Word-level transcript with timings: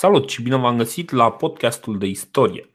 Salut 0.00 0.28
și 0.28 0.42
bine 0.42 0.56
v-am 0.56 0.76
găsit 0.76 1.10
la 1.10 1.30
podcastul 1.30 1.98
de 1.98 2.06
istorie. 2.06 2.74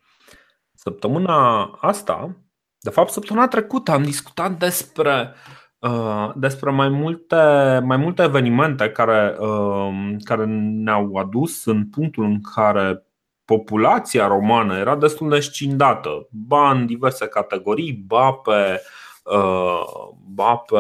Săptămâna 0.74 1.64
asta, 1.82 2.38
de 2.80 2.90
fapt 2.90 3.10
săptămâna 3.10 3.48
trecută, 3.48 3.92
am 3.92 4.04
discutat 4.04 4.52
despre, 4.52 5.34
uh, 5.80 6.32
despre 6.36 6.72
mai, 6.72 6.90
multe, 6.90 7.36
mai 7.84 7.98
multe 7.98 8.24
evenimente 8.24 8.90
care, 8.90 9.36
uh, 9.40 10.16
care 10.24 10.46
ne-au 10.84 11.16
adus 11.16 11.66
în 11.66 11.90
punctul 11.90 12.24
în 12.24 12.42
care 12.56 13.06
populația 13.46 14.28
romană 14.28 14.78
era 14.78 14.96
destul 14.96 15.30
de 15.30 15.40
scindată, 15.40 16.28
ba 16.30 16.72
în 16.72 16.86
diverse 16.86 17.28
categorii, 17.28 18.04
ba 18.08 18.32
pe, 18.32 18.82
uh, 19.24 19.82
ba 20.28 20.56
pe, 20.56 20.78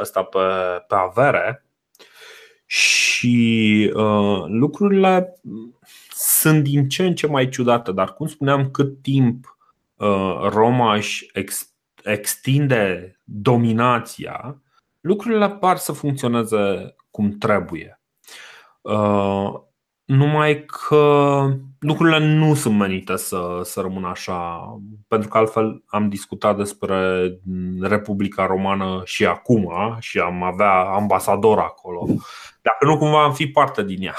ăsta, 0.00 0.22
pe, 0.22 0.38
pe 0.88 0.94
avere, 0.94 1.67
și 2.70 3.92
uh, 3.94 4.44
lucrurile 4.46 5.40
sunt 6.10 6.62
din 6.62 6.88
ce 6.88 7.06
în 7.06 7.14
ce 7.14 7.26
mai 7.26 7.48
ciudate, 7.48 7.92
dar 7.92 8.14
cum 8.14 8.26
spuneam, 8.26 8.70
cât 8.70 9.02
timp 9.02 9.58
uh, 9.96 10.48
Roma 10.48 10.94
își 10.94 11.30
ex- 11.32 11.72
extinde 12.04 13.16
dominația, 13.24 14.62
lucrurile 15.00 15.48
par 15.48 15.76
să 15.76 15.92
funcționeze 15.92 16.94
cum 17.10 17.30
trebuie. 17.30 18.00
Uh, 18.80 19.52
numai 20.04 20.64
că 20.64 21.44
lucrurile 21.78 22.18
nu 22.18 22.54
sunt 22.54 22.78
menite 22.78 23.16
să, 23.16 23.60
să 23.62 23.80
rămână 23.80 24.08
așa, 24.08 24.60
pentru 25.08 25.28
că 25.28 25.38
altfel 25.38 25.82
am 25.86 26.08
discutat 26.08 26.56
despre 26.56 27.30
Republica 27.80 28.46
Romană 28.46 29.02
și 29.04 29.26
acum 29.26 29.96
și 29.98 30.18
am 30.18 30.42
avea 30.42 30.80
ambasador 30.80 31.58
acolo. 31.58 32.06
Dacă 32.68 32.84
nu, 32.84 32.98
cumva 32.98 33.22
am 33.22 33.32
fi 33.32 33.46
parte 33.46 33.84
din 33.84 34.02
ea. 34.02 34.14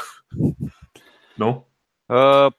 Nu? 1.35 1.67
Uh, 2.05 2.52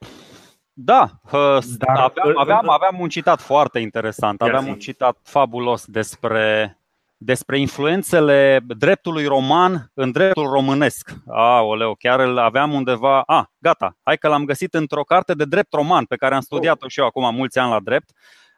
da, 0.73 1.09
uh, 1.31 1.57
Dar, 1.77 1.97
aveam, 1.97 2.37
aveam, 2.37 2.69
aveam 2.69 2.99
un 2.99 3.09
citat 3.09 3.41
foarte 3.41 3.79
interesant, 3.79 4.41
aveam 4.41 4.67
un 4.67 4.75
citat 4.75 5.17
fabulos 5.23 5.85
despre 5.85 6.75
despre 7.23 7.59
influențele 7.59 8.59
dreptului 8.77 9.25
roman 9.25 9.91
în 9.93 10.11
dreptul 10.11 10.49
românesc. 10.49 11.13
Aoleu, 11.27 11.95
chiar 11.99 12.19
îl 12.19 12.37
aveam 12.37 12.73
undeva. 12.73 13.21
A, 13.21 13.37
ah, 13.37 13.45
gata, 13.57 13.97
hai 14.03 14.17
că 14.17 14.27
l-am 14.27 14.45
găsit 14.45 14.73
într-o 14.73 15.03
carte 15.03 15.33
de 15.33 15.45
drept 15.45 15.73
roman 15.73 16.05
pe 16.05 16.15
care 16.15 16.35
am 16.35 16.41
studiat-o 16.41 16.87
și 16.87 16.99
eu 16.99 17.05
acum 17.05 17.35
mulți 17.35 17.59
ani 17.59 17.71
la 17.71 17.79
drept. 17.79 18.09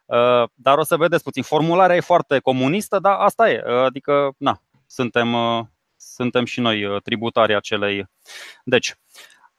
Uh, 0.04 0.48
dar 0.54 0.78
o 0.78 0.82
să 0.82 0.96
vedeți 0.96 1.22
puțin. 1.22 1.42
Formularea 1.42 1.96
e 1.96 2.00
foarte 2.00 2.38
comunistă, 2.38 2.98
dar 2.98 3.16
asta 3.18 3.50
e. 3.50 3.62
Uh, 3.66 3.84
adică, 3.84 4.30
na, 4.38 4.60
suntem, 4.86 5.32
uh, 5.32 5.64
suntem 6.12 6.44
și 6.44 6.60
noi 6.60 7.00
tributari 7.02 7.54
acelei. 7.54 8.06
Deci, 8.64 8.94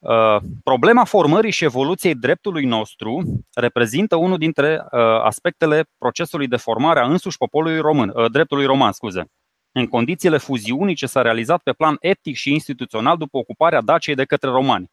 Uh, 0.06 0.42
problema 0.64 1.04
formării 1.04 1.52
și 1.52 1.64
evoluției 1.64 2.16
dreptului 2.16 2.66
nostru 2.66 3.44
reprezintă 3.54 4.16
unul 4.16 4.38
dintre 4.38 4.82
uh, 4.92 5.00
aspectele 5.24 5.86
procesului 5.98 6.48
de 6.48 6.56
formare 6.56 7.00
a 7.00 7.06
însuși 7.06 7.38
poporului 7.38 7.80
român, 7.80 8.12
uh, 8.16 8.32
dreptului 8.32 8.66
roman, 8.66 8.92
scuze. 8.92 9.26
În 9.72 9.88
condițiile 9.88 10.38
fuziunii 10.38 10.96
ce 10.96 11.06
s-a 11.06 11.22
realizat 11.22 11.62
pe 11.64 11.72
plan 11.72 11.96
etic 12.00 12.36
și 12.36 12.52
instituțional 12.52 13.18
după 13.18 13.38
ocuparea 13.38 13.82
Daciei 13.82 14.16
de 14.16 14.26
către 14.26 14.50
romani. 14.50 14.92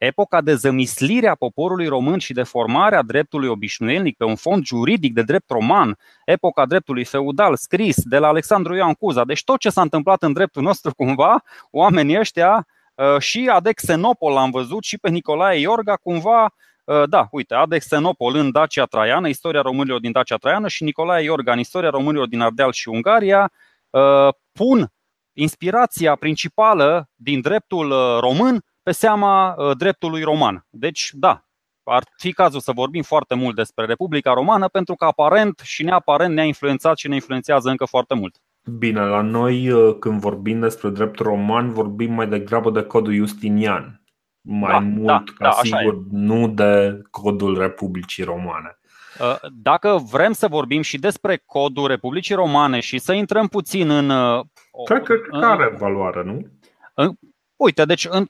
Epoca 0.00 0.40
de 0.40 0.54
zămislire 0.54 1.28
a 1.28 1.34
poporului 1.34 1.86
român 1.86 2.18
și 2.18 2.32
de 2.32 2.42
formare 2.42 2.96
a 2.96 3.02
dreptului 3.02 3.48
obișnuielnic 3.48 4.16
pe 4.16 4.24
un 4.24 4.36
fond 4.36 4.64
juridic 4.64 5.12
de 5.12 5.22
drept 5.22 5.50
roman, 5.50 5.98
epoca 6.24 6.66
dreptului 6.66 7.04
feudal 7.04 7.56
scris 7.56 8.02
de 8.02 8.18
la 8.18 8.26
Alexandru 8.26 8.74
Ioan 8.74 8.94
Cuza. 8.94 9.24
Deci 9.24 9.44
tot 9.44 9.58
ce 9.58 9.70
s-a 9.70 9.80
întâmplat 9.80 10.22
în 10.22 10.32
dreptul 10.32 10.62
nostru 10.62 10.94
cumva, 11.00 11.42
oamenii 11.70 12.18
ăștia 12.18 12.66
Uh, 13.00 13.20
și 13.20 13.48
Adexenopol 13.52 14.36
am 14.36 14.50
văzut 14.50 14.84
și 14.84 14.98
pe 14.98 15.10
Nicolae 15.10 15.60
Iorga 15.60 15.96
cumva 15.96 16.54
uh, 16.84 17.02
da, 17.08 17.28
uite, 17.30 17.54
Adexenopol 17.54 18.34
în 18.34 18.50
Dacia 18.50 18.84
Traiană, 18.84 19.28
istoria 19.28 19.60
românilor 19.60 20.00
din 20.00 20.12
Dacia 20.12 20.36
Traiană 20.36 20.68
și 20.68 20.84
Nicolae 20.84 21.24
Iorga 21.24 21.52
în 21.52 21.58
istoria 21.58 21.90
românilor 21.90 22.26
din 22.26 22.40
Ardeal 22.40 22.72
și 22.72 22.88
Ungaria 22.88 23.52
uh, 23.90 24.28
pun 24.52 24.92
inspirația 25.32 26.14
principală 26.14 27.08
din 27.14 27.40
dreptul 27.40 28.18
român 28.20 28.64
pe 28.82 28.92
seama 28.92 29.56
dreptului 29.78 30.22
roman. 30.22 30.66
Deci, 30.70 31.10
da, 31.12 31.44
ar 31.84 32.02
fi 32.16 32.32
cazul 32.32 32.60
să 32.60 32.72
vorbim 32.72 33.02
foarte 33.02 33.34
mult 33.34 33.54
despre 33.54 33.84
Republica 33.84 34.32
Romană 34.32 34.68
pentru 34.68 34.94
că 34.94 35.04
aparent 35.04 35.58
și 35.64 35.82
neaparent 35.82 36.34
ne-a 36.34 36.44
influențat 36.44 36.96
și 36.96 37.08
ne 37.08 37.14
influențează 37.14 37.68
încă 37.68 37.84
foarte 37.84 38.14
mult. 38.14 38.36
Bine, 38.78 39.00
la 39.00 39.20
noi 39.20 39.70
uh, 39.70 39.96
când 39.98 40.20
vorbim 40.20 40.60
despre 40.60 40.88
drept 40.88 41.18
roman, 41.18 41.72
vorbim 41.72 42.12
mai 42.12 42.28
degrabă 42.28 42.70
de 42.70 42.82
codul 42.82 43.14
Justinian. 43.14 44.02
Mai 44.40 44.70
da, 44.70 44.78
mult 44.78 45.06
da, 45.06 45.24
ca 45.36 45.44
da, 45.44 45.50
sigur, 45.62 45.98
nu 46.10 46.48
de 46.48 47.00
codul 47.10 47.58
Republicii 47.58 48.24
Romane. 48.24 48.78
Uh, 49.20 49.50
dacă 49.52 50.00
vrem 50.10 50.32
să 50.32 50.48
vorbim 50.48 50.82
și 50.82 50.98
despre 50.98 51.42
codul 51.46 51.86
Republicii 51.86 52.34
Romane 52.34 52.80
și 52.80 52.98
să 52.98 53.12
intrăm 53.12 53.46
puțin 53.46 53.90
în. 53.90 54.10
Uh, 54.10 54.44
Cred 54.84 55.02
că 55.02 55.14
în, 55.30 55.42
are 55.42 55.76
valoare, 55.78 56.22
nu? 56.24 56.46
În, 56.94 57.12
uite, 57.56 57.84
deci 57.84 58.06
în, 58.10 58.26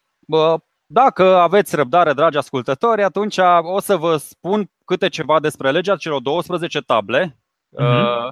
dacă 0.87 1.37
aveți 1.37 1.77
răbdare, 1.77 2.13
dragi 2.13 2.37
ascultători, 2.37 3.03
atunci 3.03 3.39
o 3.63 3.81
să 3.81 3.97
vă 3.97 4.17
spun 4.17 4.71
câte 4.85 5.09
ceva 5.09 5.41
despre 5.41 5.71
legea 5.71 5.97
celor 5.97 6.21
12 6.21 6.81
table. 6.81 7.37
Uh-huh. 7.79 8.29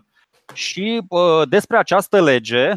Și 0.55 1.03
uh, 1.09 1.49
despre 1.49 1.77
această 1.77 2.23
lege, 2.23 2.73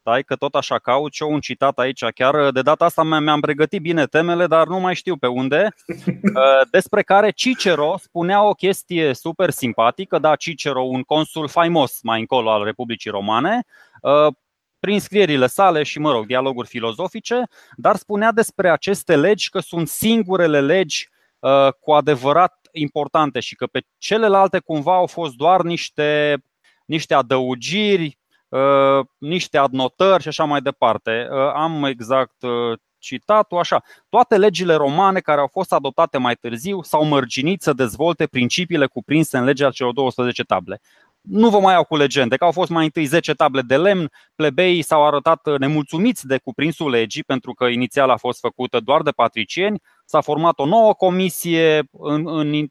stai 0.00 0.22
că 0.22 0.36
tot 0.36 0.54
așa 0.54 0.78
caut 0.78 1.12
eu 1.18 1.32
un 1.32 1.40
citat 1.40 1.78
aici, 1.78 2.04
chiar 2.04 2.50
de 2.50 2.62
data 2.62 2.84
asta 2.84 3.02
mi-am 3.02 3.40
pregătit 3.40 3.80
bine 3.80 4.06
temele, 4.06 4.46
dar 4.46 4.66
nu 4.66 4.80
mai 4.80 4.94
știu 4.94 5.16
pe 5.16 5.26
unde, 5.26 5.68
uh, 5.86 6.68
despre 6.70 7.02
care 7.02 7.30
Cicero 7.30 7.94
spunea 8.02 8.42
o 8.42 8.52
chestie 8.52 9.14
super 9.14 9.50
simpatică, 9.50 10.18
da, 10.18 10.36
Cicero, 10.36 10.82
un 10.82 11.02
consul 11.02 11.48
faimos 11.48 11.98
mai 12.02 12.20
încolo 12.20 12.50
al 12.50 12.64
Republicii 12.64 13.10
Romane, 13.10 13.64
uh, 14.02 14.34
prin 14.80 15.00
scrierile 15.00 15.46
sale 15.46 15.82
și, 15.82 15.98
mă 15.98 16.12
rog, 16.12 16.26
dialoguri 16.26 16.68
filozofice, 16.68 17.42
dar 17.76 17.96
spunea 17.96 18.32
despre 18.32 18.70
aceste 18.70 19.16
legi 19.16 19.50
că 19.50 19.58
sunt 19.58 19.88
singurele 19.88 20.60
legi 20.60 21.08
uh, 21.38 21.68
cu 21.80 21.92
adevărat 21.92 22.68
importante 22.72 23.40
și 23.40 23.54
că 23.54 23.66
pe 23.66 23.82
celelalte 23.98 24.58
cumva 24.58 24.94
au 24.94 25.06
fost 25.06 25.34
doar 25.34 25.62
niște 25.62 26.42
niște 26.88 27.14
adăugiri, 27.14 28.18
uh, 28.48 29.06
niște 29.18 29.58
adnotări 29.58 30.22
și 30.22 30.28
așa 30.28 30.44
mai 30.44 30.60
departe. 30.60 31.28
Uh, 31.30 31.52
am 31.54 31.84
exact 31.84 32.42
uh, 32.42 32.78
citatul 32.98 33.58
așa. 33.58 33.82
Toate 34.08 34.36
legile 34.36 34.74
romane 34.74 35.20
care 35.20 35.40
au 35.40 35.46
fost 35.46 35.72
adoptate 35.72 36.18
mai 36.18 36.34
târziu 36.34 36.82
s-au 36.82 37.04
mărginit 37.04 37.62
să 37.62 37.72
dezvolte 37.72 38.26
principiile 38.26 38.86
cuprinse 38.86 39.38
în 39.38 39.44
legea 39.44 39.70
celor 39.70 39.92
12 39.92 40.42
table. 40.42 40.80
Nu 41.20 41.48
vă 41.50 41.60
mai 41.60 41.72
iau 41.72 41.84
cu 41.84 41.96
legende, 41.96 42.36
că 42.36 42.44
au 42.44 42.52
fost 42.52 42.70
mai 42.70 42.84
întâi 42.84 43.04
10 43.04 43.32
table 43.32 43.60
de 43.60 43.76
lemn, 43.76 44.10
plebeii 44.34 44.82
s-au 44.82 45.06
arătat 45.06 45.58
nemulțumiți 45.58 46.26
de 46.26 46.38
cuprinsul 46.38 46.90
legii, 46.90 47.22
pentru 47.22 47.52
că 47.52 47.64
inițial 47.64 48.10
a 48.10 48.16
fost 48.16 48.40
făcută 48.40 48.80
doar 48.80 49.02
de 49.02 49.10
patricieni, 49.10 49.80
s-a 50.04 50.20
format 50.20 50.58
o 50.58 50.66
nouă 50.66 50.94
comisie, 50.94 51.88
în, 51.92 52.26
în, 52.26 52.66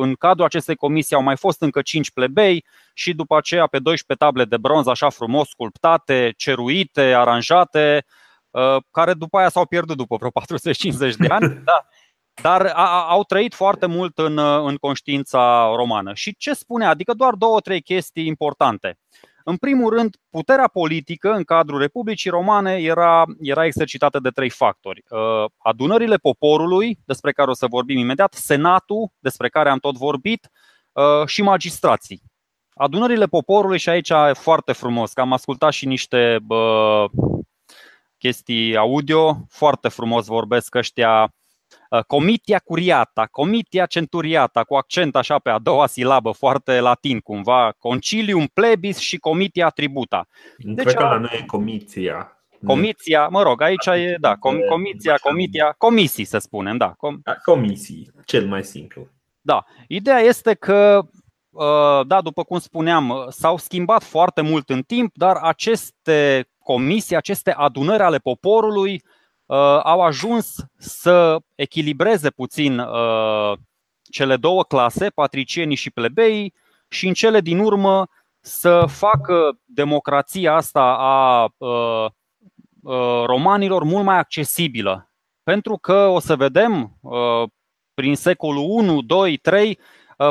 în 0.00 0.14
cadrul 0.14 0.44
acestei 0.44 0.74
comisii 0.74 1.16
au 1.16 1.22
mai 1.22 1.36
fost 1.36 1.60
încă 1.62 1.82
5 1.82 2.10
plebei 2.10 2.64
și 2.94 3.14
după 3.14 3.36
aceea 3.36 3.66
pe 3.66 3.78
12 3.78 4.24
table 4.24 4.44
de 4.44 4.56
bronz 4.56 4.86
așa 4.86 5.08
frumos 5.08 5.48
sculptate, 5.48 6.34
ceruite, 6.36 7.02
aranjate, 7.02 8.04
care 8.90 9.14
după 9.14 9.38
aia 9.38 9.48
s-au 9.48 9.66
pierdut 9.66 9.96
după 9.96 10.16
vreo 10.16 10.30
450 10.30 11.16
de 11.16 11.26
ani. 11.26 11.60
Da. 11.64 11.86
Dar 12.42 12.72
a, 12.74 13.06
au 13.08 13.24
trăit 13.24 13.54
foarte 13.54 13.86
mult 13.86 14.18
în, 14.18 14.38
în 14.38 14.76
conștiința 14.76 15.72
romană. 15.76 16.14
Și 16.14 16.36
ce 16.36 16.52
spune? 16.52 16.86
Adică 16.86 17.12
doar 17.12 17.34
două, 17.34 17.60
trei 17.60 17.82
chestii 17.82 18.26
importante. 18.26 18.98
În 19.44 19.56
primul 19.56 19.90
rând, 19.90 20.16
puterea 20.30 20.68
politică 20.68 21.32
în 21.32 21.44
cadrul 21.44 21.78
Republicii 21.78 22.30
Romane 22.30 22.72
era, 22.72 23.24
era 23.40 23.64
exercitată 23.64 24.18
de 24.18 24.28
trei 24.28 24.50
factori. 24.50 25.02
Uh, 25.08 25.50
adunările 25.58 26.16
poporului, 26.16 26.98
despre 27.04 27.32
care 27.32 27.50
o 27.50 27.54
să 27.54 27.66
vorbim 27.66 27.98
imediat, 27.98 28.34
Senatul, 28.34 29.08
despre 29.18 29.48
care 29.48 29.70
am 29.70 29.78
tot 29.78 29.96
vorbit, 29.96 30.50
uh, 30.92 31.26
și 31.26 31.42
magistrații. 31.42 32.22
Adunările 32.74 33.26
poporului, 33.26 33.78
și 33.78 33.88
aici 33.88 34.10
e 34.10 34.32
foarte 34.32 34.72
frumos, 34.72 35.12
că 35.12 35.20
am 35.20 35.32
ascultat 35.32 35.72
și 35.72 35.86
niște 35.86 36.38
bă, 36.42 37.06
chestii 38.18 38.76
audio, 38.76 39.36
foarte 39.48 39.88
frumos 39.88 40.26
vorbesc 40.26 40.74
ăștia 40.74 41.22
Uh, 41.22 41.45
comitia 42.06 42.58
curiata, 42.58 43.26
comitia 43.30 43.86
centuriata, 43.86 44.64
cu 44.64 44.74
accent 44.74 45.16
așa 45.16 45.38
pe 45.38 45.50
a 45.50 45.58
doua 45.58 45.86
silabă, 45.86 46.30
foarte 46.30 46.80
latin 46.80 47.20
cumva, 47.20 47.74
concilium 47.78 48.46
plebis 48.46 48.98
și 48.98 49.18
comitia 49.18 49.68
tributa. 49.68 50.26
Deci, 50.58 50.84
Cred 50.84 50.94
că 50.96 51.02
la 51.02 51.18
noi 51.18 51.38
e 51.40 51.44
comiția. 51.46 52.30
Comiția, 52.66 53.28
mă 53.28 53.42
rog, 53.42 53.62
aici 53.62 53.86
e, 53.86 54.16
da, 54.20 54.34
com- 54.34 54.68
comiția, 54.68 55.16
comitia, 55.22 55.74
comisii 55.78 56.24
să 56.24 56.38
spunem, 56.38 56.76
da. 56.76 56.92
Com- 56.92 57.22
da, 57.22 57.34
comisii, 57.44 58.10
cel 58.24 58.46
mai 58.46 58.64
simplu. 58.64 59.08
Da, 59.40 59.64
ideea 59.88 60.18
este 60.18 60.54
că, 60.54 61.02
uh, 61.50 62.06
da, 62.06 62.20
după 62.20 62.44
cum 62.44 62.58
spuneam, 62.58 63.26
s-au 63.30 63.56
schimbat 63.56 64.02
foarte 64.02 64.40
mult 64.40 64.70
în 64.70 64.82
timp, 64.82 65.10
dar 65.14 65.36
aceste 65.36 66.48
comisii, 66.58 67.16
aceste 67.16 67.52
adunări 67.52 68.02
ale 68.02 68.18
poporului 68.18 69.02
au 69.82 70.00
ajuns 70.00 70.56
să 70.78 71.38
echilibreze 71.54 72.30
puțin 72.30 72.82
cele 74.10 74.36
două 74.36 74.64
clase, 74.64 75.08
patricienii 75.08 75.76
și 75.76 75.90
plebeii, 75.90 76.54
și 76.88 77.06
în 77.06 77.12
cele 77.12 77.40
din 77.40 77.58
urmă 77.58 78.08
să 78.40 78.84
facă 78.88 79.58
democrația 79.64 80.54
asta 80.54 80.96
a 80.98 81.48
romanilor 83.24 83.82
mult 83.82 84.04
mai 84.04 84.18
accesibilă. 84.18 85.10
Pentru 85.42 85.76
că 85.76 86.06
o 86.06 86.18
să 86.18 86.36
vedem 86.36 87.00
prin 87.94 88.16
secolul 88.16 88.64
1, 88.68 89.02
2, 89.02 89.36
3, 89.36 89.78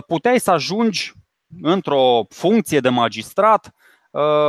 puteai 0.07 0.39
să 0.39 0.51
ajungi 0.51 1.13
într-o 1.61 2.25
funcție 2.29 2.79
de 2.79 2.89
magistrat 2.89 3.73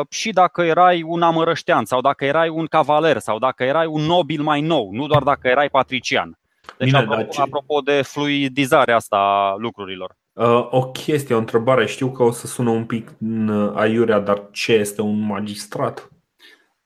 și 0.09 0.31
dacă 0.31 0.63
erai 0.63 1.03
un 1.03 1.23
amărăștean 1.23 1.85
sau 1.85 2.01
dacă 2.01 2.25
erai 2.25 2.49
un 2.49 2.67
cavaler 2.67 3.19
sau 3.19 3.39
dacă 3.39 3.65
erai 3.65 3.87
un 3.87 4.03
nobil 4.03 4.43
mai 4.43 4.61
nou, 4.61 4.91
nu 4.93 5.07
doar 5.07 5.23
dacă 5.23 5.49
erai 5.49 5.69
patrician. 5.69 6.39
Deci, 6.79 6.89
Bine, 6.89 6.99
apropo, 6.99 7.31
ce... 7.31 7.41
apropo 7.41 7.81
de 7.81 8.03
fluidizarea 8.03 8.97
asta 8.97 9.17
a 9.17 9.55
lucrurilor. 9.59 10.17
Uh, 10.33 10.67
o 10.71 10.91
chestie, 10.91 11.35
o 11.35 11.39
întrebare. 11.39 11.87
Știu 11.87 12.11
că 12.11 12.23
o 12.23 12.31
să 12.31 12.47
sună 12.47 12.71
un 12.71 12.85
pic 12.85 13.15
aiurea, 13.75 14.19
dar 14.19 14.43
ce 14.51 14.73
este 14.73 15.01
un 15.01 15.21
magistrat? 15.21 16.11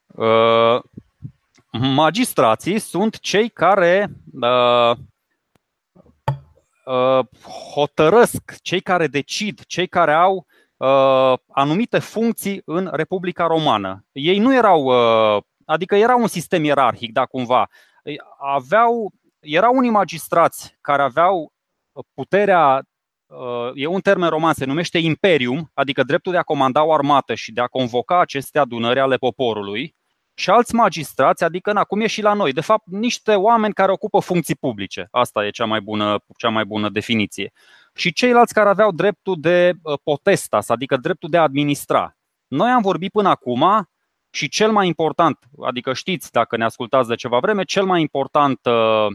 Uh, 0.06 0.80
magistrații 1.72 2.78
sunt 2.78 3.18
cei 3.18 3.48
care 3.48 4.10
uh, 4.40 4.96
uh, 6.84 7.24
hotărăsc, 7.74 8.54
cei 8.62 8.80
care 8.80 9.06
decid, 9.06 9.60
cei 9.66 9.86
care 9.86 10.12
au 10.12 10.34
uh, 10.34 10.59
anumite 11.48 11.98
funcții 11.98 12.62
în 12.64 12.88
Republica 12.92 13.46
Romană. 13.46 14.06
Ei 14.12 14.38
nu 14.38 14.54
erau, 14.54 14.84
uh, 14.84 15.42
adică 15.64 15.96
era 15.96 16.14
un 16.14 16.26
sistem 16.26 16.64
ierarhic, 16.64 17.12
da, 17.12 17.24
cumva. 17.24 17.68
Aveau 18.38 19.12
erau 19.40 19.76
unii 19.76 19.90
magistrați 19.90 20.78
care 20.80 21.02
aveau 21.02 21.52
puterea, 22.14 22.82
uh, 23.26 23.70
e 23.74 23.86
un 23.86 24.00
termen 24.00 24.28
roman, 24.28 24.52
se 24.52 24.64
numește 24.64 24.98
imperium, 24.98 25.70
adică 25.74 26.02
dreptul 26.02 26.32
de 26.32 26.38
a 26.38 26.42
comanda 26.42 26.84
o 26.84 26.92
armată 26.92 27.34
și 27.34 27.52
de 27.52 27.60
a 27.60 27.66
convoca 27.66 28.20
aceste 28.20 28.58
adunări 28.58 29.00
ale 29.00 29.16
poporului, 29.16 29.94
și 30.34 30.50
alți 30.50 30.74
magistrați, 30.74 31.44
adică 31.44 31.72
na, 31.72 31.84
cum 31.84 32.00
e 32.00 32.06
și 32.06 32.22
la 32.22 32.32
noi, 32.32 32.52
de 32.52 32.60
fapt 32.60 32.86
niște 32.86 33.34
oameni 33.34 33.74
care 33.74 33.92
ocupă 33.92 34.20
funcții 34.20 34.54
publice. 34.54 35.08
Asta 35.10 35.46
e 35.46 35.50
cea 35.50 35.64
mai 35.64 35.80
bună, 35.80 36.24
cea 36.36 36.48
mai 36.48 36.64
bună 36.64 36.88
definiție. 36.88 37.52
Și 37.94 38.12
ceilalți 38.12 38.54
care 38.54 38.68
aveau 38.68 38.92
dreptul 38.92 39.36
de 39.40 39.72
uh, 39.82 39.98
potestas, 40.02 40.68
adică 40.68 40.96
dreptul 40.96 41.28
de 41.30 41.36
a 41.36 41.42
administra. 41.42 42.16
Noi 42.46 42.70
am 42.70 42.82
vorbit 42.82 43.12
până 43.12 43.28
acum 43.28 43.88
și 44.30 44.48
cel 44.48 44.72
mai 44.72 44.86
important, 44.86 45.38
adică 45.64 45.92
știți 45.92 46.32
dacă 46.32 46.56
ne 46.56 46.64
ascultați 46.64 47.08
de 47.08 47.14
ceva 47.14 47.38
vreme, 47.38 47.62
cel 47.62 47.84
mai 47.84 48.00
important, 48.00 48.60
uh, 48.64 49.06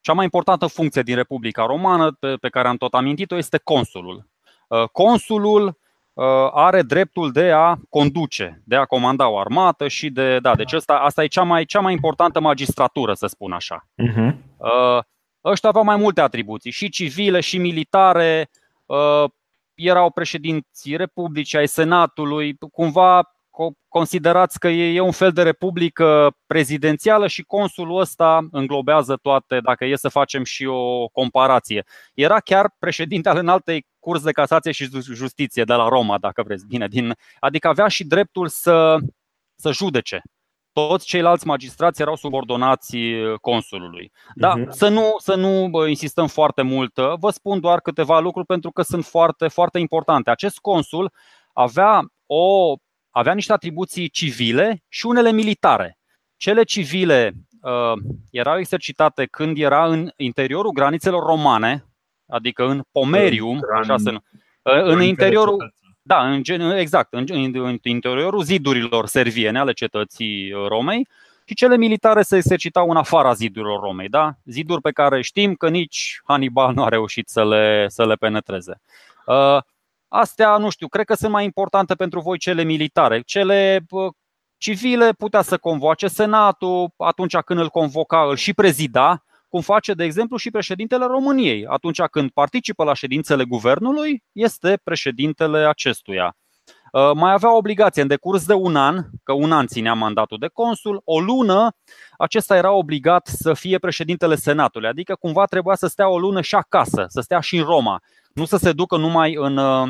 cea 0.00 0.12
mai 0.12 0.24
importantă 0.24 0.66
funcție 0.66 1.02
din 1.02 1.14
Republica 1.14 1.66
Romană 1.66 2.18
pe 2.40 2.48
care 2.48 2.68
am 2.68 2.76
tot 2.76 2.94
amintit-o 2.94 3.36
este 3.36 3.58
consulul. 3.58 4.26
Uh, 4.68 4.88
consulul 4.88 5.66
uh, 6.12 6.24
are 6.52 6.82
dreptul 6.82 7.32
de 7.32 7.50
a 7.50 7.76
conduce, 7.88 8.62
de 8.64 8.76
a 8.76 8.84
comanda 8.84 9.28
o 9.28 9.38
armată 9.38 9.88
și 9.88 10.10
de. 10.10 10.38
Da, 10.38 10.54
deci 10.54 10.72
asta, 10.72 10.94
asta 10.94 11.22
e 11.22 11.26
cea 11.26 11.42
mai, 11.42 11.64
cea 11.64 11.80
mai 11.80 11.92
importantă 11.92 12.40
magistratură, 12.40 13.14
să 13.14 13.26
spun 13.26 13.52
așa. 13.52 13.86
Uh-huh. 14.08 14.36
Ăștia 15.44 15.68
aveau 15.68 15.84
mai 15.84 15.96
multe 15.96 16.20
atribuții, 16.20 16.70
și 16.70 16.88
civile, 16.88 17.40
și 17.40 17.58
militare, 17.58 18.50
erau 19.74 20.10
președinții 20.10 20.96
Republicii, 20.96 21.58
ai 21.58 21.68
Senatului, 21.68 22.58
cumva 22.72 23.32
considerați 23.88 24.58
că 24.58 24.68
e 24.68 25.00
un 25.00 25.10
fel 25.10 25.32
de 25.32 25.42
republică 25.42 26.36
prezidențială 26.46 27.26
și 27.26 27.42
consulul 27.42 28.00
ăsta 28.00 28.48
înglobează 28.50 29.16
toate, 29.16 29.60
dacă 29.60 29.84
e 29.84 29.96
să 29.96 30.08
facem 30.08 30.44
și 30.44 30.66
o 30.66 31.08
comparație. 31.08 31.84
Era 32.14 32.40
chiar 32.40 32.74
președinte 32.78 33.28
al 33.28 33.36
înaltei 33.36 33.86
curs 33.98 34.22
de 34.22 34.32
casație 34.32 34.72
și 34.72 34.88
justiție 35.14 35.64
de 35.64 35.74
la 35.74 35.88
Roma, 35.88 36.18
dacă 36.18 36.42
vreți. 36.42 36.66
Bine, 36.66 36.88
din, 36.88 37.14
adică 37.40 37.68
avea 37.68 37.88
și 37.88 38.04
dreptul 38.04 38.48
să, 38.48 38.96
să 39.56 39.72
judece. 39.72 40.22
Toți 40.72 41.06
ceilalți 41.06 41.46
magistrați 41.46 42.00
erau 42.00 42.16
subordonați 42.16 42.96
consulului. 43.40 44.12
Da, 44.34 44.54
uh-huh. 44.58 44.68
să 44.68 44.88
nu, 44.88 45.14
să 45.18 45.34
nu 45.34 45.86
insistăm 45.86 46.26
foarte 46.26 46.62
mult. 46.62 46.94
Vă 47.18 47.30
spun 47.30 47.60
doar 47.60 47.80
câteva 47.80 48.20
lucruri 48.20 48.46
pentru 48.46 48.70
că 48.70 48.82
sunt 48.82 49.04
foarte, 49.04 49.48
foarte 49.48 49.78
importante. 49.78 50.30
Acest 50.30 50.58
consul 50.58 51.12
avea 51.52 52.06
o 52.26 52.74
avea 53.12 53.34
niște 53.34 53.52
atribuții 53.52 54.08
civile 54.08 54.82
și 54.88 55.06
unele 55.06 55.32
militare. 55.32 55.98
Cele 56.36 56.62
civile 56.62 57.32
uh, 57.62 58.02
erau 58.30 58.58
exercitate 58.58 59.26
când 59.26 59.58
era 59.58 59.86
în 59.86 60.10
interiorul 60.16 60.70
granițelor 60.70 61.22
romane, 61.22 61.84
adică 62.26 62.64
în 62.64 62.82
Pomerium, 62.92 63.58
în, 63.60 63.76
așa 63.78 63.96
se, 63.96 64.10
uh, 64.10 64.20
în 64.62 65.02
interiorul 65.02 65.74
da, 66.02 66.30
în, 66.30 66.60
exact, 66.60 67.12
în, 67.12 67.24
în 67.52 67.78
interiorul 67.82 68.42
zidurilor 68.42 69.06
serviene 69.06 69.58
ale 69.58 69.72
cetății 69.72 70.50
Romei 70.68 71.08
și 71.44 71.54
cele 71.54 71.76
militare 71.76 72.22
se 72.22 72.36
exercitau 72.36 72.90
în 72.90 72.96
afara 72.96 73.32
zidurilor 73.32 73.80
Romei, 73.80 74.08
da? 74.08 74.34
Ziduri 74.44 74.80
pe 74.80 74.90
care 74.90 75.22
știm 75.22 75.54
că 75.54 75.68
nici 75.68 76.20
Hannibal 76.24 76.74
nu 76.74 76.84
a 76.84 76.88
reușit 76.88 77.28
să 77.28 77.44
le, 77.44 77.88
să 77.88 78.06
le 78.06 78.14
penetreze. 78.14 78.80
Uh, 79.26 79.58
Astea, 80.14 80.56
nu 80.56 80.70
știu, 80.70 80.88
cred 80.88 81.04
că 81.04 81.14
sunt 81.14 81.32
mai 81.32 81.44
importante 81.44 81.94
pentru 81.94 82.20
voi 82.20 82.38
cele 82.38 82.62
militare. 82.62 83.20
Cele 83.20 83.86
civile 84.56 85.12
putea 85.12 85.42
să 85.42 85.58
convoace 85.58 86.08
Senatul, 86.08 86.90
atunci 86.96 87.36
când 87.36 87.60
îl 87.60 87.68
convoca, 87.68 88.22
îl 88.22 88.36
și 88.36 88.54
prezida, 88.54 89.24
cum 89.52 89.60
face, 89.60 89.92
de 89.92 90.04
exemplu, 90.04 90.36
și 90.36 90.50
președintele 90.50 91.04
României. 91.04 91.66
Atunci 91.66 92.00
când 92.00 92.30
participă 92.30 92.84
la 92.84 92.94
ședințele 92.94 93.44
guvernului, 93.44 94.22
este 94.32 94.80
președintele 94.84 95.58
acestuia. 95.58 96.36
Ă, 96.94 97.14
mai 97.14 97.32
avea 97.32 97.56
obligație 97.56 98.02
în 98.02 98.08
decurs 98.08 98.46
de 98.46 98.52
un 98.52 98.76
an, 98.76 99.04
că 99.22 99.32
un 99.32 99.52
an 99.52 99.66
ținea 99.66 99.94
mandatul 99.94 100.38
de 100.38 100.46
consul, 100.52 101.00
o 101.04 101.20
lună 101.20 101.76
acesta 102.18 102.56
era 102.56 102.70
obligat 102.72 103.26
să 103.26 103.54
fie 103.54 103.78
președintele 103.78 104.34
Senatului, 104.34 104.88
adică 104.88 105.14
cumva 105.14 105.44
trebuia 105.44 105.74
să 105.74 105.86
stea 105.86 106.08
o 106.08 106.18
lună 106.18 106.40
și 106.40 106.54
acasă, 106.54 107.04
să 107.08 107.20
stea 107.20 107.40
și 107.40 107.56
în 107.56 107.64
Roma 107.64 108.02
nu 108.34 108.44
să 108.44 108.56
se 108.56 108.72
ducă 108.72 108.96
numai 108.96 109.34
în 109.34 109.56
uh, 109.56 109.88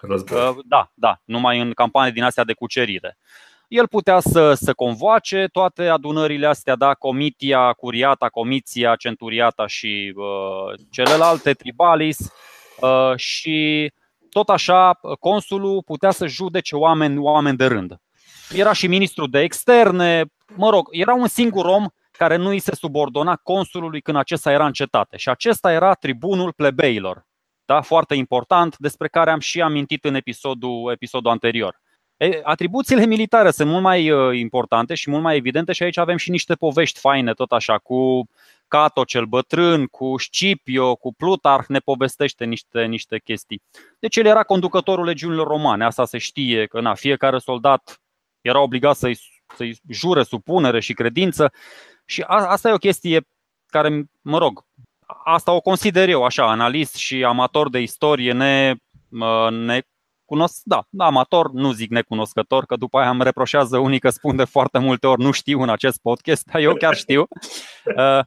Război. 0.00 0.48
Uh, 0.48 0.58
da, 0.64 0.92
da, 0.94 1.20
numai 1.24 1.60
în 1.60 1.72
campanii 1.72 2.12
din 2.12 2.22
astea 2.22 2.44
de 2.44 2.52
cucerire. 2.52 3.18
El 3.72 3.88
putea 3.88 4.20
să, 4.20 4.54
să 4.54 4.72
convoace 4.72 5.48
toate 5.52 5.88
adunările 5.88 6.46
astea, 6.46 6.76
da, 6.76 6.94
comitia, 6.94 7.72
curiata, 7.72 8.28
comiția, 8.28 8.96
centuriata 8.96 9.66
și 9.66 10.12
uh, 10.16 10.78
celelalte, 10.90 11.52
tribalis, 11.52 12.18
uh, 12.80 13.16
și 13.16 13.90
tot 14.30 14.48
așa 14.48 14.98
consulul 15.20 15.82
putea 15.82 16.10
să 16.10 16.26
judece 16.26 16.76
oameni, 16.76 17.18
oameni 17.18 17.56
de 17.56 17.66
rând. 17.66 17.96
Era 18.50 18.72
și 18.72 18.86
ministru 18.86 19.26
de 19.26 19.40
externe, 19.40 20.24
mă 20.56 20.70
rog, 20.70 20.88
era 20.90 21.14
un 21.14 21.26
singur 21.26 21.64
om 21.64 21.86
care 22.10 22.36
nu 22.36 22.48
îi 22.48 22.58
se 22.58 22.74
subordona 22.74 23.36
consulului 23.36 24.00
când 24.00 24.16
acesta 24.16 24.50
era 24.50 24.66
în 24.66 24.72
cetate. 24.72 25.16
Și 25.16 25.28
acesta 25.28 25.72
era 25.72 25.94
tribunul 25.94 26.52
plebeilor 26.52 27.26
da? 27.64 27.80
foarte 27.80 28.14
important, 28.14 28.76
despre 28.78 29.08
care 29.08 29.30
am 29.30 29.38
și 29.38 29.60
amintit 29.60 30.04
în 30.04 30.14
episodul, 30.14 30.90
episodul 30.92 31.30
anterior. 31.30 31.80
Atribuțiile 32.42 33.06
militare 33.06 33.50
sunt 33.50 33.68
mult 33.68 33.82
mai 33.82 34.10
uh, 34.10 34.38
importante 34.38 34.94
și 34.94 35.10
mult 35.10 35.22
mai 35.22 35.36
evidente 35.36 35.72
și 35.72 35.82
aici 35.82 35.96
avem 35.96 36.16
și 36.16 36.30
niște 36.30 36.54
povești 36.54 36.98
faine, 36.98 37.32
tot 37.32 37.52
așa, 37.52 37.78
cu 37.78 38.28
Cato 38.68 39.04
cel 39.04 39.24
bătrân, 39.24 39.86
cu 39.86 40.14
Scipio, 40.18 40.94
cu 40.94 41.14
Plutarh, 41.14 41.66
ne 41.68 41.78
povestește 41.78 42.44
niște, 42.44 42.84
niște 42.84 43.18
chestii. 43.18 43.62
Deci 43.98 44.16
el 44.16 44.26
era 44.26 44.42
conducătorul 44.42 45.04
legiunilor 45.04 45.46
romane, 45.46 45.84
asta 45.84 46.04
se 46.04 46.18
știe, 46.18 46.66
că 46.66 46.80
na, 46.80 46.94
fiecare 46.94 47.38
soldat 47.38 48.00
era 48.40 48.60
obligat 48.60 48.96
să-i, 48.96 49.18
să-i 49.56 49.80
jure 49.88 50.22
supunere 50.22 50.80
și 50.80 50.92
credință 50.92 51.52
și 52.04 52.22
a, 52.26 52.46
asta 52.46 52.68
e 52.68 52.72
o 52.72 52.76
chestie 52.76 53.26
care, 53.66 54.10
mă 54.20 54.38
rog, 54.38 54.64
asta 55.24 55.52
o 55.52 55.60
consider 55.60 56.08
eu 56.08 56.24
așa, 56.24 56.50
analist 56.50 56.94
și 56.94 57.24
amator 57.24 57.70
de 57.70 57.80
istorie, 57.80 58.32
ne, 58.32 58.74
ne 59.50 59.82
cunosc, 60.32 60.60
da, 60.64 60.86
da, 60.90 61.04
amator, 61.04 61.50
nu 61.50 61.72
zic 61.72 61.90
necunoscător, 61.90 62.66
că 62.66 62.76
după 62.76 62.98
aia 62.98 63.10
îmi 63.10 63.22
reproșează 63.22 63.78
unii 63.78 63.98
că 63.98 64.10
spun 64.10 64.36
de 64.36 64.44
foarte 64.44 64.78
multe 64.78 65.06
ori 65.06 65.22
nu 65.22 65.30
știu 65.30 65.60
în 65.60 65.68
acest 65.68 66.00
podcast, 66.02 66.44
dar 66.44 66.60
eu 66.60 66.74
chiar 66.74 66.94
știu. 66.94 67.20
Uh, 67.96 68.20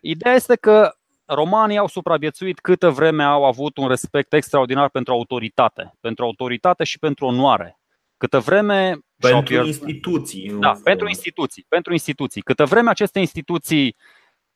ideea 0.00 0.34
este 0.34 0.56
că 0.56 0.92
romanii 1.24 1.78
au 1.78 1.86
supraviețuit 1.86 2.60
câtă 2.60 2.90
vreme 2.90 3.24
au 3.24 3.44
avut 3.44 3.76
un 3.76 3.88
respect 3.88 4.32
extraordinar 4.32 4.88
pentru 4.88 5.12
autoritate, 5.12 5.92
pentru 6.00 6.24
autoritate 6.24 6.84
și 6.84 6.98
pentru 6.98 7.26
onoare. 7.26 7.80
Câtă 8.16 8.38
vreme 8.38 8.98
pentru 9.16 9.64
instituții. 9.64 10.56
Da, 10.60 10.72
pentru 10.84 11.08
instituții, 11.08 11.66
pentru 11.68 11.92
instituții. 11.92 12.42
Câtă 12.42 12.64
vreme 12.64 12.90
aceste 12.90 13.18
instituții 13.18 13.96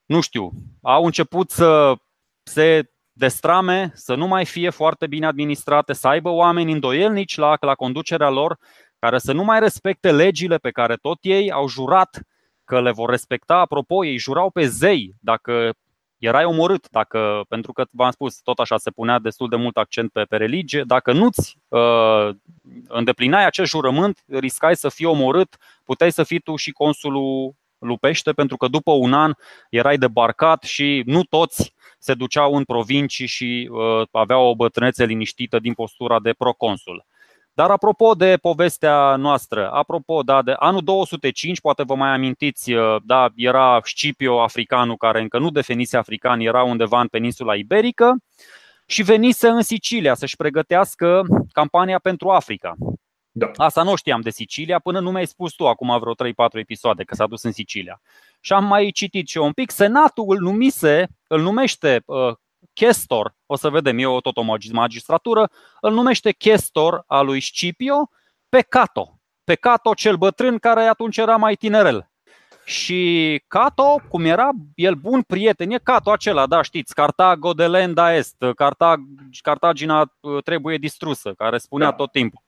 nu 0.05 0.21
știu, 0.21 0.51
au 0.83 1.05
început 1.05 1.51
să 1.51 1.95
se 2.43 2.94
destrame, 3.15 3.91
să 3.95 4.15
nu 4.15 4.27
mai 4.27 4.45
fie 4.45 4.71
foarte 4.71 5.07
bine 5.07 5.27
administrate, 5.27 5.93
să 5.93 6.09
aibă 6.09 6.29
oameni 6.29 6.73
îndoielnici 6.73 7.37
la, 7.37 7.57
la 7.61 7.75
conducerea 7.75 8.31
lor, 8.31 8.59
care 8.99 9.19
să 9.19 9.33
nu 9.33 9.45
mai 9.45 9.61
respecte 9.61 10.13
legile 10.13 10.57
pe 10.57 10.71
care 10.71 10.95
tot 10.95 11.19
ei 11.21 11.51
au 11.51 11.69
jurat 11.69 12.21
că 12.65 12.81
le 12.81 12.91
vor 12.91 13.11
respecta. 13.11 13.55
Apropo, 13.55 14.05
ei 14.05 14.19
jurau 14.19 14.51
pe 14.51 14.67
zei 14.67 15.15
dacă 15.21 15.75
erai 16.19 16.45
omorât, 16.45 16.91
dacă, 16.91 17.45
pentru 17.49 17.73
că 17.73 17.85
v-am 17.91 18.11
spus, 18.11 18.41
tot 18.41 18.59
așa 18.59 18.77
se 18.77 18.91
punea 18.91 19.19
destul 19.19 19.49
de 19.49 19.57
mult 19.57 19.77
accent 19.77 20.13
pe, 20.13 20.23
pe 20.23 20.37
religie, 20.37 20.83
dacă 20.87 21.13
nu-ți 21.13 21.59
uh, 21.69 22.29
îndeplinai 22.89 23.47
acest 23.47 23.71
jurământ, 23.71 24.25
riscai 24.27 24.77
să 24.77 24.89
fii 24.89 25.07
omorât, 25.07 25.57
puteai 25.85 26.13
să 26.13 26.23
fii 26.23 26.41
tu 26.41 26.57
și 26.57 26.71
consulul 26.71 27.55
lupește, 27.85 28.33
pentru 28.33 28.57
că 28.57 28.69
după 28.69 28.93
un 28.93 29.13
an 29.13 29.33
erai 29.71 29.99
debarcat 29.99 30.63
și 30.63 31.03
nu 31.07 31.23
toți 31.23 31.75
se 31.99 32.15
duceau 32.15 32.55
în 32.55 32.65
provincii 32.65 33.27
și 33.27 33.71
uh, 33.73 34.07
aveau 34.11 34.47
o 34.47 34.55
bătrânețe 34.55 35.05
liniștită 35.05 35.59
din 35.59 35.73
postura 35.73 36.21
de 36.21 36.33
proconsul. 36.33 37.05
Dar 37.53 37.71
apropo 37.71 38.15
de 38.15 38.37
povestea 38.41 39.17
noastră, 39.17 39.71
apropo 39.71 40.23
da, 40.23 40.43
de 40.43 40.55
anul 40.59 40.81
205, 40.81 41.61
poate 41.61 41.83
vă 41.83 41.95
mai 41.95 42.09
amintiți, 42.09 42.73
uh, 42.73 42.97
da, 43.05 43.29
era 43.35 43.81
Scipio 43.85 44.43
africanul 44.43 44.97
care 44.97 45.21
încă 45.21 45.39
nu 45.39 45.51
definise 45.51 45.97
african, 45.97 46.41
era 46.41 46.63
undeva 46.63 47.01
în 47.01 47.09
peninsula 47.09 47.55
iberică 47.55 48.17
și 48.87 49.03
venise 49.03 49.49
în 49.49 49.63
Sicilia 49.63 50.15
să-și 50.15 50.37
pregătească 50.37 51.23
campania 51.53 51.99
pentru 51.99 52.29
Africa. 52.29 52.75
Da. 53.37 53.51
Asta 53.57 53.83
nu 53.83 53.95
știam 53.95 54.21
de 54.21 54.31
Sicilia 54.31 54.79
până 54.79 55.01
nu 55.01 55.11
mi-ai 55.11 55.27
spus 55.27 55.53
tu 55.53 55.69
acum 55.69 55.99
vreo 55.99 56.15
3-4 56.15 56.35
episoade 56.53 57.05
că 57.05 57.15
s-a 57.15 57.27
dus 57.27 57.43
în 57.43 57.53
Sicilia. 57.53 58.01
Și 58.41 58.53
am 58.53 58.65
mai 58.65 58.91
citit 58.91 59.29
și 59.29 59.37
eu 59.37 59.45
un 59.45 59.53
pic. 59.53 59.71
Senatul 59.71 60.25
îl 60.29 60.41
numise, 60.41 61.09
îl 61.27 61.41
numește 61.41 62.03
uh, 62.05 62.35
chestor, 62.73 63.35
o 63.47 63.57
să 63.57 63.69
vedem, 63.69 63.99
eu 63.99 64.21
tot 64.21 64.37
o 64.37 64.43
magistratură, 64.73 65.51
îl 65.81 65.93
numește 65.93 66.33
chestor 66.33 67.05
al 67.07 67.27
lui 67.27 67.41
Scipio 67.41 68.11
pe 68.49 68.61
Cato. 68.61 69.19
Pe 69.45 69.55
Cato 69.55 69.95
cel 69.95 70.17
bătrân 70.17 70.59
care 70.59 70.83
atunci 70.83 71.17
era 71.17 71.37
mai 71.37 71.55
tinerel. 71.55 72.11
Și 72.65 73.43
Cato, 73.49 74.01
cum 74.09 74.25
era 74.25 74.51
el 74.75 74.95
bun 74.95 75.23
prieten, 75.23 75.71
e 75.71 75.79
Cato 75.79 76.11
acela, 76.11 76.47
da, 76.47 76.63
știți, 76.63 76.95
Cartago 76.95 77.53
de 77.53 77.67
Lenda 77.67 78.15
Est, 78.15 78.37
Cartag, 78.57 79.01
Cartagina 79.43 80.13
uh, 80.21 80.43
trebuie 80.43 80.77
distrusă, 80.77 81.33
care 81.33 81.59
spunea 81.59 81.91
da. 81.91 81.95
tot 81.95 82.13
timpul 82.13 82.43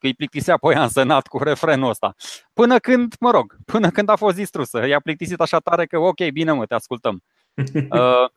îi 0.00 0.14
plictisea 0.14 0.56
pe 0.56 0.74
în 0.74 0.88
senat 0.88 1.26
cu 1.26 1.42
refrenul 1.42 1.88
ăsta. 1.88 2.14
Până 2.52 2.78
când, 2.78 3.14
mă 3.20 3.30
rog, 3.30 3.56
până 3.64 3.90
când 3.90 4.08
a 4.08 4.16
fost 4.16 4.36
distrusă. 4.36 4.86
I-a 4.86 5.00
plictisit 5.00 5.40
așa 5.40 5.58
tare 5.58 5.86
că, 5.86 5.98
ok, 5.98 6.28
bine 6.32 6.52
mă, 6.52 6.66
te 6.66 6.74
ascultăm. 6.74 7.22
uh, 7.90 8.28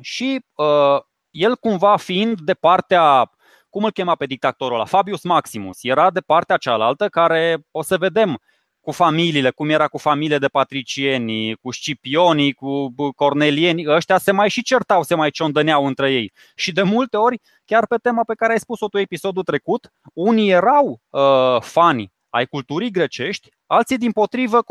și 0.00 0.44
uh, 0.54 1.00
el 1.30 1.56
cumva 1.56 1.96
fiind 1.96 2.40
de 2.40 2.54
partea, 2.54 3.30
cum 3.70 3.84
îl 3.84 3.92
chema 3.92 4.14
pe 4.14 4.26
dictatorul 4.26 4.74
ăla, 4.74 4.84
Fabius 4.84 5.22
Maximus, 5.22 5.78
era 5.82 6.10
de 6.10 6.20
partea 6.20 6.56
cealaltă 6.56 7.08
care, 7.08 7.66
o 7.70 7.82
să 7.82 7.96
vedem, 7.96 8.40
cu 8.84 8.92
familiile, 8.92 9.50
cum 9.50 9.68
era 9.68 9.88
cu 9.88 9.98
familiile 9.98 10.38
de 10.38 10.46
patricieni, 10.46 11.54
cu 11.54 11.72
scipionii, 11.72 12.52
cu 12.52 12.94
cornelieni, 13.16 13.88
ăștia 13.88 14.18
se 14.18 14.32
mai 14.32 14.48
și 14.48 14.62
certau, 14.62 15.02
se 15.02 15.14
mai 15.14 15.30
ciondăneau 15.30 15.86
între 15.86 16.12
ei. 16.12 16.32
Și 16.54 16.72
de 16.72 16.82
multe 16.82 17.16
ori, 17.16 17.40
chiar 17.64 17.86
pe 17.86 17.96
tema 17.96 18.24
pe 18.24 18.34
care 18.34 18.52
ai 18.52 18.58
spus-o 18.58 18.88
tu 18.88 18.98
episodul 18.98 19.42
trecut, 19.42 19.92
unii 20.12 20.50
erau 20.50 21.00
uh, 21.10 21.60
fani 21.60 22.12
ai 22.30 22.46
culturii 22.46 22.90
grecești, 22.90 23.48
alții 23.66 23.98
din 23.98 24.12
potrivă 24.12 24.64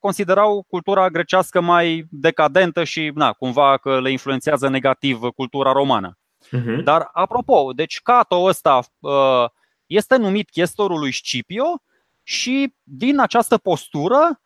considerau 0.00 0.64
cultura 0.68 1.08
grecească 1.08 1.60
mai 1.60 2.06
decadentă 2.10 2.84
și 2.84 3.10
na, 3.14 3.32
cumva 3.32 3.76
că 3.76 4.00
le 4.00 4.10
influențează 4.10 4.68
negativ 4.68 5.20
cultura 5.34 5.72
romană. 5.72 6.18
Uh-huh. 6.46 6.82
Dar 6.84 7.08
apropo, 7.12 7.72
deci 7.74 8.00
Cato 8.02 8.36
ăsta 8.36 8.80
uh, 8.98 9.44
este 9.86 10.16
numit 10.16 10.50
chestorul 10.50 10.98
lui 10.98 11.12
Scipio 11.12 11.82
și 12.28 12.74
din 12.82 13.20
această 13.20 13.58
postură 13.58 14.40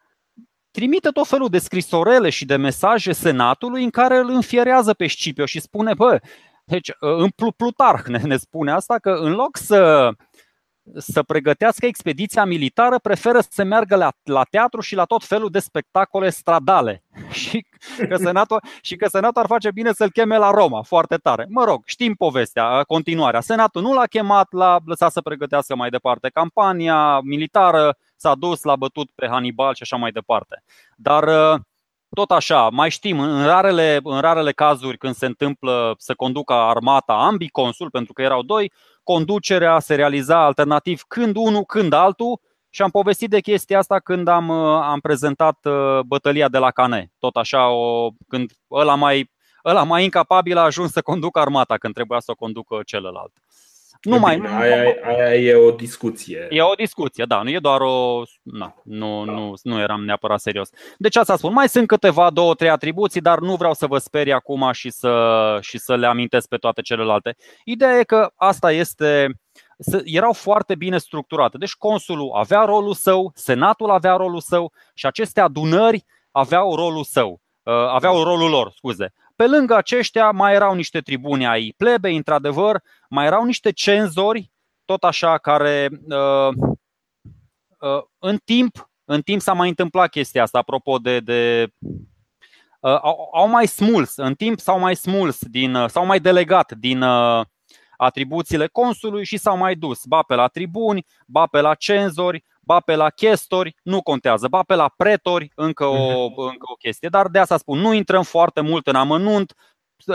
trimite 0.70 1.08
tot 1.08 1.26
felul 1.26 1.48
de 1.48 1.58
scrisorele 1.58 2.30
și 2.30 2.44
de 2.44 2.56
mesaje 2.56 3.12
senatului 3.12 3.84
în 3.84 3.90
care 3.90 4.16
îl 4.18 4.30
înfierează 4.30 4.94
pe 4.94 5.06
Scipio 5.06 5.46
și 5.46 5.60
spune, 5.60 5.94
bă, 5.94 6.20
deci 6.64 6.90
în 6.98 7.28
Plutarh 7.56 8.06
ne, 8.06 8.18
ne 8.18 8.36
spune 8.36 8.72
asta 8.72 8.98
că 8.98 9.10
în 9.10 9.32
loc 9.32 9.56
să 9.56 10.10
să 10.96 11.22
pregătească 11.22 11.86
expediția 11.86 12.44
militară, 12.44 12.98
preferă 12.98 13.38
să 13.50 13.64
meargă 13.64 13.96
la, 13.96 14.12
la 14.22 14.42
teatru 14.50 14.80
și 14.80 14.94
la 14.94 15.04
tot 15.04 15.24
felul 15.24 15.50
de 15.50 15.58
spectacole 15.58 16.30
stradale. 16.30 17.02
și, 17.30 17.66
că 18.08 18.16
senatul, 18.16 18.62
și 18.80 18.96
că 18.96 19.08
senatul 19.08 19.42
ar 19.42 19.46
face 19.46 19.70
bine 19.70 19.92
să-l 19.92 20.10
cheme 20.10 20.36
la 20.36 20.50
Roma, 20.50 20.82
foarte 20.82 21.16
tare. 21.16 21.46
Mă 21.48 21.64
rog, 21.64 21.82
știm 21.84 22.14
povestea, 22.14 22.82
continuarea. 22.82 23.40
Senatul 23.40 23.82
nu 23.82 23.92
l-a 23.92 24.06
chemat, 24.06 24.52
l-a 24.52 24.78
lăsat 24.84 25.12
să 25.12 25.20
pregătească 25.20 25.76
mai 25.76 25.90
departe 25.90 26.28
campania 26.28 27.20
militară, 27.20 27.96
s-a 28.16 28.34
dus, 28.34 28.62
l-a 28.62 28.76
bătut 28.76 29.10
pe 29.14 29.26
Hannibal 29.30 29.74
și 29.74 29.82
așa 29.82 29.96
mai 29.96 30.10
departe. 30.10 30.62
Dar 30.96 31.24
tot 32.14 32.30
așa, 32.30 32.68
mai 32.68 32.90
știm, 32.90 33.20
în 33.20 33.44
rarele, 33.44 34.00
în 34.02 34.20
rarele 34.20 34.52
cazuri 34.52 34.98
când 34.98 35.14
se 35.14 35.26
întâmplă 35.26 35.94
să 35.98 36.14
conducă 36.14 36.52
armata 36.52 37.12
ambii 37.12 37.48
consul, 37.48 37.90
pentru 37.90 38.12
că 38.12 38.22
erau 38.22 38.42
doi, 38.42 38.72
conducerea 39.02 39.78
se 39.78 39.94
realiza 39.94 40.44
alternativ 40.44 41.02
când 41.08 41.36
unul, 41.36 41.64
când 41.64 41.92
altul 41.92 42.40
și 42.70 42.82
am 42.82 42.90
povestit 42.90 43.30
de 43.30 43.40
chestia 43.40 43.78
asta 43.78 43.98
când 43.98 44.28
am, 44.28 44.50
am 44.50 45.00
prezentat 45.00 45.58
uh, 45.64 46.00
bătălia 46.06 46.48
de 46.48 46.58
la 46.58 46.70
Cane. 46.70 47.12
Tot 47.18 47.36
așa, 47.36 47.68
o, 47.68 48.10
când 48.28 48.52
ăla 48.70 48.94
mai, 48.94 49.30
ăla 49.64 49.82
mai 49.82 50.04
incapabil 50.04 50.56
a 50.56 50.62
ajuns 50.62 50.92
să 50.92 51.02
conducă 51.02 51.38
armata 51.38 51.76
când 51.76 51.94
trebuia 51.94 52.20
să 52.20 52.30
o 52.30 52.34
conducă 52.34 52.80
celălalt. 52.84 53.32
Nu 54.02 54.18
mai. 54.18 54.34
Bine, 54.36 54.48
aia, 54.48 54.94
aia 55.04 55.34
e 55.34 55.54
o 55.54 55.70
discuție. 55.70 56.46
E 56.50 56.62
o 56.62 56.74
discuție, 56.74 57.24
da, 57.24 57.42
nu 57.42 57.50
e 57.50 57.58
doar 57.58 57.80
o. 57.80 58.22
Na, 58.42 58.74
nu, 58.84 59.24
da. 59.26 59.32
nu, 59.32 59.52
nu 59.62 59.80
eram 59.80 60.04
neapărat 60.04 60.40
serios. 60.40 60.70
Deci 60.98 61.16
asta 61.16 61.36
spun. 61.36 61.52
Mai 61.52 61.68
sunt 61.68 61.86
câteva, 61.86 62.30
două, 62.30 62.54
trei 62.54 62.70
atribuții, 62.70 63.20
dar 63.20 63.38
nu 63.38 63.56
vreau 63.56 63.74
să 63.74 63.86
vă 63.86 63.98
sperii 63.98 64.32
acum 64.32 64.72
și 64.72 64.90
să, 64.90 65.58
și 65.60 65.78
să 65.78 65.96
le 65.96 66.06
amintesc 66.06 66.48
pe 66.48 66.56
toate 66.56 66.80
celelalte. 66.80 67.36
Ideea 67.64 67.98
e 67.98 68.02
că 68.02 68.30
asta 68.36 68.72
este. 68.72 69.40
Erau 70.04 70.32
foarte 70.32 70.74
bine 70.74 70.98
structurate. 70.98 71.58
Deci 71.58 71.74
consulul 71.74 72.30
avea 72.34 72.64
rolul 72.64 72.94
său, 72.94 73.32
senatul 73.34 73.90
avea 73.90 74.16
rolul 74.16 74.40
său 74.40 74.72
și 74.94 75.06
aceste 75.06 75.40
adunări 75.40 76.04
aveau 76.30 76.74
rolul 76.74 77.04
său. 77.04 77.40
Uh, 77.62 77.74
aveau 77.74 78.22
rolul 78.22 78.50
lor, 78.50 78.72
scuze. 78.74 79.12
Pe 79.36 79.46
lângă 79.46 79.76
aceștia 79.76 80.30
mai 80.30 80.54
erau 80.54 80.74
niște 80.74 81.00
tribuni 81.00 81.46
ai 81.46 81.74
plebei, 81.76 82.16
într-adevăr, 82.16 82.82
mai 83.08 83.26
erau 83.26 83.44
niște 83.44 83.70
cenzori, 83.70 84.50
tot 84.84 85.04
așa, 85.04 85.38
care 85.38 85.88
uh, 86.08 86.48
uh, 87.78 88.02
în 88.18 88.38
timp, 88.44 88.90
în 89.04 89.22
timp 89.22 89.40
s-a 89.40 89.52
mai 89.52 89.68
întâmplat 89.68 90.10
chestia 90.10 90.42
asta, 90.42 90.58
apropo 90.58 90.98
de, 90.98 91.20
de 91.20 91.72
uh, 92.80 92.98
au, 93.02 93.30
au 93.32 93.48
mai 93.48 93.66
smuls, 93.66 94.16
în 94.16 94.34
timp 94.34 94.60
s-au 94.60 94.78
mai 94.78 94.96
smuls, 94.96 95.38
din, 95.44 95.74
uh, 95.74 95.88
s-au 95.88 96.06
mai 96.06 96.20
delegat 96.20 96.72
din 96.72 97.02
uh, 97.02 97.44
atribuțiile 97.96 98.66
consului 98.66 99.24
și 99.24 99.36
s-au 99.36 99.56
mai 99.56 99.74
dus, 99.74 100.04
ba 100.04 100.22
pe 100.22 100.34
la 100.34 100.46
tribuni, 100.46 101.06
ba 101.26 101.46
pe 101.46 101.60
la 101.60 101.74
cenzori, 101.74 102.44
ba 102.64 102.80
pe 102.80 102.94
la 102.94 103.10
chestori, 103.10 103.74
nu 103.82 104.02
contează, 104.02 104.48
ba 104.48 104.62
pe 104.62 104.74
la 104.74 104.92
pretori, 104.96 105.50
încă 105.54 105.84
o, 105.84 106.26
mhm. 106.28 106.40
încă 106.40 106.66
o 106.72 106.74
chestie. 106.74 107.08
Dar 107.08 107.28
de 107.28 107.38
asta 107.38 107.56
spun, 107.56 107.78
nu 107.78 107.92
intrăm 107.92 108.22
foarte 108.22 108.60
mult 108.60 108.86
în 108.86 108.94
amănunt, 108.94 109.54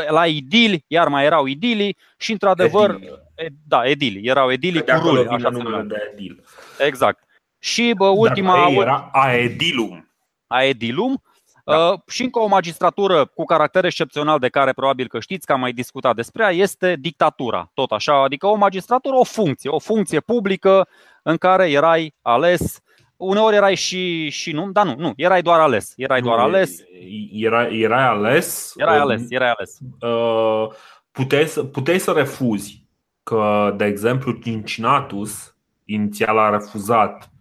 la 0.10 0.26
idili, 0.26 0.84
iar 0.88 1.08
mai 1.08 1.26
erau 1.26 1.46
idili 1.46 1.98
și 2.18 2.32
într-adevăr, 2.32 2.90
edili. 2.90 3.58
da, 3.68 3.86
edili, 3.86 4.28
erau 4.28 4.52
edili 4.52 4.84
cu 4.84 4.92
ruli, 4.92 5.28
așa 5.28 5.50
numele 5.50 5.84
de 5.84 6.10
edil. 6.14 6.44
Exact. 6.80 7.24
Și 7.60 7.94
bă, 7.98 8.06
ultima 8.06 8.54
Dar 8.54 8.72
era 8.72 9.10
aedilum. 9.12 10.12
Aedilum, 10.48 11.22
da. 11.68 11.88
Uh, 11.88 12.00
și 12.08 12.24
încă 12.24 12.40
o 12.40 12.48
magistratură 12.48 13.26
cu 13.26 13.44
caracter 13.44 13.86
excepțional 13.86 14.40
de 14.40 14.50
care 14.50 14.74
probabil 14.74 15.08
că 15.08 15.20
știți 15.20 15.46
că 15.46 15.54
am 15.54 15.60
mai 15.60 15.72
discutat 15.72 16.16
despre 16.16 16.44
ea 16.44 16.52
este 16.52 16.96
dictatura. 17.00 17.72
Tot 17.74 17.92
așa, 17.92 18.24
adică 18.24 18.48
o 18.48 18.56
magistratură, 18.56 19.16
o 19.16 19.24
funcție, 19.24 19.70
o 19.70 19.80
funcție 19.80 20.20
publică 20.20 20.88
în 21.28 21.38
care 21.38 21.72
erai 21.72 22.14
ales 22.22 22.82
Uneori 23.18 23.56
erai 23.56 23.76
și, 23.76 24.30
și 24.30 24.52
nu, 24.52 24.72
dar 24.72 24.86
nu, 24.86 24.96
nu, 24.98 25.14
erai 25.16 25.42
doar 25.42 25.60
ales. 25.60 25.94
Erai 25.96 26.22
doar 26.22 26.40
ales. 26.40 26.80
Era, 27.32 27.68
erai 27.68 28.08
ales. 28.08 28.74
Erai 28.76 28.98
ales, 28.98 29.26
erai 29.30 29.50
ales. 29.50 29.78
Uh, 30.00 30.68
puteai, 31.12 31.48
să, 31.48 31.64
puteai 31.64 32.00
să 32.00 32.12
refuzi 32.12 32.86
că, 33.24 33.74
de 33.78 33.86
exemplu, 33.86 34.32
Cincinnatus 34.32 35.56
inițial 35.86 36.38
a 36.38 36.50
refuzat 36.50 37.32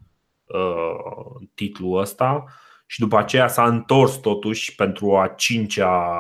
uh, 0.47 1.47
titlul 1.55 2.01
ăsta 2.01 2.45
și 2.87 3.01
după 3.01 3.19
aceea 3.19 3.49
s-a 3.49 3.67
întors 3.67 4.17
totuși 4.17 4.75
pentru 4.75 5.17
a 5.17 5.29
cincea 5.29 6.13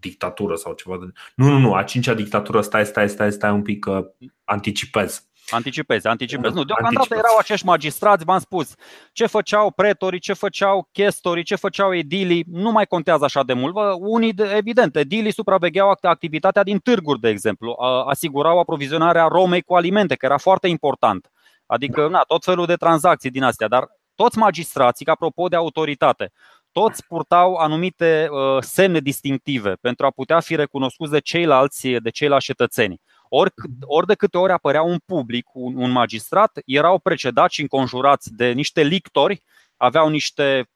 dictatură 0.00 0.54
sau 0.54 0.72
ceva 0.72 0.96
de... 0.98 1.04
Nu, 1.34 1.48
nu, 1.48 1.58
nu, 1.58 1.74
a 1.74 1.82
cincea 1.82 2.14
dictatură, 2.14 2.60
stai, 2.60 2.86
stai, 2.86 3.08
stai, 3.08 3.32
stai 3.32 3.50
un 3.50 3.62
pic 3.62 3.78
că 3.78 4.12
anticipez. 4.44 5.26
Anticipezi, 5.50 6.06
anticipezi. 6.06 6.54
Nu, 6.54 6.64
deocamdată 6.64 6.96
anticipez. 6.96 7.18
erau 7.18 7.36
acești 7.38 7.66
magistrați, 7.66 8.24
v-am 8.24 8.38
spus, 8.38 8.74
ce 9.12 9.26
făceau 9.26 9.70
pretorii, 9.70 10.20
ce 10.20 10.32
făceau 10.32 10.88
chestorii, 10.92 11.44
ce 11.44 11.54
făceau 11.54 11.94
edilii, 11.94 12.44
nu 12.46 12.70
mai 12.70 12.86
contează 12.86 13.24
așa 13.24 13.42
de 13.42 13.52
mult. 13.52 13.74
Unii, 13.98 14.34
evident, 14.54 14.96
edilii 14.96 15.32
supravegheau 15.32 15.98
activitatea 16.00 16.62
din 16.62 16.78
târguri, 16.78 17.20
de 17.20 17.28
exemplu, 17.28 17.76
asigurau 18.08 18.58
aprovizionarea 18.58 19.26
Romei 19.26 19.62
cu 19.62 19.74
alimente, 19.74 20.14
că 20.14 20.26
era 20.26 20.38
foarte 20.38 20.68
important. 20.68 21.30
Adică, 21.66 22.08
na, 22.08 22.20
tot 22.20 22.44
felul 22.44 22.66
de 22.66 22.74
tranzacții 22.74 23.30
din 23.30 23.42
astea, 23.42 23.68
dar 23.68 23.88
toți 24.14 24.38
magistrații, 24.38 25.06
apropo 25.06 25.48
de 25.48 25.56
autoritate, 25.56 26.32
toți 26.72 27.06
purtau 27.06 27.54
anumite 27.54 28.28
uh, 28.30 28.62
semne 28.62 29.00
distinctive 29.00 29.72
pentru 29.80 30.06
a 30.06 30.10
putea 30.10 30.40
fi 30.40 30.54
recunoscuți 30.54 31.10
de 31.10 31.18
ceilalți, 31.18 31.88
de 31.88 32.10
ceilalți 32.10 32.44
cetățeni. 32.44 33.00
Ori, 33.34 33.50
ori 33.80 34.06
de 34.06 34.14
câte 34.14 34.38
ori 34.38 34.52
apărea 34.52 34.82
un 34.82 34.98
public, 35.06 35.46
un, 35.52 35.76
un 35.76 35.90
magistrat, 35.90 36.58
erau 36.64 36.98
precedați 36.98 37.54
și 37.54 37.60
înconjurați 37.60 38.34
de 38.34 38.50
niște 38.50 38.82
lictori, 38.82 39.42
aveau 39.76 40.08
niște 40.08 40.68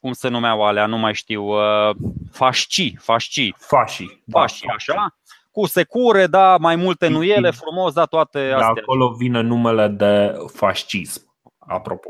cum 0.00 0.12
se 0.12 0.28
numeau 0.28 0.64
alea, 0.64 0.86
nu 0.86 0.98
mai 0.98 1.14
știu, 1.14 1.44
uh, 1.44 1.96
fasci, 2.30 2.94
fasci. 2.98 3.52
Fașii. 3.56 4.22
Da, 4.24 4.40
fașii, 4.40 4.68
așa. 4.68 5.16
Cu 5.50 5.66
secure, 5.66 6.26
da, 6.26 6.56
mai 6.56 6.76
multe 6.76 7.08
nuiele, 7.08 7.50
frumos, 7.50 7.92
da, 7.92 8.04
toate 8.04 8.46
de 8.46 8.52
astea. 8.52 8.82
acolo 8.82 9.10
vine 9.10 9.40
numele 9.40 9.88
de 9.88 10.34
fascism, 10.52 11.36
apropo. 11.58 12.08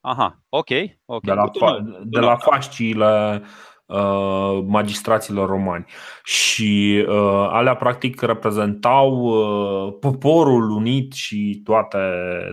Aha, 0.00 0.38
ok. 0.48 0.68
okay. 1.04 1.20
De 1.20 1.32
la, 1.32 1.50
fa- 1.60 2.02
de 2.02 2.20
la 2.20 2.36
fasciile 2.36 3.40
uh, 3.42 3.48
magistraților 4.66 5.48
romani. 5.48 5.84
Și 6.22 7.04
uh, 7.08 7.48
alea 7.50 7.76
practic 7.76 8.20
reprezentau 8.20 9.10
uh, 9.12 9.94
poporul 10.00 10.70
unit 10.70 11.12
și 11.12 11.60
toate, 11.64 11.98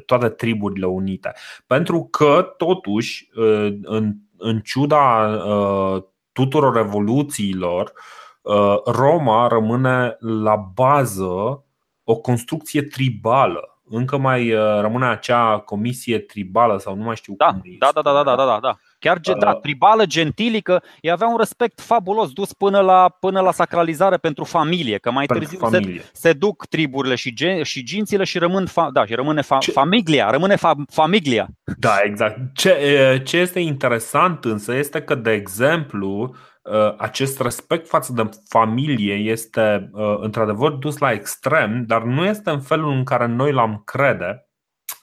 toate 0.05 0.29
triburile 0.29 0.85
unite. 0.85 1.31
Pentru 1.67 2.07
că, 2.11 2.53
totuși, 2.57 3.29
uh, 3.35 3.77
în, 3.81 4.13
în 4.37 4.59
ciuda 4.59 5.27
uh, 5.27 6.03
tuturor 6.31 6.75
revoluțiilor, 6.75 7.93
uh, 8.41 8.75
Roma 8.85 9.47
rămâne 9.47 10.15
la 10.19 10.55
bază 10.55 11.63
o 12.03 12.15
construcție 12.15 12.81
tribală 12.81 13.71
încă 13.91 14.17
mai 14.17 14.53
uh, 14.53 14.79
rămâne 14.79 15.05
acea 15.05 15.59
comisie 15.59 16.19
tribală 16.19 16.77
sau 16.77 16.95
nu 16.95 17.03
mai 17.03 17.15
știu 17.15 17.33
da, 17.37 17.45
cum 17.45 17.61
da, 17.79 17.89
da, 17.93 18.01
da, 18.01 18.13
da, 18.13 18.23
da, 18.23 18.35
da, 18.35 18.45
da, 18.45 18.59
da. 18.61 18.77
Chiar 19.01 19.19
uh, 19.29 19.37
da, 19.39 19.53
tribală, 19.53 20.05
gentilică, 20.05 20.83
ei 20.99 21.11
avea 21.11 21.27
un 21.27 21.37
respect 21.37 21.81
fabulos 21.81 22.31
dus 22.31 22.53
până 22.53 22.79
la, 22.79 23.09
până 23.19 23.41
la 23.41 23.51
sacralizare 23.51 24.17
pentru 24.17 24.43
familie, 24.43 24.97
că 24.97 25.11
mai 25.11 25.25
târziu 25.25 25.69
se, 25.69 26.03
se 26.13 26.33
duc 26.33 26.65
triburile 26.65 27.15
și, 27.15 27.33
gen, 27.33 27.63
și 27.63 27.83
gințile 27.83 28.23
și 28.23 28.37
rămân 28.37 28.65
fa, 28.65 28.89
da, 28.93 29.05
și 29.05 29.13
rămâne 29.13 29.41
fa, 29.41 29.57
ce? 29.57 29.71
familia, 29.71 30.29
rămâne 30.29 30.55
fa, 30.55 30.75
familia. 30.89 31.47
Da, 31.77 31.99
exact. 32.03 32.37
Ce, 32.53 33.21
ce 33.25 33.37
este 33.37 33.59
interesant 33.59 34.45
însă 34.45 34.75
este 34.75 35.01
că, 35.01 35.15
de 35.15 35.31
exemplu, 35.31 36.35
Uh, 36.63 36.93
acest 36.97 37.39
respect 37.39 37.87
față 37.87 38.13
de 38.13 38.29
familie 38.47 39.13
este 39.13 39.89
uh, 39.91 40.17
într-adevăr 40.19 40.71
dus 40.71 40.97
la 40.97 41.11
extrem, 41.11 41.83
dar 41.87 42.03
nu 42.03 42.25
este 42.25 42.49
în 42.49 42.61
felul 42.61 42.91
în 42.91 43.03
care 43.03 43.25
noi 43.25 43.51
l-am 43.51 43.81
crede. 43.85 44.49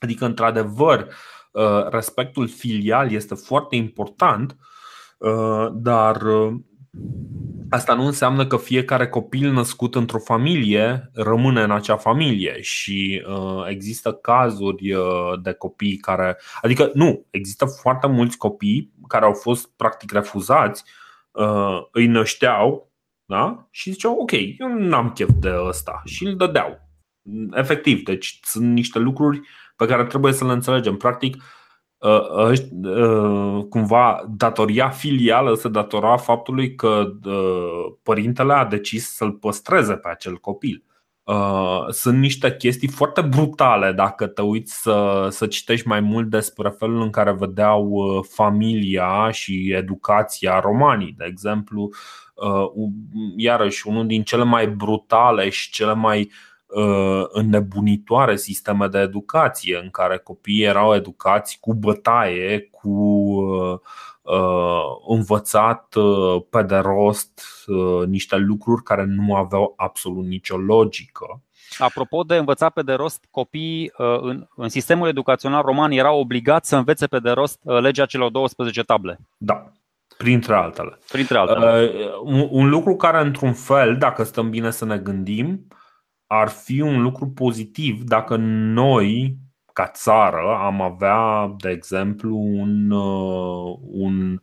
Adică, 0.00 0.24
într-adevăr, 0.24 0.98
uh, 0.98 1.06
respectul 1.90 2.48
filial 2.48 3.12
este 3.12 3.34
foarte 3.34 3.76
important, 3.76 4.56
dar 5.72 6.22
Asta 7.70 7.94
nu 7.94 8.06
înseamnă 8.06 8.46
că 8.46 8.56
fiecare 8.56 9.08
copil 9.08 9.52
născut 9.52 9.94
într-o 9.94 10.18
familie 10.18 11.10
rămâne 11.12 11.62
în 11.62 11.70
acea 11.70 11.96
familie 11.96 12.60
și 12.60 13.24
uh, 13.28 13.66
există 13.68 14.12
cazuri 14.12 14.92
uh, 14.92 15.40
de 15.42 15.52
copii 15.52 15.96
care. 15.96 16.38
Adică, 16.62 16.90
nu, 16.94 17.26
există 17.30 17.64
foarte 17.64 18.06
mulți 18.06 18.36
copii 18.36 18.92
care 19.08 19.24
au 19.24 19.32
fost 19.32 19.70
practic 19.76 20.12
refuzați 20.12 20.84
uh, 21.30 21.82
îi 21.92 22.06
nășteau 22.06 22.92
da? 23.24 23.68
și 23.70 23.90
ziceau 23.90 24.16
ok, 24.20 24.32
eu 24.32 24.68
n-am 24.78 25.10
chef 25.10 25.28
de 25.38 25.50
ăsta 25.66 26.02
și 26.04 26.24
îl 26.26 26.36
dădeau. 26.36 26.88
Efectiv, 27.52 28.02
deci 28.02 28.40
sunt 28.42 28.72
niște 28.72 28.98
lucruri 28.98 29.40
pe 29.78 29.87
care 29.87 30.04
trebuie 30.04 30.32
să 30.32 30.44
le 30.44 30.52
înțelegem. 30.52 30.97
Practic, 30.97 31.42
uh, 31.99 32.52
uh, 32.82 33.64
cumva 33.68 34.25
datoria 34.37 34.88
filială 34.88 35.54
se 35.54 35.68
datora 35.68 36.16
faptului 36.16 36.75
că 36.75 37.12
uh, 37.25 37.94
părintele 38.02 38.52
a 38.52 38.64
decis 38.64 39.14
să-l 39.14 39.32
păstreze 39.32 39.94
pe 39.94 40.08
acel 40.08 40.37
copil. 40.37 40.82
Uh, 41.23 41.87
sunt 41.88 42.18
niște 42.18 42.57
chestii 42.57 42.88
foarte 42.88 43.20
brutale 43.20 43.92
dacă 43.92 44.26
te 44.26 44.42
uiți 44.42 44.81
să, 44.81 45.26
să 45.31 45.46
citești 45.46 45.87
mai 45.88 46.00
mult 46.00 46.31
despre 46.31 46.68
felul 46.68 47.00
în 47.00 47.11
care 47.11 47.33
vedeau 47.33 47.88
uh, 47.88 48.24
familia 48.29 49.31
și 49.31 49.72
educația 49.76 50.61
romanii. 50.61 51.14
De 51.18 51.24
exemplu, 51.29 51.90
uh, 52.35 52.66
iarăși 53.37 53.88
unul 53.88 54.07
din 54.07 54.22
cele 54.22 54.44
mai 54.44 54.68
brutale 54.68 55.48
și 55.48 55.70
cele 55.70 55.94
mai 55.94 56.31
înnebunitoare 57.28 58.37
sisteme 58.37 58.87
de 58.87 58.98
educație 58.98 59.81
în 59.83 59.90
care 59.90 60.18
copiii 60.18 60.62
erau 60.62 60.94
educați 60.94 61.59
cu 61.61 61.74
bătaie, 61.74 62.68
cu 62.70 62.90
Uh, 64.28 64.85
învățat 65.07 65.94
uh, 65.94 66.42
pe 66.50 66.62
de 66.62 66.76
rost 66.76 67.42
uh, 67.66 68.07
niște 68.07 68.37
lucruri 68.37 68.83
care 68.83 69.04
nu 69.04 69.35
aveau 69.35 69.74
absolut 69.76 70.26
nicio 70.26 70.57
logică. 70.57 71.42
Apropo 71.78 72.22
de 72.22 72.37
învățat 72.37 72.72
pe 72.72 72.83
de 72.83 72.92
rost, 72.92 73.24
copiii 73.31 73.92
în, 74.20 74.46
în 74.57 74.68
sistemul 74.68 75.09
educațional 75.09 75.62
roman 75.62 75.90
erau 75.90 76.20
obligați 76.20 76.68
să 76.68 76.76
învețe 76.76 77.07
pe 77.07 77.18
de 77.18 77.31
rost 77.31 77.61
legea 77.62 78.07
celor 78.07 78.31
12 78.31 78.83
table. 78.83 79.18
Da, 79.37 79.72
printre 80.16 80.54
altele. 80.54 80.98
Printre 81.11 81.38
altele. 81.38 81.90
Un, 82.22 82.48
un 82.50 82.68
lucru 82.68 82.96
care, 82.96 83.20
într-un 83.20 83.52
fel, 83.52 83.96
dacă 83.96 84.22
stăm 84.22 84.50
bine 84.50 84.70
să 84.70 84.85
ne 84.85 84.98
gândim, 84.98 85.66
ar 86.28 86.48
fi 86.48 86.80
un 86.80 87.02
lucru 87.02 87.28
pozitiv 87.28 88.02
dacă 88.02 88.36
noi 88.36 89.36
ca 89.72 89.86
țară 89.86 90.56
am 90.60 90.80
avea, 90.80 91.54
de 91.58 91.70
exemplu, 91.70 92.36
un, 92.36 92.90
uh, 92.90 93.78
un, 93.80 94.42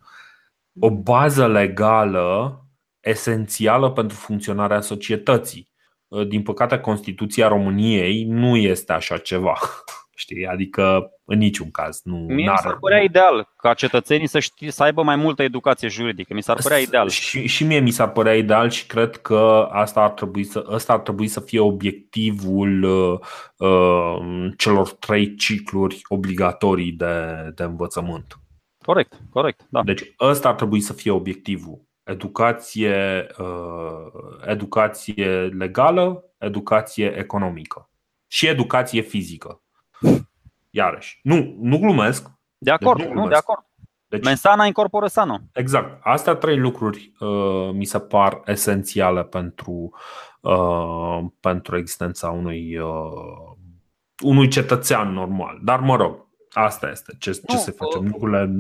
o 0.80 0.92
bază 0.92 1.48
legală 1.48 2.60
esențială 3.00 3.92
pentru 3.92 4.18
funcționarea 4.18 4.82
societății. 4.82 5.70
Uh, 6.08 6.28
din 6.28 6.42
păcate, 6.42 6.80
Constituția 6.80 7.48
României 7.48 8.24
nu 8.24 8.56
este 8.56 8.94
așa 8.94 9.18
ceva. 9.18 9.54
Știi? 10.18 10.46
Adică 10.46 11.12
în 11.26 11.38
niciun 11.38 11.72
caz 11.72 12.02
nu 12.04 12.16
Mie 12.16 12.52
mi 12.52 12.58
s-ar 12.58 12.78
părea 12.78 13.02
ideal 13.02 13.54
ca 13.58 13.74
cetățenii 13.74 14.28
să, 14.28 14.40
știe, 14.40 14.72
să 14.72 14.84
aibă 14.84 15.04
mai 15.04 15.16
multă 15.16 15.44
educație 15.44 15.88
juridică. 15.88 16.34
Mi 16.34 16.44
s-ar 16.44 16.58
părea 16.62 16.78
ideal. 16.78 17.10
Și, 17.10 17.48
și 17.48 17.64
mie 17.64 17.80
mi 17.80 17.92
s-ar 17.92 18.12
părea 18.12 18.36
ideal 18.36 18.70
și 18.70 18.86
cred 18.86 19.16
că 19.16 19.68
asta 19.72 20.02
ar 20.02 20.10
trebui 20.10 20.44
să, 20.44 20.66
asta 20.70 20.94
ar 20.94 21.00
trebui 21.00 21.28
să 21.28 21.40
fie 21.40 21.60
obiectivul 21.60 22.84
uh, 22.84 23.20
uh, 23.58 24.48
celor 24.58 24.90
trei 24.90 25.36
cicluri 25.36 26.02
obligatorii 26.08 26.92
de, 26.92 27.52
de 27.56 27.64
învățământ. 27.64 28.40
Corect, 28.86 29.14
corect. 29.30 29.68
Da. 29.70 29.84
Deci 29.84 30.16
ăsta 30.20 30.48
ar 30.48 30.56
trebui 30.56 30.82
să 30.82 30.94
fie 30.94 31.12
obiectivul. 31.12 31.84
Educație, 32.04 33.28
uh, 33.38 34.46
educație 34.46 35.48
legală, 35.58 36.24
educație 36.38 37.18
economică 37.18 37.90
și 38.28 38.48
educație 38.48 39.02
fizică. 39.02 39.65
Iarăși, 40.76 41.20
nu, 41.24 41.56
nu 41.60 41.78
glumesc. 41.78 42.32
De 42.58 42.72
acord, 42.72 43.00
deci 43.00 43.08
nu, 43.08 43.22
nu, 43.22 43.28
de 43.28 43.36
acord. 43.36 43.66
Deci, 44.08 44.24
Mensana 44.24 44.66
incorporă 44.66 45.08
sano. 45.08 45.40
Exact. 45.54 46.00
Astea 46.04 46.36
trei 46.36 46.58
lucruri 46.58 47.12
uh, 47.20 47.70
mi 47.74 47.86
se 47.86 48.00
par 48.00 48.42
esențiale 48.46 49.24
pentru, 49.24 49.94
uh, 50.42 51.20
pentru 51.40 51.78
existența 51.78 52.30
unui, 52.30 52.78
uh, 52.78 53.56
unui 54.24 54.48
cetățean 54.48 55.14
normal. 55.14 55.60
Dar 55.64 55.80
mă 55.80 55.96
rog, 55.96 56.28
asta 56.52 56.90
este 56.90 57.16
ce, 57.20 57.32
ce 57.32 57.42
nu, 57.48 57.58
să 57.58 57.72
facem. 57.72 58.04
Uh, 58.04 58.10
lucrurile. 58.12 58.52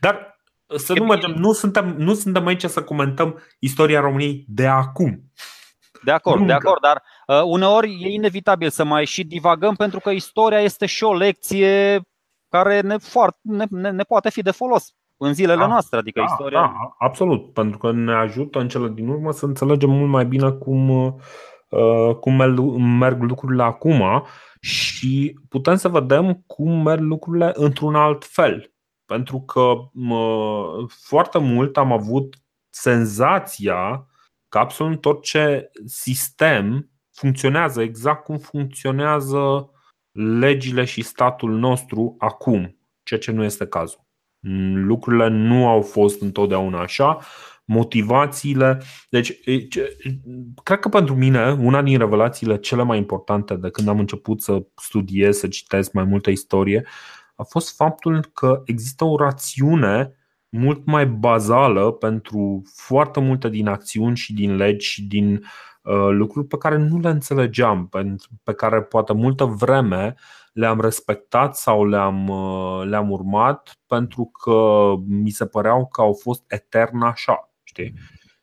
Dar 0.00 0.40
să 0.76 0.92
nu 0.92 1.04
mergem, 1.04 1.30
nu 1.30 1.52
suntem, 1.52 1.94
nu 1.98 2.14
suntem 2.14 2.46
aici 2.46 2.64
să 2.64 2.82
comentăm 2.82 3.38
istoria 3.58 4.00
României 4.00 4.44
de 4.48 4.66
acum. 4.66 5.30
De 6.02 6.10
acord, 6.10 6.40
Încă. 6.40 6.46
de 6.46 6.52
acord, 6.52 6.80
dar 6.80 6.96
uh, 6.96 7.02
uneori 7.44 7.98
e 8.02 8.08
inevitabil 8.08 8.70
să 8.70 8.84
mai 8.84 9.04
și 9.04 9.24
divagăm 9.24 9.74
pentru 9.74 10.00
că 10.00 10.10
istoria 10.10 10.60
este 10.60 10.86
și 10.86 11.04
o 11.04 11.14
lecție 11.14 12.00
care 12.48 12.80
ne, 12.80 12.96
foarte, 12.96 13.38
ne, 13.42 13.64
ne, 13.70 13.90
ne 13.90 14.02
poate 14.02 14.30
fi 14.30 14.42
de 14.42 14.50
folos 14.50 14.94
în 15.16 15.34
zilele 15.34 15.60
da, 15.60 15.66
noastre, 15.66 15.98
adică 15.98 16.18
da, 16.18 16.24
istoria. 16.24 16.60
Da, 16.60 16.94
absolut, 16.98 17.52
pentru 17.52 17.78
că 17.78 17.92
ne 17.92 18.12
ajută 18.12 18.58
în 18.58 18.68
cele 18.68 18.88
din 18.88 19.08
urmă 19.08 19.32
să 19.32 19.44
înțelegem 19.44 19.90
mult 19.90 20.10
mai 20.10 20.26
bine 20.26 20.50
cum, 20.50 20.88
uh, 21.68 22.14
cum 22.20 22.34
merg 22.82 23.22
lucrurile 23.22 23.62
acum 23.62 24.26
și 24.60 25.38
putem 25.48 25.74
să 25.76 25.88
vedem 25.88 26.42
cum 26.46 26.82
merg 26.82 27.00
lucrurile 27.00 27.52
într-un 27.54 27.94
alt 27.94 28.24
fel. 28.24 28.72
Pentru 29.06 29.40
că 29.40 29.60
uh, 29.60 30.90
foarte 31.06 31.38
mult 31.38 31.76
am 31.76 31.92
avut 31.92 32.34
senzația 32.70 34.06
că 34.48 34.58
absolut 34.58 35.04
orice 35.04 35.70
sistem 35.86 36.90
funcționează 37.20 37.82
exact 37.82 38.24
cum 38.24 38.38
funcționează 38.38 39.70
legile 40.12 40.84
și 40.84 41.02
statul 41.02 41.58
nostru 41.58 42.14
acum, 42.18 42.78
ceea 43.02 43.20
ce 43.20 43.30
nu 43.30 43.44
este 43.44 43.66
cazul. 43.66 44.00
Lucrurile 44.74 45.28
nu 45.28 45.68
au 45.68 45.82
fost 45.82 46.22
întotdeauna 46.22 46.80
așa, 46.80 47.18
motivațiile. 47.64 48.82
Deci, 49.10 49.32
cred 50.62 50.78
că 50.78 50.88
pentru 50.88 51.14
mine, 51.14 51.52
una 51.52 51.82
din 51.82 51.98
revelațiile 51.98 52.58
cele 52.58 52.82
mai 52.82 52.98
importante 52.98 53.54
de 53.54 53.70
când 53.70 53.88
am 53.88 53.98
început 53.98 54.42
să 54.42 54.66
studiez, 54.74 55.36
să 55.36 55.48
citesc 55.48 55.92
mai 55.92 56.04
multă 56.04 56.30
istorie, 56.30 56.86
a 57.36 57.42
fost 57.42 57.76
faptul 57.76 58.24
că 58.32 58.62
există 58.64 59.04
o 59.04 59.16
rațiune 59.16 60.14
mult 60.48 60.86
mai 60.86 61.06
bazală 61.06 61.92
pentru 61.92 62.62
foarte 62.74 63.20
multe 63.20 63.48
din 63.48 63.66
acțiuni 63.66 64.16
și 64.16 64.34
din 64.34 64.56
legi 64.56 64.86
și 64.86 65.02
din 65.02 65.32
uh, 65.32 65.69
lucruri 66.10 66.46
pe 66.46 66.56
care 66.56 66.76
nu 66.76 66.98
le 66.98 67.08
înțelegeam, 67.08 67.88
pe 68.42 68.52
care 68.52 68.82
poate 68.82 69.12
multă 69.12 69.44
vreme 69.44 70.14
le-am 70.52 70.80
respectat 70.80 71.56
sau 71.56 71.86
le-am, 71.86 72.28
uh, 72.28 72.86
le-am 72.86 73.10
urmat 73.10 73.78
pentru 73.86 74.30
că 74.42 74.92
mi 75.06 75.30
se 75.30 75.46
păreau 75.46 75.86
că 75.86 76.00
au 76.00 76.18
fost 76.22 76.42
etern 76.46 77.00
așa. 77.00 77.52
Știi? 77.62 77.94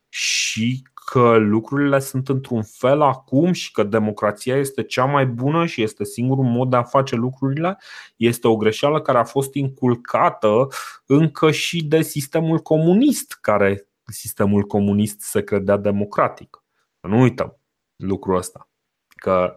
Și 0.08 0.82
că 1.10 1.36
lucrurile 1.36 1.98
sunt 1.98 2.28
într-un 2.28 2.62
fel 2.62 3.02
acum 3.02 3.52
și 3.52 3.72
că 3.72 3.82
democrația 3.82 4.56
este 4.56 4.82
cea 4.82 5.04
mai 5.04 5.26
bună 5.26 5.66
și 5.66 5.82
este 5.82 6.04
singurul 6.04 6.44
mod 6.44 6.70
de 6.70 6.76
a 6.76 6.82
face 6.82 7.16
lucrurile, 7.16 7.78
este 8.16 8.48
o 8.48 8.56
greșeală 8.56 9.00
care 9.00 9.18
a 9.18 9.24
fost 9.24 9.54
inculcată 9.54 10.68
încă 11.06 11.50
și 11.50 11.84
de 11.84 12.02
sistemul 12.02 12.58
comunist, 12.58 13.38
care 13.40 13.88
sistemul 14.04 14.62
comunist 14.62 15.20
se 15.20 15.42
credea 15.42 15.76
democratic. 15.76 16.62
Nu 17.08 17.20
uităm 17.20 17.58
lucrul 17.96 18.36
ăsta. 18.36 18.68
Că 19.08 19.56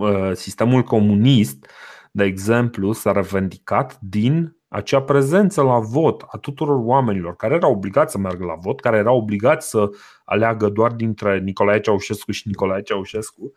ă, 0.00 0.34
sistemul 0.34 0.82
comunist, 0.82 1.70
de 2.12 2.24
exemplu, 2.24 2.92
s-a 2.92 3.12
revendicat 3.12 3.98
din 4.00 4.56
acea 4.68 5.02
prezență 5.02 5.62
la 5.62 5.78
vot 5.78 6.24
a 6.26 6.38
tuturor 6.38 6.80
oamenilor 6.84 7.36
care 7.36 7.54
erau 7.54 7.72
obligați 7.72 8.12
să 8.12 8.18
meargă 8.18 8.44
la 8.44 8.54
vot, 8.54 8.80
care 8.80 8.96
erau 8.96 9.16
obligați 9.16 9.68
să 9.68 9.90
aleagă 10.24 10.68
doar 10.68 10.92
dintre 10.92 11.38
Nicolae 11.38 11.80
Ceaușescu 11.80 12.32
și 12.32 12.48
Nicolae 12.48 12.82
Ceaușescu, 12.82 13.52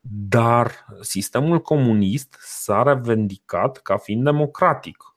dar 0.00 0.86
sistemul 1.00 1.60
comunist 1.60 2.36
s-a 2.40 2.82
revendicat 2.82 3.76
ca 3.76 3.96
fiind 3.96 4.24
democratic. 4.24 5.13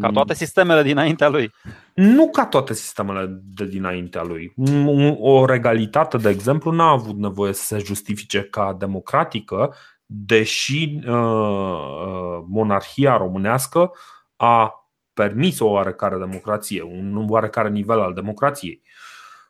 Ca 0.00 0.10
toate 0.10 0.34
sistemele 0.34 0.82
dinaintea 0.82 1.28
lui. 1.28 1.52
Nu 1.94 2.30
ca 2.30 2.46
toate 2.46 2.74
sistemele 2.74 3.40
de 3.44 3.66
dinaintea 3.66 4.22
lui. 4.22 4.54
O 5.18 5.44
regalitate, 5.44 6.16
de 6.16 6.28
exemplu, 6.28 6.70
n-a 6.70 6.90
avut 6.90 7.16
nevoie 7.16 7.52
să 7.52 7.64
se 7.64 7.78
justifice 7.78 8.42
ca 8.42 8.76
democratică, 8.78 9.74
deși 10.06 10.98
uh, 11.06 11.14
uh 11.14 12.44
monarhia 12.48 13.16
românească 13.16 13.90
a 14.36 14.72
permis 15.12 15.60
o 15.60 15.66
oarecare 15.66 16.18
democrație, 16.18 16.82
un 16.82 17.26
oarecare 17.28 17.68
nivel 17.68 18.00
al 18.00 18.14
democrației. 18.14 18.82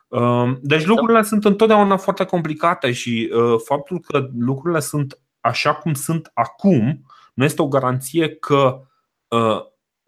Um, 0.07 0.59
deci 0.61 0.85
lucrurile 0.85 1.21
sunt 1.23 1.45
întotdeauna 1.45 1.97
foarte 1.97 2.23
complicate 2.23 2.91
și 2.91 3.31
uh, 3.33 3.59
faptul 3.65 3.99
că 3.99 4.27
lucrurile 4.37 4.79
sunt 4.79 5.19
așa 5.39 5.73
cum 5.73 5.93
sunt 5.93 6.31
acum 6.33 7.05
nu 7.33 7.43
este 7.43 7.61
o 7.61 7.67
garanție 7.67 8.35
că 8.35 8.81
uh, 9.27 9.61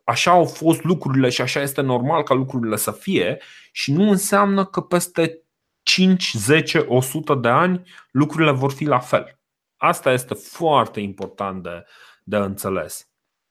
așa 0.09 0.31
au 0.31 0.45
fost 0.45 0.83
lucrurile 0.83 1.29
și 1.29 1.41
așa 1.41 1.61
este 1.61 1.81
normal 1.81 2.23
ca 2.23 2.33
lucrurile 2.33 2.75
să 2.75 2.91
fie 2.91 3.41
și 3.71 3.91
nu 3.91 4.09
înseamnă 4.09 4.65
că 4.65 4.81
peste 4.81 5.43
5, 5.83 6.33
10, 6.35 6.77
100 6.87 7.35
de 7.35 7.47
ani 7.47 7.83
lucrurile 8.11 8.51
vor 8.51 8.71
fi 8.71 8.85
la 8.85 8.99
fel. 8.99 9.39
Asta 9.77 10.11
este 10.11 10.33
foarte 10.33 10.99
important 10.99 11.63
de, 11.63 11.83
de 12.23 12.37
înțeles. 12.37 13.09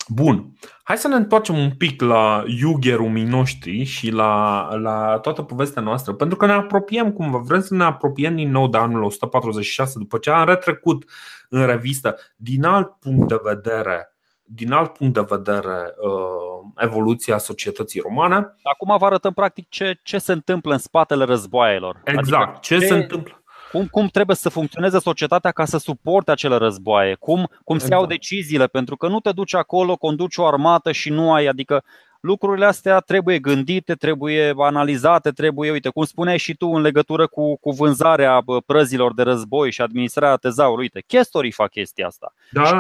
Bun. 0.09 0.53
Hai 0.83 0.97
să 0.97 1.09
ne 1.09 1.15
întoarcem 1.15 1.59
un 1.59 1.71
pic 1.71 2.01
la 2.01 2.45
iugherumii 2.47 3.25
noștri 3.25 3.85
și 3.85 4.11
la, 4.11 4.69
la 4.75 5.19
toată 5.19 5.43
povestea 5.43 5.83
noastră, 5.83 6.13
pentru 6.13 6.37
că 6.37 6.47
ne 6.47 6.53
apropiem 6.53 7.13
cumva, 7.13 7.39
vrem 7.39 7.61
să 7.61 7.75
ne 7.75 7.85
apropiem 7.85 8.37
din 8.37 8.51
nou 8.51 8.69
de 8.69 8.79
anul 8.79 9.03
146, 9.03 9.99
după 9.99 10.19
ce 10.19 10.31
am 10.31 10.47
retrecut 10.47 11.11
în 11.49 11.67
revistă 11.67 12.17
din 12.37 12.65
alt 12.65 12.99
punct 13.01 13.29
de 13.29 13.41
vedere 13.43 14.18
din 14.55 14.73
alt 14.73 14.93
punct 14.93 15.15
de 15.15 15.27
vedere 15.29 15.95
uh, 16.01 16.73
evoluția 16.77 17.39
societății 17.39 18.01
romane. 18.01 18.55
Acum 18.63 18.97
vă 18.99 19.07
arătăm 19.07 19.33
practic 19.33 19.69
ce, 19.69 20.01
ce 20.03 20.19
se 20.19 20.33
întâmplă 20.33 20.73
în 20.73 20.79
spatele 20.79 21.25
războaielor. 21.25 22.01
Exact, 22.05 22.43
adică 22.43 22.59
ce, 22.61 22.79
ce 22.79 22.87
se 22.87 22.95
întâmplă 22.95 23.43
cum, 23.73 23.87
cum 23.87 24.07
trebuie 24.07 24.37
să 24.37 24.49
funcționeze 24.49 24.99
societatea 24.99 25.51
ca 25.51 25.65
să 25.65 25.79
suporte 25.79 26.31
acele 26.31 26.57
războaie, 26.57 27.15
cum, 27.15 27.51
cum 27.65 27.79
se 27.79 27.87
iau 27.91 28.03
exact. 28.03 28.21
deciziile, 28.21 28.67
pentru 28.67 28.97
că 28.97 29.09
nu 29.09 29.21
te 29.21 29.33
duci 29.33 29.55
acolo, 29.55 29.97
conduci 29.97 30.37
o 30.37 30.47
armată 30.47 30.93
și 30.93 31.11
nu 31.11 31.33
ai, 31.33 31.47
adică 31.47 31.85
lucrurile 32.21 32.67
astea 32.67 32.99
trebuie 32.99 33.39
gândite, 33.39 33.95
trebuie 33.95 34.55
analizate, 34.57 35.31
trebuie, 35.31 35.71
uite, 35.71 35.89
cum 35.89 36.05
spuneai 36.05 36.39
și 36.39 36.57
tu 36.57 36.69
în 36.69 36.81
legătură 36.81 37.27
cu, 37.27 37.57
cu 37.57 37.71
vânzarea 37.71 38.43
prăzilor 38.67 39.15
de 39.15 39.23
război 39.23 39.71
și 39.71 39.83
administrarea 39.83 40.37
tezaurului, 40.37 40.83
uite, 40.83 41.07
chestorii 41.07 41.53
fac 41.53 41.71
chestia 41.71 42.07
asta. 42.07 42.35
Da. 42.51 42.65
Și, 42.65 42.75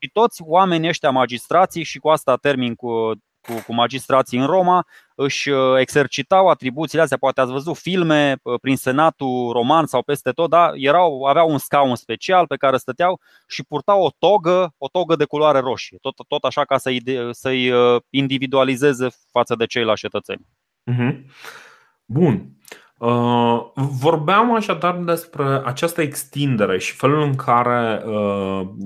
și 0.00 0.10
toți 0.12 0.42
oamenii 0.42 0.88
ăștia 0.88 1.10
magistrații 1.10 1.82
și 1.82 1.98
cu 1.98 2.08
asta 2.08 2.36
termin 2.36 2.74
cu 2.74 3.12
cu, 3.40 3.62
cu 3.66 3.74
magistrații 3.74 4.38
în 4.38 4.46
Roma, 4.46 4.86
își 5.14 5.50
uh, 5.50 5.78
exercitau 5.78 6.48
atribuțiile 6.48 7.02
astea. 7.02 7.16
Poate 7.16 7.40
ați 7.40 7.50
văzut 7.50 7.76
filme 7.76 8.36
uh, 8.42 8.60
prin 8.60 8.76
Senatul 8.76 9.52
Roman 9.52 9.86
sau 9.86 10.02
peste 10.02 10.30
tot, 10.30 10.50
da? 10.50 10.70
Erau, 10.74 11.24
aveau 11.24 11.50
un 11.50 11.58
scaun 11.58 11.96
special 11.96 12.46
pe 12.46 12.56
care 12.56 12.76
stăteau 12.76 13.20
și 13.48 13.62
purtau 13.62 14.02
o 14.02 14.10
togă, 14.18 14.74
o 14.78 14.88
togă 14.88 15.16
de 15.16 15.24
culoare 15.24 15.58
roșie, 15.58 15.98
tot, 16.00 16.14
tot 16.28 16.44
așa 16.44 16.64
ca 16.64 16.78
să-i, 16.78 17.02
să-i 17.30 17.70
uh, 17.70 18.02
individualizeze 18.10 19.08
față 19.30 19.54
de 19.54 19.66
ceilalți 19.66 20.00
cetățeni. 20.00 20.46
Mhm. 20.84 21.24
Bun. 22.04 22.50
Vorbeam 23.74 24.54
așadar 24.54 24.96
despre 24.96 25.62
această 25.64 26.02
extindere 26.02 26.78
și 26.78 26.94
felul 26.94 27.22
în 27.22 27.34
care 27.34 28.02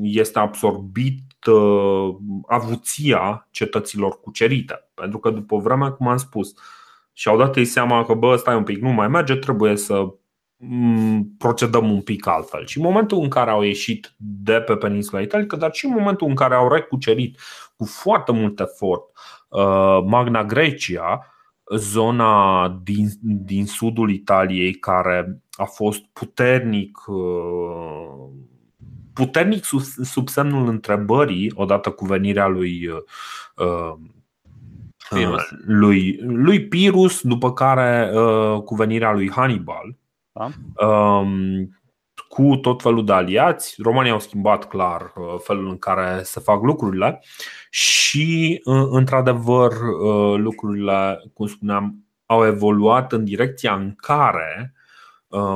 este 0.03 0.39
absorbit 0.39 1.35
Uh, 1.47 2.17
avuția 2.47 3.49
cetăților 3.51 4.21
cucerite. 4.21 4.89
Pentru 4.95 5.19
că 5.19 5.31
după 5.31 5.57
vreme, 5.57 5.91
cum 5.91 6.09
am 6.09 6.17
spus, 6.17 6.55
și-au 7.13 7.37
dat 7.37 7.57
ei 7.57 7.65
seama 7.65 8.05
că, 8.05 8.15
bă, 8.15 8.37
stai 8.37 8.57
un 8.57 8.63
pic, 8.63 8.81
nu 8.81 8.89
mai 8.89 9.09
merge, 9.09 9.35
trebuie 9.35 9.77
să 9.77 10.07
mm, 10.57 11.35
procedăm 11.39 11.91
un 11.91 12.01
pic 12.01 12.27
altfel. 12.27 12.67
Și 12.67 12.79
în 12.79 12.85
momentul 12.85 13.19
în 13.23 13.29
care 13.29 13.51
au 13.51 13.63
ieșit 13.63 14.15
de 14.17 14.61
pe 14.61 14.77
peninsula 14.77 15.21
italică, 15.21 15.57
dar 15.57 15.73
și 15.73 15.87
în 15.87 15.93
momentul 15.93 16.29
în 16.29 16.35
care 16.35 16.55
au 16.55 16.73
recucerit 16.73 17.39
cu 17.77 17.85
foarte 17.85 18.33
mult 18.33 18.61
efort 18.61 19.03
uh, 19.49 19.99
Magna 20.05 20.45
Grecia, 20.45 21.34
zona 21.77 22.69
din, 22.83 23.09
din 23.21 23.67
sudul 23.67 24.11
Italiei 24.11 24.75
care 24.75 25.43
a 25.51 25.65
fost 25.65 26.03
puternic 26.13 27.07
uh, 27.07 28.29
puternic 29.13 29.65
sub, 29.65 29.81
sub 29.81 30.29
semnul 30.29 30.69
întrebării, 30.69 31.53
odată 31.55 31.91
cu 31.91 32.05
venirea 32.05 32.47
lui, 32.47 32.89
uh, 32.89 33.95
Pirus. 35.15 35.51
Uh, 35.51 35.59
lui, 35.67 36.19
lui 36.23 36.69
Pirus, 36.69 37.21
după 37.23 37.53
care 37.53 38.11
uh, 38.15 38.63
cu 38.63 38.75
venirea 38.75 39.13
lui 39.13 39.31
Hannibal. 39.31 39.97
Da? 40.33 40.51
Uh, 40.87 41.27
cu 42.35 42.57
tot 42.57 42.83
felul 42.83 43.05
de 43.05 43.13
aliați. 43.13 43.75
Romanii 43.83 44.11
au 44.11 44.21
schimbat 44.21 44.69
clar 44.69 45.13
uh, 45.17 45.35
felul 45.43 45.69
în 45.69 45.79
care 45.79 46.21
se 46.23 46.41
fac 46.41 46.63
lucrurile 46.63 47.23
și, 47.71 48.61
uh, 48.65 48.87
într-adevăr, 48.91 49.73
lucrurile, 50.37 51.25
cum 51.33 51.47
spuneam, 51.47 52.05
au 52.27 52.47
evoluat 52.47 53.13
în 53.13 53.25
direcția 53.25 53.75
în 53.75 53.95
care 53.97 54.75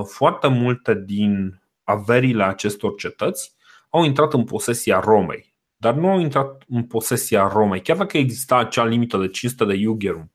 foarte 0.04 0.48
multe 0.48 1.02
din 1.06 1.60
averile 1.84 2.44
acestor 2.44 2.94
cetăți 2.94 3.54
au 3.90 4.04
intrat 4.04 4.32
în 4.32 4.44
posesia 4.44 5.00
Romei, 5.00 5.54
dar 5.76 5.94
nu 5.94 6.08
au 6.08 6.18
intrat 6.18 6.62
în 6.68 6.82
posesia 6.82 7.48
Romei, 7.52 7.82
chiar 7.82 7.96
dacă 7.96 8.16
exista 8.16 8.56
acea 8.56 8.84
limită 8.84 9.18
de 9.18 9.28
500 9.28 9.64
de 9.64 9.74
iugherum 9.74 10.32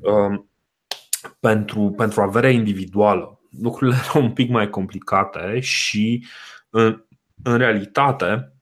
um, 0.00 0.50
pentru, 1.40 1.94
pentru 1.96 2.20
averea 2.20 2.50
individuală. 2.50 3.39
Lucrurile 3.58 3.96
erau 4.08 4.22
un 4.22 4.32
pic 4.32 4.50
mai 4.50 4.70
complicate 4.70 5.60
și, 5.60 6.26
în, 6.70 7.04
în 7.42 7.56
realitate, 7.56 8.52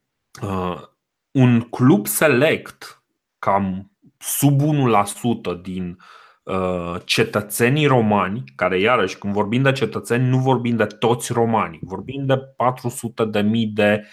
uh, 0.43 0.81
un 1.31 1.61
club 1.61 2.07
select, 2.07 3.03
cam 3.39 3.93
sub 4.19 4.61
1% 4.61 5.63
din 5.63 5.99
Uh, 6.49 6.97
cetățenii 7.05 7.87
romani, 7.87 8.45
care 8.57 8.81
iarăși 8.81 9.19
când 9.19 9.33
vorbim 9.33 9.63
de 9.63 9.73
cetățeni 9.73 10.29
nu 10.29 10.39
vorbim 10.39 10.77
de 10.77 10.85
toți 10.85 11.33
romanii, 11.33 11.79
vorbim 11.83 12.27
de 12.27 12.37
400 12.37 13.25
de 13.25 13.41
mii 13.41 13.67
de 13.67 14.07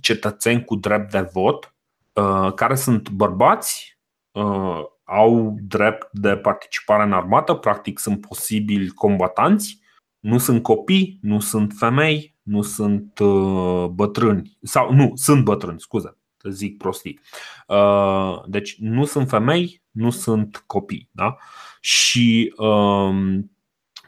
cetățeni 0.00 0.64
cu 0.64 0.76
drept 0.76 1.10
de 1.10 1.30
vot, 1.32 1.74
uh, 2.12 2.52
care 2.54 2.74
sunt 2.74 3.10
bărbați, 3.10 3.98
uh, 4.30 4.80
au 5.04 5.56
drept 5.60 6.08
de 6.12 6.36
participare 6.36 7.02
în 7.02 7.12
armată, 7.12 7.54
practic 7.54 7.98
sunt 7.98 8.26
posibili 8.26 8.88
combatanți, 8.88 9.80
nu 10.20 10.38
sunt 10.38 10.62
copii, 10.62 11.18
nu 11.22 11.40
sunt 11.40 11.72
femei, 11.76 12.36
nu 12.42 12.62
sunt 12.62 13.20
bătrâni, 13.90 14.58
sau 14.62 14.92
nu, 14.92 15.12
sunt 15.14 15.44
bătrâni, 15.44 15.80
scuze, 15.80 16.16
zic 16.50 16.76
prostii. 16.76 17.20
Deci 18.46 18.76
nu 18.78 19.04
sunt 19.04 19.28
femei, 19.28 19.82
nu 19.90 20.10
sunt 20.10 20.62
copii. 20.66 21.08
Da? 21.12 21.36
și 21.80 22.54
um, 22.56 23.50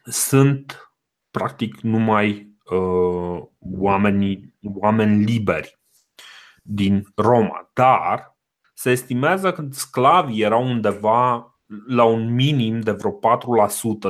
sunt 0.04 0.92
practic 1.30 1.80
numai 1.80 2.56
uh, 2.64 3.42
oamenii, 3.60 4.54
oameni 4.62 5.24
liberi 5.24 5.78
din 6.62 7.06
Roma, 7.14 7.70
dar 7.72 8.38
se 8.74 8.90
estimează 8.90 9.52
că 9.52 9.66
sclavii 9.70 10.42
erau 10.42 10.66
undeva 10.66 11.54
la 11.86 12.04
un 12.04 12.34
minim 12.34 12.80
de 12.80 12.90
vreo 12.90 13.18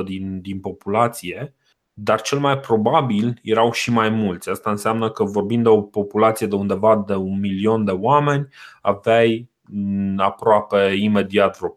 4% 0.01 0.05
din, 0.05 0.41
din 0.41 0.59
populație, 0.59 1.55
dar 1.93 2.21
cel 2.21 2.39
mai 2.39 2.59
probabil 2.59 3.39
erau 3.43 3.71
și 3.71 3.91
mai 3.91 4.09
mulți. 4.09 4.49
Asta 4.49 4.69
înseamnă 4.69 5.11
că 5.11 5.23
vorbind 5.23 5.63
de 5.63 5.69
o 5.69 5.81
populație 5.81 6.47
de 6.47 6.55
undeva 6.55 7.03
de 7.07 7.15
un 7.15 7.39
milion 7.39 7.85
de 7.85 7.91
oameni, 7.91 8.47
aveai 8.81 9.49
mm, 9.61 10.19
aproape 10.19 10.93
imediat 10.97 11.57
vreo 11.57 11.73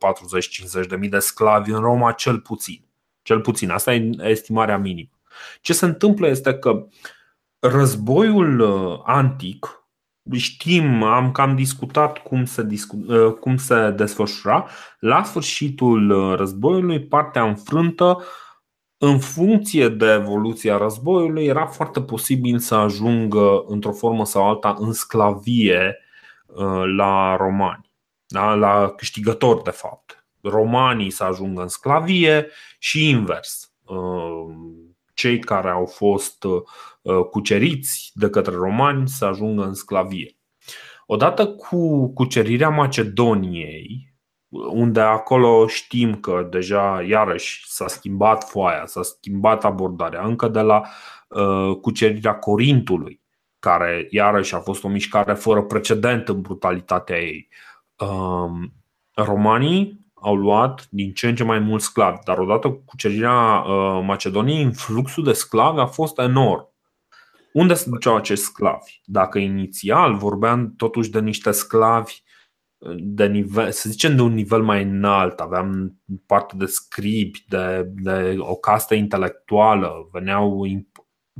40-50 0.85 0.88
de 0.88 0.96
mii 0.96 1.09
de 1.09 1.18
sclavi 1.18 1.70
în 1.70 1.81
Roma, 1.81 2.12
cel 2.12 2.40
puțin. 2.40 2.85
Cel 3.22 3.40
puțin, 3.40 3.70
asta 3.70 3.94
e 3.94 4.11
estimarea 4.18 4.79
minimă. 4.79 5.09
Ce 5.61 5.72
se 5.72 5.85
întâmplă 5.85 6.27
este 6.29 6.55
că 6.55 6.87
războiul 7.59 8.61
uh, 8.61 9.00
antic, 9.05 9.85
știm, 10.33 11.03
am 11.03 11.33
cam 11.33 11.57
discutat 11.57 12.18
cum 12.18 12.44
se, 12.44 12.62
discu- 12.62 13.05
uh, 13.09 13.33
cum 13.33 13.57
se 13.57 13.90
desfășura. 13.90 14.68
La 14.98 15.22
sfârșitul 15.22 16.11
uh, 16.11 16.37
războiului, 16.37 17.00
partea 17.00 17.44
înfrântă, 17.44 18.22
în 19.05 19.19
funcție 19.19 19.88
de 19.88 20.12
evoluția 20.12 20.77
războiului, 20.77 21.45
era 21.45 21.67
foarte 21.67 22.03
posibil 22.03 22.59
să 22.59 22.75
ajungă 22.75 23.64
într-o 23.67 23.93
formă 23.93 24.25
sau 24.25 24.49
alta 24.49 24.77
în 24.79 24.93
sclavie 24.93 25.99
la 26.97 27.37
romani, 27.37 27.90
da? 28.27 28.55
la 28.55 28.93
câștigători, 28.97 29.62
de 29.62 29.71
fapt. 29.71 30.27
Romanii 30.43 31.11
să 31.11 31.25
ajungă 31.25 31.62
în 31.62 31.69
sclavie 31.69 32.47
și 32.79 33.09
invers 33.09 33.75
cei 35.14 35.38
care 35.38 35.71
au 35.71 35.87
fost 35.87 36.45
uh, 36.45 37.25
cuceriți 37.31 38.11
de 38.14 38.31
către 38.31 38.55
romani 38.55 39.09
să 39.09 39.25
ajungă 39.25 39.64
în 39.64 39.75
sclavie. 39.75 40.37
Odată 41.07 41.47
cu 41.47 42.12
cucerirea 42.12 42.69
Macedoniei, 42.69 44.13
unde 44.55 45.01
acolo 45.01 45.67
știm 45.67 46.14
că 46.14 46.47
deja 46.51 47.05
iarăși 47.09 47.64
s-a 47.67 47.88
schimbat 47.88 48.49
foaia, 48.49 48.87
s-a 48.87 49.03
schimbat 49.03 49.64
abordarea, 49.64 50.23
încă 50.25 50.49
de 50.49 50.61
la 50.61 50.83
uh, 51.29 51.77
cucerirea 51.81 52.35
Corintului, 52.35 53.21
care 53.59 54.07
iarăși 54.11 54.55
a 54.55 54.59
fost 54.59 54.85
o 54.85 54.88
mișcare 54.88 55.35
fără 55.35 55.62
precedent 55.62 56.29
în 56.29 56.40
brutalitatea 56.40 57.23
ei. 57.23 57.49
Uh, 57.99 58.69
romanii 59.14 60.03
au 60.14 60.37
luat 60.37 60.87
din 60.90 61.12
ce 61.12 61.29
în 61.29 61.35
ce 61.35 61.45
mai 61.45 61.59
mulți 61.59 61.85
sclavi, 61.85 62.19
dar 62.25 62.38
odată 62.38 62.69
cu 62.69 62.83
cucerirea 62.85 63.64
uh, 63.67 64.03
Macedoniei, 64.05 64.61
influxul 64.61 65.25
de 65.25 65.33
sclavi 65.33 65.81
a 65.81 65.87
fost 65.87 66.19
enorm. 66.19 66.73
Unde 67.53 67.75
se 67.75 67.90
duceau 67.90 68.17
acești 68.17 68.45
sclavi? 68.45 69.01
Dacă 69.05 69.38
inițial 69.38 70.14
vorbeam 70.14 70.75
totuși 70.77 71.11
de 71.11 71.21
niște 71.21 71.51
sclavi 71.51 72.12
uh, 72.12 72.24
de 72.97 73.27
nivel, 73.27 73.70
să 73.70 73.88
zicem 73.88 74.16
de 74.16 74.23
un 74.23 74.35
nivel 74.35 74.62
mai 74.62 74.83
înalt, 74.83 75.40
aveam 75.40 76.01
parte 76.27 76.57
de 76.57 76.66
scribi, 76.66 77.44
de, 77.49 77.83
de 77.94 78.37
o 78.38 78.55
castă 78.55 78.94
intelectuală, 78.94 80.09
veneau 80.12 80.66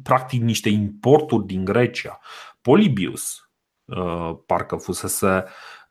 practic 0.03 0.43
niște 0.43 0.69
importuri 0.69 1.47
din 1.47 1.65
Grecia. 1.65 2.21
Polybius, 2.61 3.51
uh, 3.85 4.37
parcă 4.47 4.77
fusese 4.77 5.45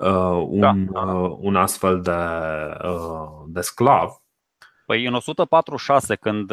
Uh, 0.03 0.45
un, 0.47 0.59
da. 0.59 1.01
Uh, 1.01 1.37
un 1.39 1.55
astfel 1.55 2.01
de, 2.01 2.11
uh, 2.87 3.43
de 3.47 3.61
sclav. 3.61 4.21
Păi 4.85 5.05
în 5.05 5.13
146, 5.13 6.15
când 6.15 6.51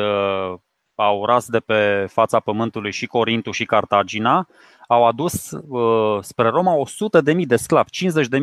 au 0.94 1.24
ras 1.24 1.48
de 1.48 1.60
pe 1.60 2.06
fața 2.08 2.40
pământului 2.40 2.92
și 2.92 3.06
Corintul 3.06 3.52
și 3.52 3.64
Cartagina, 3.64 4.48
au 4.92 5.06
adus 5.06 5.50
uh, 5.50 6.18
spre 6.20 6.48
Roma 6.48 6.74
100.000 7.18 7.22
de, 7.22 7.32
de 7.32 7.56
sclavi, 7.56 7.90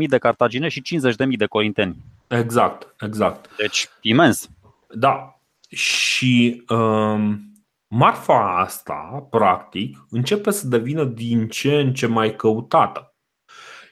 50.000 0.01 0.07
de 0.07 0.17
cartagine 0.17 0.67
și 0.67 0.81
50.000 0.81 1.37
de 1.37 1.45
corinteni. 1.45 1.95
Exact, 2.27 2.95
exact. 2.99 3.55
Deci 3.57 3.89
imens. 4.01 4.49
Da. 4.93 5.39
Și 5.69 6.63
um, 6.69 7.51
marfa 7.87 8.59
asta, 8.59 9.27
practic, 9.29 10.05
începe 10.09 10.51
să 10.51 10.67
devină 10.67 11.03
din 11.03 11.47
ce 11.47 11.79
în 11.79 11.93
ce 11.93 12.05
mai 12.05 12.35
căutată. 12.35 13.15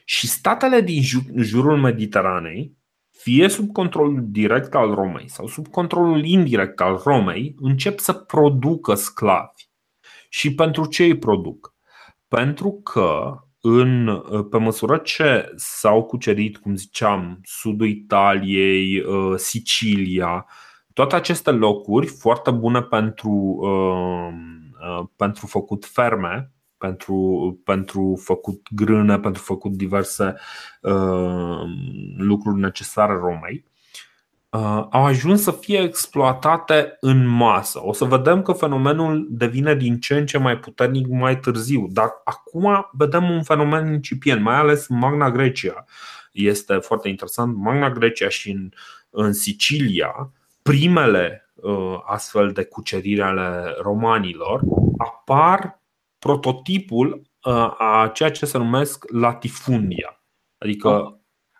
Și 0.04 0.26
statele 0.26 0.80
din 0.80 1.02
jurul 1.34 1.78
Mediteranei, 1.78 2.76
fie 3.10 3.48
sub 3.48 3.72
controlul 3.72 4.24
direct 4.28 4.74
al 4.74 4.94
Romei 4.94 5.28
sau 5.30 5.46
sub 5.46 5.68
controlul 5.68 6.24
indirect 6.24 6.80
al 6.80 7.00
Romei, 7.04 7.54
încep 7.58 7.98
să 7.98 8.12
producă 8.12 8.94
sclavi. 8.94 9.68
Și 10.28 10.54
pentru 10.54 10.86
ce 10.86 11.04
îi 11.04 11.18
produc? 11.18 11.75
Pentru 12.28 12.72
că 12.72 13.40
în, 13.60 14.22
pe 14.50 14.58
măsură 14.58 14.96
ce 14.96 15.52
s-au 15.56 16.04
cucerit, 16.04 16.56
cum 16.56 16.76
ziceam, 16.76 17.40
sudul 17.42 17.86
Italiei, 17.86 19.00
uh, 19.00 19.36
Sicilia, 19.36 20.46
toate 20.92 21.14
aceste 21.14 21.50
locuri 21.50 22.06
foarte 22.06 22.50
bune 22.50 22.82
pentru, 22.82 23.30
uh, 23.60 24.28
uh, 24.98 25.06
pentru 25.16 25.46
făcut 25.46 25.84
ferme, 25.84 26.52
pentru, 26.78 27.60
pentru 27.64 28.20
făcut 28.24 28.66
grână, 28.70 29.18
pentru 29.18 29.42
făcut 29.42 29.72
diverse 29.72 30.34
uh, 30.80 31.60
lucruri 32.16 32.60
necesare 32.60 33.12
Romei, 33.12 33.64
uh, 33.64 33.75
au 34.90 35.04
ajuns 35.04 35.42
să 35.42 35.50
fie 35.50 35.78
exploatate 35.78 36.96
în 37.00 37.26
masă. 37.26 37.80
O 37.82 37.92
să 37.92 38.04
vedem 38.04 38.42
că 38.42 38.52
fenomenul 38.52 39.26
devine 39.30 39.74
din 39.74 40.00
ce 40.00 40.16
în 40.16 40.26
ce 40.26 40.38
mai 40.38 40.58
puternic 40.58 41.06
mai 41.06 41.38
târziu, 41.38 41.86
dar 41.90 42.10
acum 42.24 42.88
vedem 42.92 43.30
un 43.30 43.42
fenomen 43.42 43.92
incipient, 43.92 44.42
mai 44.42 44.54
ales 44.54 44.88
în 44.88 44.98
Magna 44.98 45.30
Grecia. 45.30 45.84
Este 46.32 46.74
foarte 46.74 47.08
interesant, 47.08 47.56
Magna 47.56 47.90
Grecia 47.90 48.28
și 48.28 48.50
în, 48.50 48.68
în 49.10 49.32
Sicilia, 49.32 50.32
primele 50.62 51.50
uh, 51.54 51.98
astfel 52.04 52.52
de 52.52 52.64
cuceriri 52.64 53.22
ale 53.22 53.74
romanilor 53.82 54.60
apar 54.98 55.80
prototipul 56.18 57.22
uh, 57.42 57.74
a 57.78 58.10
ceea 58.14 58.30
ce 58.30 58.46
se 58.46 58.58
numesc 58.58 59.04
latifundia. 59.10 60.20
Adică 60.58 60.88
oh. 60.88 61.14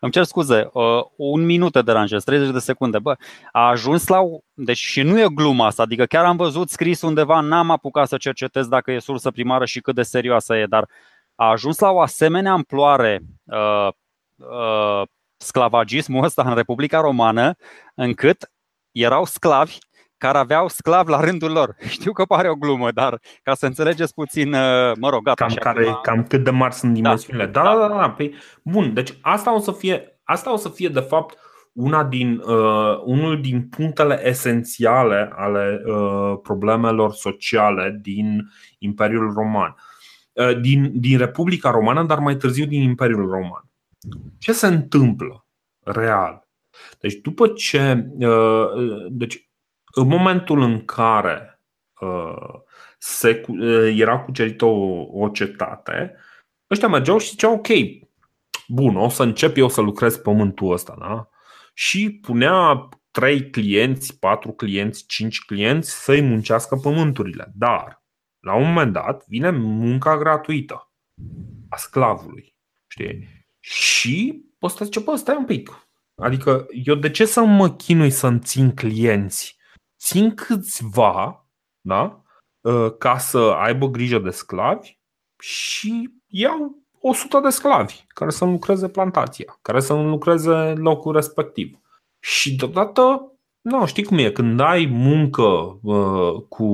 Îmi 0.07 0.15
cer 0.15 0.25
scuze, 0.25 0.69
uh, 0.73 1.03
un 1.17 1.45
minut 1.45 1.73
te 1.73 1.83
deranjez, 1.83 2.25
30 2.25 2.51
de 2.53 2.59
secunde. 2.59 2.99
Bă, 2.99 3.17
a 3.53 3.69
ajuns 3.69 4.07
la. 4.07 4.21
Deci 4.55 4.77
și 4.77 5.03
nu 5.03 5.21
e 5.21 5.27
gluma 5.35 5.67
asta, 5.67 5.83
adică 5.83 6.05
chiar 6.05 6.25
am 6.25 6.37
văzut 6.37 6.71
scris 6.71 7.03
undeva, 7.03 7.41
n-am 7.41 7.71
apucat 7.71 8.09
să 8.09 8.17
cercetez 8.17 8.67
dacă 8.67 8.93
e 8.93 8.99
sursă 8.99 9.31
primară 9.31 9.65
și 9.65 9.81
cât 9.81 9.95
de 9.95 10.03
serioasă 10.03 10.57
e, 10.57 10.67
dar 10.67 10.89
a 11.35 11.51
ajuns 11.51 11.79
la 11.79 11.91
o 11.91 12.01
asemenea 12.01 12.53
amploare 12.53 13.21
uh, 13.45 13.89
uh, 14.37 15.03
sclavagismul 15.37 16.25
ăsta 16.25 16.43
în 16.43 16.55
Republica 16.55 17.01
Romană, 17.01 17.55
încât 17.95 18.51
erau 18.93 19.25
sclavi 19.25 19.79
care 20.19 20.39
aveau 20.39 20.69
sclavi 20.69 21.11
la 21.11 21.21
rândul 21.21 21.53
lor. 21.53 21.77
Știu 21.89 22.13
că 22.13 22.25
pare 22.25 22.49
o 22.49 22.55
glumă, 22.55 22.91
dar 22.91 23.21
ca 23.43 23.55
să 23.55 23.67
înțelegeți 23.67 24.15
puțin, 24.15 24.53
uh, 24.53 24.93
mă 24.99 25.09
rog, 25.09 25.23
gata. 25.23 25.45
Cam, 25.47 25.55
care, 25.55 25.89
acum... 25.89 26.01
cam 26.03 26.23
cât 26.23 26.45
de 26.45 26.51
mari 26.51 26.75
sunt 26.75 26.95
da. 26.95 27.01
dimensiunile. 27.01 27.47
Da, 27.47 27.63
da, 27.63 27.75
da. 27.75 27.89
da, 27.89 27.97
da. 27.97 28.11
Păi, 28.11 28.35
bun, 28.63 28.95
deci 28.95 29.15
asta 29.21 29.55
o 29.55 29.59
să 29.59 29.73
fie, 29.73 30.21
asta 30.25 30.53
o 30.53 30.57
să 30.57 30.69
fie 30.69 30.89
de 30.89 31.01
fapt 31.01 31.39
una 31.73 32.05
din, 32.05 32.43
uh, 32.47 33.01
unul 33.05 33.41
din 33.41 33.69
punctele 33.69 34.27
esențiale 34.29 35.31
ale 35.37 35.83
uh, 35.87 36.39
problemelor 36.43 37.13
sociale 37.13 37.99
din 38.03 38.51
Imperiul 38.79 39.33
Roman. 39.33 39.77
Uh, 40.33 40.61
din, 40.61 41.01
din 41.01 41.19
Republica 41.19 41.71
Romană, 41.71 42.05
dar 42.05 42.19
mai 42.19 42.37
târziu 42.37 42.67
din 42.67 42.83
Imperiul 42.83 43.31
Roman. 43.31 43.71
Ce 44.39 44.53
se 44.53 44.67
întâmplă 44.67 45.47
real? 45.83 46.49
Deci 47.01 47.15
după 47.15 47.49
ce 47.49 48.11
uh, 48.19 48.67
deci 49.11 49.46
în 49.99 50.09
momentul 50.09 50.61
în 50.61 50.85
care 50.85 51.61
uh, 52.01 52.61
se, 52.99 53.45
uh, 53.49 53.95
era 53.97 54.19
cucerită 54.19 54.65
o, 54.65 55.07
o 55.11 55.29
cetate, 55.29 56.17
ăștia 56.71 56.89
mergeau 56.89 57.19
și 57.19 57.29
ziceau, 57.29 57.55
ok, 57.55 57.69
bun, 58.69 58.97
o 58.97 59.09
să 59.09 59.23
încep 59.23 59.57
eu 59.57 59.69
să 59.69 59.81
lucrez 59.81 60.17
pământul 60.17 60.73
ăsta, 60.73 60.97
da? 60.99 61.29
Și 61.75 62.19
punea 62.23 62.89
trei 63.11 63.51
clienți, 63.51 64.19
patru 64.19 64.53
clienți, 64.53 65.07
cinci 65.07 65.45
clienți 65.45 65.91
să-i 66.05 66.21
muncească 66.21 66.77
pământurile. 66.77 67.53
Dar, 67.55 68.05
la 68.41 68.55
un 68.55 68.67
moment 68.67 68.93
dat, 68.93 69.25
vine 69.27 69.51
munca 69.51 70.19
gratuită 70.19 70.93
a 71.69 71.77
sclavului. 71.77 72.57
Știi? 72.87 73.29
Și 73.61 74.45
ăsta 74.63 74.85
zice, 74.85 75.01
bă, 75.01 75.17
stai 75.17 75.37
un 75.37 75.45
pic. 75.45 75.89
Adică 76.23 76.67
eu 76.85 76.95
de 76.95 77.11
ce 77.11 77.25
să 77.25 77.41
mă 77.41 77.71
chinui 77.71 78.11
să-mi 78.11 78.41
țin 78.41 78.75
clienți 78.75 79.56
țin 80.07 80.35
câțiva 80.35 81.47
da? 81.87 82.23
Ă, 82.65 82.91
ca 82.91 83.19
să 83.19 83.39
aibă 83.39 83.87
grijă 83.87 84.19
de 84.19 84.31
sclavi 84.31 84.99
și 85.39 86.11
iau 86.27 86.83
100 87.01 87.41
de 87.41 87.49
sclavi 87.49 88.05
care 88.09 88.31
să 88.31 88.45
lucreze 88.45 88.89
plantația, 88.89 89.59
care 89.63 89.81
să 89.81 89.95
lucreze 89.95 90.73
locul 90.77 91.13
respectiv. 91.13 91.79
Și 92.19 92.57
deodată, 92.57 93.33
nu, 93.61 93.87
știi 93.87 94.05
cum 94.05 94.19
e, 94.19 94.31
când 94.31 94.61
ai 94.61 94.87
muncă 94.87 95.43
uh, 95.83 96.43
cu, 96.49 96.67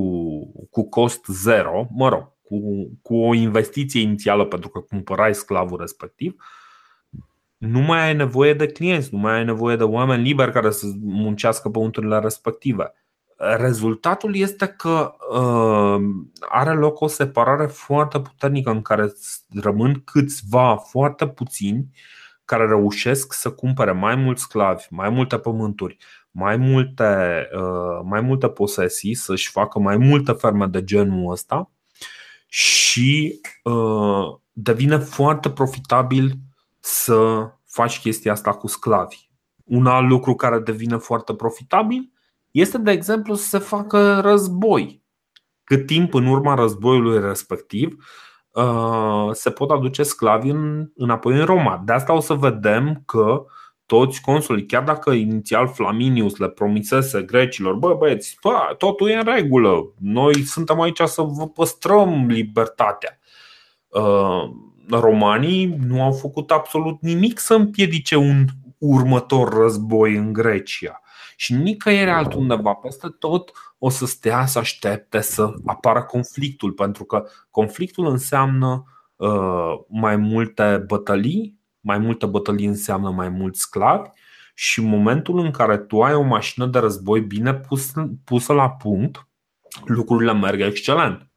cu 0.70 0.88
cost 0.88 1.24
zero, 1.26 1.86
mă 1.90 2.08
rog, 2.08 2.32
cu, 2.42 2.58
cu 3.02 3.16
o 3.16 3.34
investiție 3.34 4.00
inițială 4.00 4.44
pentru 4.44 4.68
că 4.68 4.80
cumpărai 4.80 5.34
sclavul 5.34 5.78
respectiv, 5.78 6.34
nu 7.56 7.80
mai 7.80 8.06
ai 8.06 8.14
nevoie 8.14 8.54
de 8.54 8.66
clienți, 8.66 9.14
nu 9.14 9.18
mai 9.18 9.34
ai 9.34 9.44
nevoie 9.44 9.76
de 9.76 9.84
oameni 9.84 10.22
liberi 10.22 10.52
care 10.52 10.70
să 10.70 10.86
muncească 11.00 11.68
pământurile 11.68 12.18
respective. 12.18 12.92
Rezultatul 13.56 14.36
este 14.36 14.66
că 14.66 15.14
uh, 15.30 16.00
are 16.40 16.74
loc 16.74 17.00
o 17.00 17.06
separare 17.06 17.66
foarte 17.66 18.20
puternică 18.20 18.70
în 18.70 18.82
care 18.82 19.12
rămân 19.60 20.02
câțiva 20.04 20.76
foarte 20.76 21.28
puțini 21.28 21.86
care 22.44 22.66
reușesc 22.66 23.32
să 23.32 23.50
cumpere 23.50 23.92
mai 23.92 24.14
mulți 24.14 24.42
sclavi, 24.42 24.86
mai 24.90 25.08
multe 25.08 25.38
pământuri, 25.38 25.96
mai 26.30 26.56
multe, 26.56 27.48
uh, 27.56 28.00
mai 28.04 28.20
multe 28.20 28.48
posesii, 28.48 29.14
să-și 29.14 29.50
facă 29.50 29.78
mai 29.78 29.96
multe 29.96 30.32
ferme 30.32 30.66
de 30.66 30.84
genul 30.84 31.30
ăsta 31.30 31.70
și 32.46 33.40
uh, 33.62 34.36
devine 34.52 34.98
foarte 34.98 35.50
profitabil 35.50 36.32
să 36.80 37.50
faci 37.66 38.00
chestia 38.00 38.32
asta 38.32 38.52
cu 38.52 38.66
sclavi. 38.66 39.30
Un 39.64 39.86
alt 39.86 40.08
lucru 40.08 40.34
care 40.34 40.58
devine 40.58 40.96
foarte 40.96 41.34
profitabil 41.34 42.11
este, 42.52 42.78
de 42.78 42.90
exemplu, 42.90 43.34
să 43.34 43.48
se 43.48 43.58
facă 43.58 44.20
război. 44.20 45.02
Cât 45.64 45.86
timp 45.86 46.14
în 46.14 46.26
urma 46.26 46.54
războiului 46.54 47.20
respectiv 47.20 48.04
uh, 48.50 49.28
se 49.32 49.50
pot 49.50 49.70
aduce 49.70 50.02
sclavi 50.02 50.50
înapoi 50.94 51.38
în 51.38 51.44
Roma. 51.44 51.82
De 51.84 51.92
asta 51.92 52.12
o 52.12 52.20
să 52.20 52.34
vedem 52.34 53.02
că 53.06 53.44
toți 53.86 54.20
consulii, 54.20 54.66
chiar 54.66 54.82
dacă 54.82 55.10
inițial 55.10 55.68
Flaminius 55.68 56.36
le 56.36 56.48
promisese 56.48 57.22
grecilor, 57.22 57.74
bă 57.74 57.94
băieți, 57.94 58.38
bă, 58.42 58.74
totul 58.78 59.08
e 59.08 59.14
în 59.14 59.24
regulă, 59.24 59.92
noi 59.98 60.42
suntem 60.42 60.80
aici 60.80 61.00
să 61.04 61.22
vă 61.22 61.48
păstrăm 61.48 62.26
libertatea. 62.26 63.18
Uh, 63.88 64.50
romanii 64.90 65.76
nu 65.86 66.02
au 66.02 66.12
făcut 66.12 66.50
absolut 66.50 67.00
nimic 67.00 67.38
să 67.38 67.54
împiedice 67.54 68.16
un 68.16 68.44
următor 68.82 69.52
război 69.52 70.16
în 70.16 70.32
Grecia. 70.32 71.00
Și 71.36 71.54
nicăieri 71.54 72.10
altundeva, 72.10 72.72
peste 72.72 73.08
tot, 73.18 73.52
o 73.78 73.88
să 73.88 74.06
stea 74.06 74.46
să 74.46 74.58
aștepte 74.58 75.20
să 75.20 75.54
apară 75.66 76.02
conflictul, 76.02 76.72
pentru 76.72 77.04
că 77.04 77.24
conflictul 77.50 78.06
înseamnă 78.06 78.84
uh, 79.16 79.74
mai 79.88 80.16
multe 80.16 80.84
bătălii, 80.86 81.58
mai 81.80 81.98
multe 81.98 82.26
bătălii 82.26 82.66
înseamnă 82.66 83.10
mai 83.10 83.28
mulți 83.28 83.60
sclavi 83.60 84.08
și 84.54 84.78
în 84.78 84.84
momentul 84.84 85.38
în 85.38 85.50
care 85.50 85.78
tu 85.78 86.02
ai 86.02 86.14
o 86.14 86.22
mașină 86.22 86.66
de 86.66 86.78
război 86.78 87.20
bine 87.20 87.54
pus, 87.54 87.92
pusă 88.24 88.52
la 88.52 88.70
punct, 88.70 89.28
lucrurile 89.84 90.32
merg 90.32 90.60
excelent. 90.60 91.30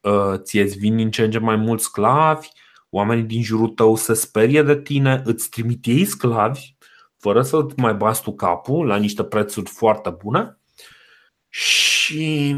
Uh, 0.00 0.34
ție-ți 0.36 0.78
vin 0.78 0.96
din 0.96 1.10
ce 1.10 1.22
în 1.24 1.30
ce 1.30 1.38
mai 1.38 1.56
mulți 1.56 1.84
sclavi, 1.84 2.48
oamenii 2.90 3.24
din 3.24 3.42
jurul 3.42 3.68
tău 3.68 3.96
se 3.96 4.14
sperie 4.14 4.62
de 4.62 4.80
tine, 4.80 5.22
îți 5.24 5.48
trimit 5.48 5.86
ei 5.86 6.04
sclavi 6.04 6.76
fără 7.16 7.42
să 7.42 7.66
mai 7.76 7.94
bați 7.94 8.22
tu 8.22 8.34
capul 8.34 8.86
la 8.86 8.96
niște 8.96 9.24
prețuri 9.24 9.70
foarte 9.70 10.10
bune. 10.10 10.58
Și 11.48 12.50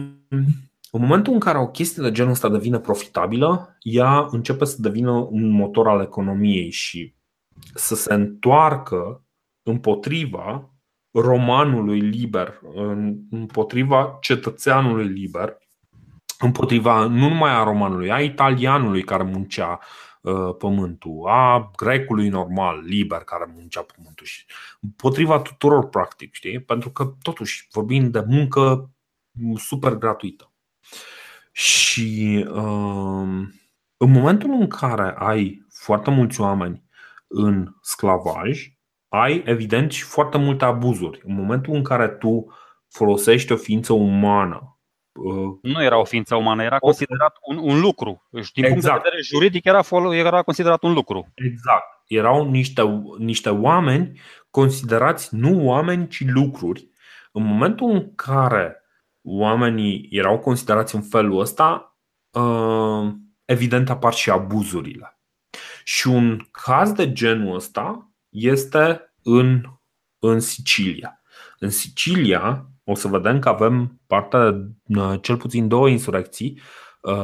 în 0.90 1.00
momentul 1.00 1.32
în 1.32 1.38
care 1.38 1.58
o 1.58 1.68
chestie 1.68 2.02
de 2.02 2.10
genul 2.10 2.32
ăsta 2.32 2.48
devine 2.48 2.78
profitabilă, 2.78 3.76
ea 3.80 4.28
începe 4.30 4.64
să 4.64 4.76
devină 4.78 5.10
un 5.10 5.50
motor 5.50 5.88
al 5.88 6.00
economiei 6.00 6.70
și 6.70 7.14
să 7.74 7.94
se 7.94 8.14
întoarcă 8.14 9.24
împotriva 9.62 10.74
romanului 11.12 12.00
liber, 12.00 12.60
împotriva 13.30 14.18
cetățeanului 14.20 15.06
liber, 15.06 15.58
împotriva 16.38 17.06
nu 17.06 17.28
numai 17.28 17.50
a 17.50 17.62
romanului, 17.62 18.10
a 18.10 18.20
italianului 18.20 19.02
care 19.02 19.22
muncea 19.22 19.78
uh, 19.80 20.09
pământul, 20.58 21.26
a 21.26 21.70
grecului 21.76 22.28
normal, 22.28 22.80
liber, 22.84 23.18
care 23.18 23.52
muncea 23.54 23.86
pământul 23.96 24.26
și 24.26 24.44
împotriva 24.80 25.40
tuturor 25.40 25.88
practic, 25.88 26.34
știi? 26.34 26.60
Pentru 26.60 26.90
că 26.90 27.14
totuși 27.22 27.68
vorbim 27.70 28.10
de 28.10 28.24
muncă 28.26 28.90
super 29.56 29.94
gratuită. 29.94 30.52
Și 31.52 32.44
uh, 32.48 33.48
în 33.96 34.10
momentul 34.10 34.50
în 34.50 34.68
care 34.68 35.14
ai 35.18 35.66
foarte 35.68 36.10
mulți 36.10 36.40
oameni 36.40 36.84
în 37.26 37.74
sclavaj, 37.82 38.72
ai 39.08 39.42
evident 39.46 39.92
și 39.92 40.02
foarte 40.02 40.38
multe 40.38 40.64
abuzuri. 40.64 41.20
În 41.24 41.34
momentul 41.34 41.74
în 41.74 41.82
care 41.82 42.08
tu 42.08 42.46
folosești 42.88 43.52
o 43.52 43.56
ființă 43.56 43.92
umană. 43.92 44.79
Uh, 45.12 45.58
nu 45.62 45.82
era 45.82 45.98
o 45.98 46.04
ființă 46.04 46.34
umană, 46.34 46.62
era 46.62 46.78
considerat 46.78 47.36
un, 47.42 47.56
un 47.56 47.80
lucru. 47.80 48.28
Din 48.30 48.40
exact. 48.42 48.54
punct 48.54 48.64
de 48.64 48.76
exact. 48.76 49.02
vedere 49.02 49.22
juridic 49.22 49.64
era, 49.64 49.82
era 50.12 50.42
considerat 50.42 50.82
un 50.82 50.92
lucru. 50.92 51.32
Exact. 51.34 51.84
Erau 52.06 52.50
niște, 52.50 52.82
niște 53.18 53.48
oameni 53.48 54.20
considerați 54.50 55.34
nu 55.34 55.66
oameni, 55.66 56.08
ci 56.08 56.24
lucruri. 56.26 56.88
În 57.32 57.44
momentul 57.44 57.90
în 57.90 58.14
care 58.14 58.84
oamenii 59.22 60.08
erau 60.10 60.38
considerați 60.38 60.94
în 60.94 61.02
felul 61.02 61.40
ăsta, 61.40 61.96
uh, 62.30 63.12
evident 63.44 63.90
apar 63.90 64.12
și 64.12 64.30
abuzurile. 64.30 65.18
Și 65.84 66.06
un 66.08 66.48
caz 66.50 66.92
de 66.92 67.12
genul 67.12 67.54
ăsta 67.54 68.10
este 68.28 69.14
în, 69.22 69.62
în 70.18 70.40
Sicilia. 70.40 71.22
În 71.58 71.70
Sicilia 71.70 72.69
o 72.90 72.94
să 72.94 73.08
vedem 73.08 73.38
că 73.38 73.48
avem 73.48 74.00
parte 74.06 74.36
de 74.84 75.00
uh, 75.00 75.14
cel 75.20 75.36
puțin 75.36 75.68
două 75.68 75.88
insurecții 75.88 76.60
uh, 77.00 77.14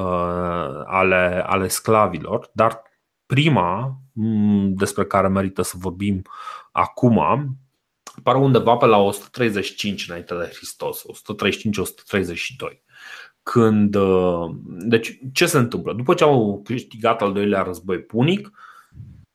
ale, 0.86 1.42
ale 1.46 1.68
sclavilor, 1.68 2.50
dar 2.52 2.82
prima 3.26 3.98
mm, 4.12 4.74
despre 4.74 5.04
care 5.04 5.28
merită 5.28 5.62
să 5.62 5.74
vorbim 5.78 6.22
acum 6.72 7.18
apare 8.18 8.38
undeva 8.38 8.76
pe 8.76 8.86
la 8.86 8.96
135 8.96 10.08
înainte 10.08 10.34
de 10.34 10.52
Hristos, 10.54 11.02
135-132. 11.02 12.78
Când, 13.42 13.94
uh, 13.94 14.50
deci, 14.66 15.18
ce 15.32 15.46
se 15.46 15.58
întâmplă? 15.58 15.92
După 15.92 16.14
ce 16.14 16.24
au 16.24 16.60
câștigat 16.64 17.22
al 17.22 17.32
doilea 17.32 17.62
război 17.62 17.98
punic, 17.98 18.50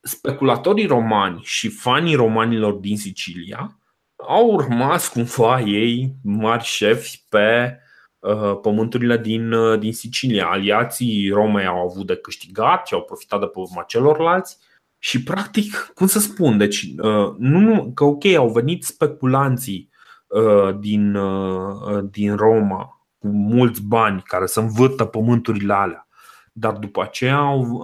speculatorii 0.02 0.86
romani 0.86 1.40
și 1.44 1.70
fanii 1.70 2.16
romanilor 2.16 2.74
din 2.74 2.98
Sicilia 2.98 3.81
au 4.28 4.52
urmat 4.52 5.08
cumva 5.08 5.60
ei 5.60 6.16
mari 6.24 6.64
șefi 6.64 7.24
pe 7.30 7.78
uh, 8.20 8.60
pământurile 8.62 9.18
din, 9.18 9.52
uh, 9.52 9.80
din 9.80 9.94
Sicilia. 9.94 10.48
Aliații 10.48 11.30
Romei 11.30 11.66
au 11.66 11.90
avut 11.90 12.08
de 12.08 12.16
câștigat 12.16 12.88
și 12.88 12.94
au 12.94 13.02
profitat 13.02 13.40
de 13.40 13.46
pe 13.46 13.60
urma 13.60 13.84
celorlalți 13.84 14.58
și 15.04 15.24
practic, 15.24 15.92
cum 15.96 16.08
să 16.08 16.20
spun, 16.20 16.58
deci 16.58 16.94
uh, 16.98 17.34
nu 17.38 17.92
că 17.94 18.04
ok, 18.04 18.26
au 18.26 18.50
venit 18.50 18.84
speculanții 18.84 19.90
uh, 20.28 20.80
din, 20.80 21.16
uh, 21.16 22.04
din 22.12 22.36
Roma 22.36 23.06
cu 23.18 23.28
mulți 23.28 23.84
bani 23.84 24.22
care 24.22 24.46
să 24.46 24.60
învârtă 24.60 25.06
pământurile 25.06 25.74
alea. 25.74 26.08
Dar 26.54 26.74
după 26.74 27.02
aceea 27.02 27.38
au, 27.38 27.82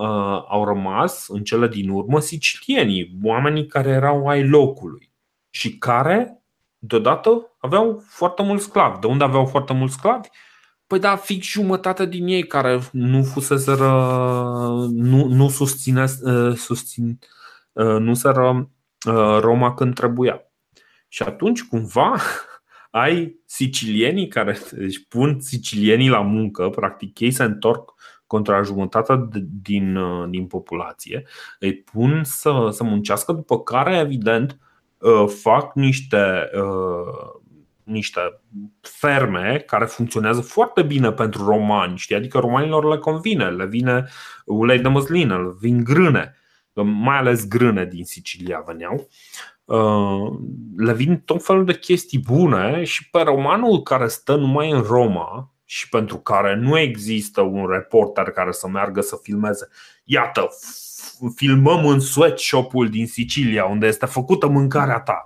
au 0.49 0.65
rămas 0.65 1.25
în 1.27 1.43
cele 1.43 1.67
din 1.67 1.89
urmă 1.89 2.19
sicilienii, 2.19 3.17
oamenii 3.23 3.67
care 3.67 3.89
erau 3.89 4.27
ai 4.27 4.47
locului 4.47 5.11
și 5.49 5.77
care 5.77 6.41
deodată 6.77 7.55
aveau 7.59 8.03
foarte 8.07 8.43
mulți 8.43 8.63
sclavi. 8.63 8.99
De 8.99 9.07
unde 9.07 9.23
aveau 9.23 9.45
foarte 9.45 9.73
mulți 9.73 9.93
sclavi? 9.93 10.27
Păi 10.87 10.99
da, 10.99 11.15
fix 11.15 11.45
jumătate 11.45 12.05
din 12.05 12.27
ei 12.27 12.47
care 12.47 12.79
nu 12.91 13.23
fuseseră, 13.23 13.89
nu, 14.89 15.25
nu 15.25 15.49
susține, 15.49 16.05
uh, 16.21 16.53
susțin, 16.55 17.19
uh, 17.71 17.97
nu 17.99 18.13
sără 18.13 18.69
uh, 19.07 19.37
Roma 19.39 19.73
când 19.73 19.93
trebuia. 19.93 20.41
Și 21.07 21.23
atunci 21.23 21.63
cumva 21.63 22.15
ai 22.89 23.39
sicilienii 23.45 24.27
care 24.27 24.57
își 24.71 25.07
pun 25.07 25.39
sicilienii 25.39 26.09
la 26.09 26.21
muncă, 26.21 26.69
practic 26.69 27.19
ei 27.19 27.31
se 27.31 27.43
întorc 27.43 27.93
contra 28.27 28.61
jumătate 28.61 29.27
din, 29.61 29.97
din 30.29 30.47
populație, 30.47 31.27
îi 31.59 31.75
pun 31.75 32.21
să, 32.23 32.69
să 32.71 32.83
muncească, 32.83 33.31
după 33.31 33.59
care, 33.61 33.97
evident, 33.97 34.59
fac 35.41 35.75
niște 35.75 36.49
niște 37.87 38.41
ferme 38.81 39.63
care 39.67 39.85
funcționează 39.85 40.41
foarte 40.41 40.81
bine 40.81 41.11
pentru 41.11 41.45
romani, 41.45 41.97
știi? 41.97 42.15
adică 42.15 42.39
romanilor 42.39 42.85
le 42.85 42.97
convine, 42.97 43.49
le 43.49 43.65
vine 43.65 44.05
ulei 44.45 44.79
de 44.79 44.87
măslină, 44.87 45.37
le 45.37 45.55
vin 45.59 45.83
grâne, 45.83 46.35
mai 46.73 47.17
ales 47.17 47.47
grâne 47.47 47.85
din 47.85 48.03
Sicilia 48.03 48.63
veneau. 48.65 49.07
Uh, 49.65 50.39
le 50.77 50.93
vin 50.93 51.21
tot 51.25 51.45
felul 51.45 51.65
de 51.65 51.77
chestii 51.77 52.19
bune 52.19 52.83
și 52.83 53.09
pe 53.09 53.21
romanul 53.21 53.81
care 53.81 54.07
stă 54.07 54.35
numai 54.35 54.71
în 54.71 54.81
Roma 54.81 55.53
și 55.69 55.89
pentru 55.89 56.17
care 56.17 56.55
nu 56.55 56.77
există 56.77 57.41
un 57.41 57.67
reporter 57.67 58.31
care 58.31 58.51
să 58.51 58.67
meargă 58.67 59.01
să 59.01 59.19
filmeze. 59.21 59.67
Iată, 60.03 60.47
filmăm 61.35 61.85
în 61.85 61.99
sweatshop-ul 61.99 62.89
din 62.89 63.07
Sicilia 63.07 63.65
unde 63.65 63.87
este 63.87 64.05
făcută 64.05 64.47
mâncarea 64.47 64.99
ta 64.99 65.23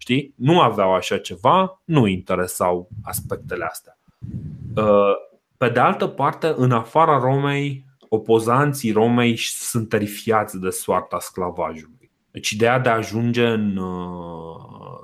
Știi? 0.00 0.34
Nu 0.36 0.60
aveau 0.60 0.94
așa 0.94 1.18
ceva, 1.18 1.82
nu 1.84 2.06
interesau 2.06 2.88
aspectele 3.02 3.64
astea. 3.64 3.98
Uh, 4.76 5.12
pe 5.56 5.68
de 5.68 5.80
altă 5.80 6.06
parte, 6.06 6.54
în 6.56 6.72
afara 6.72 7.18
Romei, 7.18 7.84
opozanții 8.08 8.92
Romei 8.92 9.36
sunt 9.36 9.88
terifiați 9.88 10.58
de 10.58 10.70
soarta 10.70 11.18
sclavajului. 11.18 12.10
Deci 12.30 12.50
ideea 12.50 12.78
de 12.78 12.88
a 12.88 12.94
ajunge 12.94 13.46
în, 13.46 13.78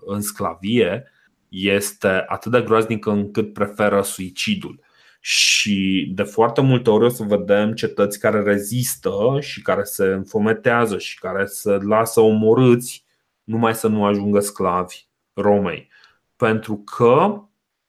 în 0.06 0.20
sclavie 0.20 1.10
este 1.48 2.24
atât 2.26 2.52
de 2.52 2.62
groaznică 2.62 3.10
încât 3.10 3.52
preferă 3.52 4.02
suicidul. 4.02 4.80
Și 5.20 6.10
de 6.14 6.22
foarte 6.22 6.60
multe 6.60 6.90
ori 6.90 7.04
o 7.04 7.08
să 7.08 7.22
vedem 7.22 7.72
cetăți 7.72 8.18
care 8.18 8.42
rezistă 8.42 9.38
și 9.40 9.62
care 9.62 9.82
se 9.82 10.04
înfometează 10.04 10.98
și 10.98 11.18
care 11.18 11.44
se 11.44 11.70
lasă 11.70 12.20
omorâți 12.20 13.04
numai 13.44 13.74
să 13.74 13.88
nu 13.88 14.04
ajungă 14.04 14.40
sclavi 14.40 15.06
Romei. 15.32 15.88
Pentru 16.36 16.76
că 16.76 17.42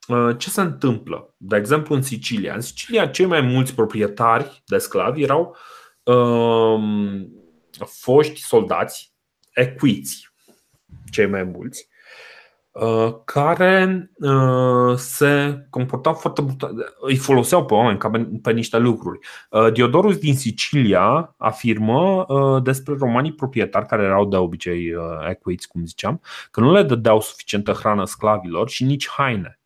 uh, 0.08 0.38
ce 0.38 0.50
se 0.50 0.62
întâmplă? 0.62 1.34
De 1.38 1.56
exemplu, 1.56 1.96
în 1.96 2.02
Sicilia. 2.02 2.54
În 2.54 2.62
Sicilia, 2.62 3.08
cei 3.08 3.26
mai 3.26 3.42
mulți 3.42 3.76
proprietari 3.76 4.64
de 4.66 4.78
sclavi 4.78 5.22
erau 5.22 5.56
um, 6.04 7.32
foști 7.86 8.42
soldați 8.42 9.14
equiți, 9.54 10.32
cei 11.12 11.28
mai 11.28 11.44
mulți, 11.44 11.88
Uh, 11.88 11.97
care 13.26 14.12
uh, 14.20 14.96
se 14.96 15.66
comportau 15.70 16.14
foarte 16.14 16.42
brutal, 16.42 16.72
îi 17.00 17.16
foloseau 17.16 17.66
pe 17.66 17.74
oameni 17.74 17.98
ca 17.98 18.12
pe 18.42 18.52
niște 18.52 18.78
lucruri. 18.78 19.20
Uh, 19.50 19.72
Diodorus 19.72 20.18
din 20.18 20.36
Sicilia 20.36 21.36
afirmă 21.38 22.26
despre 22.64 22.96
romanii 23.00 23.34
proprietari 23.34 23.86
care 23.86 24.04
erau 24.04 24.26
de 24.26 24.36
obicei 24.36 24.94
equiți, 25.30 25.68
cum 25.68 25.86
ziceam, 25.86 26.22
că 26.52 26.60
nu 26.60 26.72
le 26.72 26.84
dădeau 26.84 27.22
suficientă 27.22 27.72
hrană 27.72 28.06
sclavilor 28.06 28.70
și 28.70 28.84
nici 28.84 29.10
haine. 29.10 29.60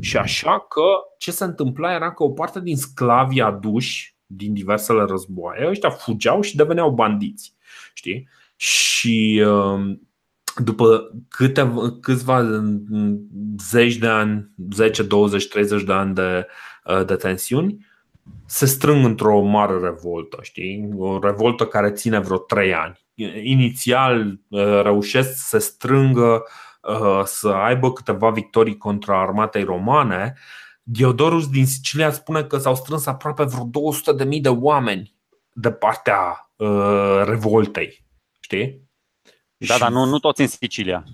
Și 0.00 0.16
așa 0.16 0.66
că 0.68 0.82
ce 1.18 1.30
se 1.30 1.44
întâmpla 1.44 1.94
era 1.94 2.12
că 2.12 2.22
o 2.22 2.30
parte 2.30 2.60
din 2.60 2.76
sclavii 2.76 3.40
aduși 3.40 4.16
din 4.26 4.52
diversele 4.52 5.04
războaie, 5.08 5.68
ăștia 5.68 5.90
fugeau 5.90 6.40
și 6.40 6.56
deveneau 6.56 6.90
bandiți. 6.90 7.54
Știi? 7.94 8.28
Și 8.56 9.44
după 10.56 11.10
câte, 11.28 11.72
câțiva 12.00 12.62
zeci 13.70 13.96
de 13.96 14.06
ani, 14.06 14.50
10, 14.72 15.02
20, 15.02 15.48
30 15.48 15.82
de 15.82 15.92
ani 15.92 16.14
de, 16.14 16.46
uh, 16.84 17.04
de 17.06 17.14
tensiuni, 17.14 17.86
se 18.46 18.66
strâng 18.66 19.04
într-o 19.04 19.40
mare 19.40 19.78
revoltă, 19.78 20.38
știi? 20.42 20.88
O 20.96 21.18
revoltă 21.18 21.66
care 21.66 21.90
ține 21.90 22.18
vreo 22.18 22.38
3 22.38 22.74
ani. 22.74 23.00
Inițial 23.42 24.40
uh, 24.48 24.80
reușesc 24.82 25.28
să 25.28 25.44
se 25.48 25.58
strângă, 25.58 26.42
uh, 26.82 27.22
să 27.24 27.48
aibă 27.48 27.92
câteva 27.92 28.30
victorii 28.30 28.76
contra 28.76 29.20
armatei 29.20 29.62
romane. 29.62 30.34
Diodorus 30.82 31.48
din 31.48 31.66
Sicilia 31.66 32.10
spune 32.10 32.44
că 32.44 32.58
s-au 32.58 32.74
strâns 32.74 33.06
aproape 33.06 33.44
vreo 33.44 33.92
200.000 34.24 34.40
de 34.40 34.48
oameni 34.48 35.14
de 35.52 35.70
partea 35.70 36.50
revoltei. 37.24 38.04
Știi? 38.40 38.89
Da, 39.66 39.74
și... 39.74 39.80
dar 39.80 39.90
nu, 39.90 40.04
nu 40.04 40.18
toți 40.18 40.40
în 40.40 40.46
Sicilia. 40.46 41.04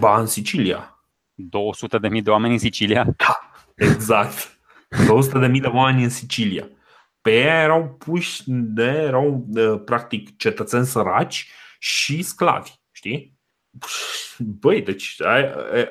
Ba, 0.00 0.20
în 0.20 0.26
Sicilia. 0.26 1.04
200 1.34 1.98
de 1.98 2.08
mii 2.08 2.22
de 2.22 2.30
oameni 2.30 2.52
în 2.52 2.58
Sicilia? 2.58 3.04
Da, 3.04 3.52
exact. 3.74 4.58
200 5.06 5.38
de 5.38 5.46
mii 5.46 5.60
de 5.60 5.66
oameni 5.66 6.02
în 6.02 6.10
Sicilia. 6.10 6.68
Pe 7.20 7.30
ei 7.30 7.62
erau 7.62 7.88
puși 7.88 8.42
de, 8.46 8.82
erau 8.82 9.46
practic 9.84 10.36
cetățeni 10.36 10.86
săraci 10.86 11.50
și 11.78 12.22
sclavi, 12.22 12.70
știi? 12.90 13.38
Băi, 14.38 14.82
deci 14.82 15.16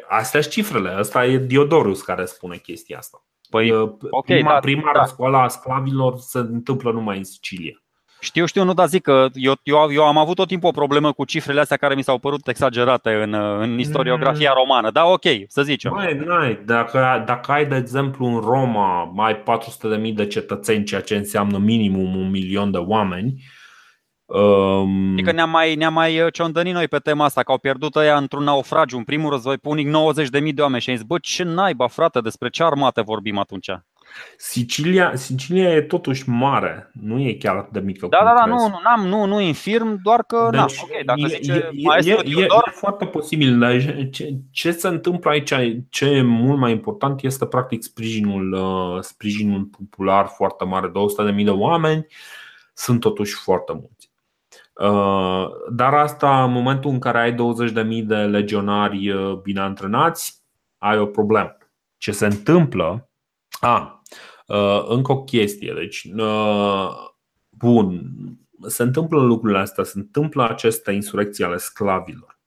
astea 0.07 0.41
sunt 0.41 0.53
cifrele. 0.53 0.89
Asta 0.89 1.25
e 1.25 1.37
Diodorus 1.37 2.01
care 2.01 2.25
spune 2.25 2.57
chestia 2.57 2.97
asta. 2.97 3.25
Păi, 3.49 3.71
okay, 3.71 4.35
prima, 4.35 4.51
da, 4.51 4.59
prima 4.59 4.91
da. 4.93 4.99
răscoală 4.99 5.37
a 5.37 5.47
sclavilor 5.47 6.17
se 6.17 6.39
întâmplă 6.39 6.91
numai 6.91 7.17
în 7.17 7.23
Sicilia. 7.23 7.83
Știu, 8.19 8.45
știu, 8.45 8.63
nu, 8.63 8.73
dar 8.73 8.87
zic 8.87 9.01
că 9.01 9.27
eu, 9.33 9.53
eu, 9.63 9.91
eu 9.91 10.03
am 10.03 10.17
avut 10.17 10.35
tot 10.35 10.47
timpul 10.47 10.69
o 10.69 10.71
problemă 10.71 11.11
cu 11.11 11.25
cifrele 11.25 11.59
astea 11.59 11.77
care 11.77 11.95
mi 11.95 12.03
s-au 12.03 12.17
părut 12.17 12.47
exagerate 12.47 13.09
în, 13.09 13.33
în 13.33 13.79
istoriografia 13.79 14.53
mm. 14.55 14.61
romană. 14.63 14.91
Da, 14.91 15.05
ok, 15.05 15.23
să 15.47 15.61
zicem. 15.63 15.93
Mai, 15.93 16.21
n-ai. 16.25 16.59
Dacă, 16.65 17.23
dacă 17.25 17.51
ai, 17.51 17.65
de 17.65 17.75
exemplu, 17.75 18.25
în 18.25 18.39
Roma 18.39 19.03
mai 19.03 19.43
400.000 20.07 20.13
de 20.13 20.27
cetățeni, 20.27 20.83
ceea 20.83 21.01
ce 21.01 21.15
înseamnă 21.15 21.57
minimum 21.57 22.15
un 22.15 22.29
milion 22.29 22.71
de 22.71 22.77
oameni, 22.77 23.43
Um... 24.29 25.11
Adică 25.11 25.31
ne-am 25.31 25.49
mai, 25.49 25.75
ne-am 25.75 25.93
mai 25.93 26.21
uh, 26.21 26.33
ciondănit 26.33 26.73
noi 26.73 26.87
pe 26.87 26.97
tema 26.97 27.25
asta, 27.25 27.43
că 27.43 27.51
au 27.51 27.57
pierdut 27.57 27.95
ăia 27.95 28.17
într-un 28.17 28.43
naufragiu, 28.43 28.97
în 28.97 29.03
primul 29.03 29.29
război 29.29 29.57
punic, 29.57 29.87
90.000 29.87 30.53
de 30.53 30.61
oameni 30.61 30.81
și 30.81 30.89
am 30.89 30.95
zis, 30.95 31.05
bă, 31.05 31.17
ce 31.21 31.43
naiba, 31.43 31.87
frate, 31.87 32.19
despre 32.19 32.49
ce 32.49 32.63
armate 32.63 33.01
vorbim 33.01 33.37
atunci? 33.37 33.69
Sicilia, 34.41 35.15
Sicilia 35.15 35.73
e 35.73 35.81
totuși 35.81 36.29
mare, 36.29 36.91
nu 36.93 37.19
e 37.19 37.33
chiar 37.33 37.55
atât 37.55 37.71
de 37.71 37.79
mică. 37.79 38.07
Da, 38.09 38.21
da, 38.23 38.33
da, 38.37 38.45
nu, 38.45 38.55
nu, 38.55 38.79
n-am, 38.83 39.07
nu, 39.07 39.25
nu 39.25 39.39
infirm, 39.39 39.99
doar 40.03 40.23
că 40.23 40.47
deci, 40.51 40.59
na, 40.59 40.65
ok, 40.65 41.05
dacă 41.05 41.19
e, 41.23 41.27
zice 41.27 41.69
e, 42.03 42.09
e, 42.09 42.21
e, 42.25 42.41
e 42.41 42.47
foarte 42.71 43.05
posibil, 43.05 43.59
dar 43.59 44.09
ce, 44.11 44.37
ce 44.51 44.71
se 44.71 44.87
întâmplă 44.87 45.29
aici, 45.29 45.53
ce 45.89 46.05
e 46.05 46.21
mult 46.21 46.59
mai 46.59 46.71
important 46.71 47.23
este 47.23 47.45
practic 47.45 47.83
sprijinul, 47.83 48.53
uh, 48.53 49.01
sprijinul 49.01 49.63
popular 49.63 50.27
foarte 50.27 50.63
mare, 50.63 50.91
200.000 51.37 51.43
de 51.43 51.49
oameni 51.49 52.05
sunt 52.73 52.99
totuși 52.99 53.33
foarte 53.33 53.73
mulți. 53.73 54.11
Uh, 54.73 55.47
dar 55.71 55.93
asta, 55.93 56.43
în 56.43 56.51
momentul 56.51 56.91
în 56.91 56.99
care 56.99 57.19
ai 57.19 57.33
20.000 57.33 57.37
de 58.03 58.15
legionari 58.15 59.11
uh, 59.11 59.33
bine 59.33 59.59
antrenați, 59.59 60.43
ai 60.77 60.99
o 60.99 61.05
problemă. 61.05 61.57
Ce 61.97 62.11
se 62.11 62.25
întâmplă? 62.25 63.09
A, 63.59 63.93
Uh, 63.93 63.98
încă 64.87 65.11
o 65.11 65.23
chestie. 65.23 65.73
Deci, 65.75 66.07
uh, 66.17 66.89
bun, 67.49 68.01
se 68.67 68.83
întâmplă 68.83 69.21
lucrurile 69.21 69.59
astea, 69.59 69.83
se 69.83 69.93
întâmplă 69.95 70.49
aceste 70.49 70.91
insurecții 70.91 71.43
ale 71.43 71.57
sclavilor. 71.57 72.37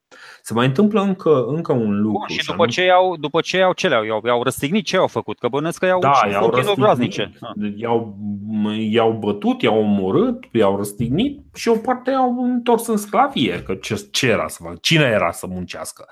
Se 0.42 0.52
mai 0.52 0.66
întâmplă 0.66 1.00
încă, 1.00 1.44
încă 1.44 1.72
un 1.72 2.00
lucru. 2.00 2.24
Bun, 2.28 2.36
și 2.36 2.46
după 2.46 2.66
ce, 2.66 2.84
i-au, 2.84 3.16
după 3.16 3.40
ce 3.40 3.56
i-au, 3.56 3.72
ce 3.72 3.88
le-au? 3.88 4.04
I-au, 4.04 4.20
i-au 4.24 4.42
răstignit 4.42 4.84
ce 4.84 4.96
au 4.96 5.06
făcut? 5.06 5.38
Că 5.38 5.48
bănesc 5.48 5.78
că 5.78 5.86
i-au 5.86 6.00
da, 6.00 6.20
i-au 6.30 6.50
răstignit, 6.50 7.30
i-au, 7.76 8.18
i-au 8.78 9.12
bătut, 9.12 9.62
i-au 9.62 9.78
omorât, 9.78 10.44
i-au 10.52 10.76
răstignit 10.76 11.40
și 11.54 11.68
o 11.68 11.76
parte 11.76 12.10
i-au 12.10 12.42
întors 12.42 12.86
în 12.86 12.96
sclavie. 12.96 13.62
Că 13.62 13.74
ce, 13.74 14.08
ce 14.10 14.28
era 14.28 14.48
să 14.48 14.62
facă? 14.62 14.78
Cine 14.80 15.04
era 15.04 15.30
să 15.30 15.46
muncească? 15.46 16.08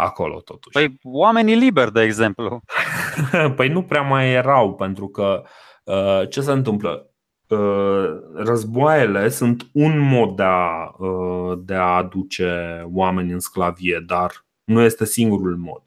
Acolo 0.00 0.40
totuși. 0.40 0.78
Păi 0.78 0.98
oamenii 1.02 1.54
liberi, 1.54 1.92
de 1.92 2.02
exemplu. 2.02 2.60
păi 3.56 3.68
nu 3.68 3.82
prea 3.82 4.02
mai 4.02 4.32
erau, 4.32 4.74
pentru 4.74 5.08
că 5.08 5.42
uh, 5.84 6.28
ce 6.28 6.40
se 6.40 6.52
întâmplă? 6.52 7.10
Uh, 7.48 8.06
războaiele 8.34 9.28
sunt 9.28 9.66
un 9.72 9.98
mod 9.98 10.36
de 10.36 10.42
a, 10.42 10.94
uh, 10.98 11.58
de 11.64 11.74
a 11.74 11.96
aduce 11.96 12.82
oameni 12.92 13.32
în 13.32 13.40
sclavie, 13.40 14.02
dar 14.06 14.46
nu 14.64 14.80
este 14.80 15.04
singurul 15.04 15.56
mod. 15.56 15.82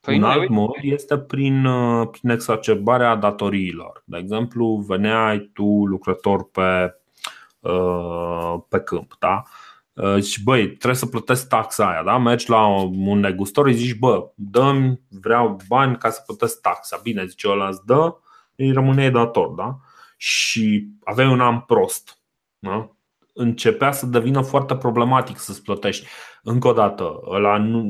Păi 0.00 0.14
un 0.14 0.20
nu, 0.20 0.26
alt 0.26 0.48
mod 0.48 0.70
este 0.82 1.18
prin, 1.18 1.68
prin 2.10 2.30
exacerbarea 2.30 3.14
datoriilor. 3.14 4.02
De 4.06 4.18
exemplu, 4.18 4.84
veneai 4.86 5.50
tu 5.52 5.86
lucrător 5.86 6.50
pe, 6.50 6.94
pe 8.68 8.80
câmp, 8.80 9.16
da? 9.18 9.42
Uh, 9.96 10.22
și 10.22 10.42
băi, 10.42 10.66
trebuie 10.66 10.94
să 10.94 11.06
plătesc 11.06 11.48
taxa 11.48 11.90
aia, 11.90 12.02
da? 12.02 12.18
Mergi 12.18 12.50
la 12.50 12.66
un 12.66 13.18
negustor, 13.18 13.66
îi 13.66 13.74
zici, 13.74 13.98
bă, 13.98 14.30
dă 14.34 14.96
vreau 15.08 15.56
bani 15.68 15.96
ca 15.96 16.10
să 16.10 16.22
plătesc 16.26 16.60
taxa. 16.60 17.00
Bine, 17.02 17.26
zice 17.26 17.48
ăla 17.48 17.68
îți 17.68 17.86
dă, 17.86 18.16
îi 18.56 18.72
rămâne 18.72 19.10
dator, 19.10 19.48
da? 19.48 19.78
Și 20.16 20.88
aveai 21.04 21.32
un 21.32 21.40
an 21.40 21.60
prost, 21.60 22.20
da? 22.58 22.90
Începea 23.32 23.92
să 23.92 24.06
devină 24.06 24.40
foarte 24.40 24.76
problematic 24.76 25.38
să-ți 25.38 25.62
plătești. 25.62 26.06
Încă 26.42 26.68
o 26.68 26.72
dată, 26.72 27.20
ăla 27.26 27.58
nu 27.58 27.82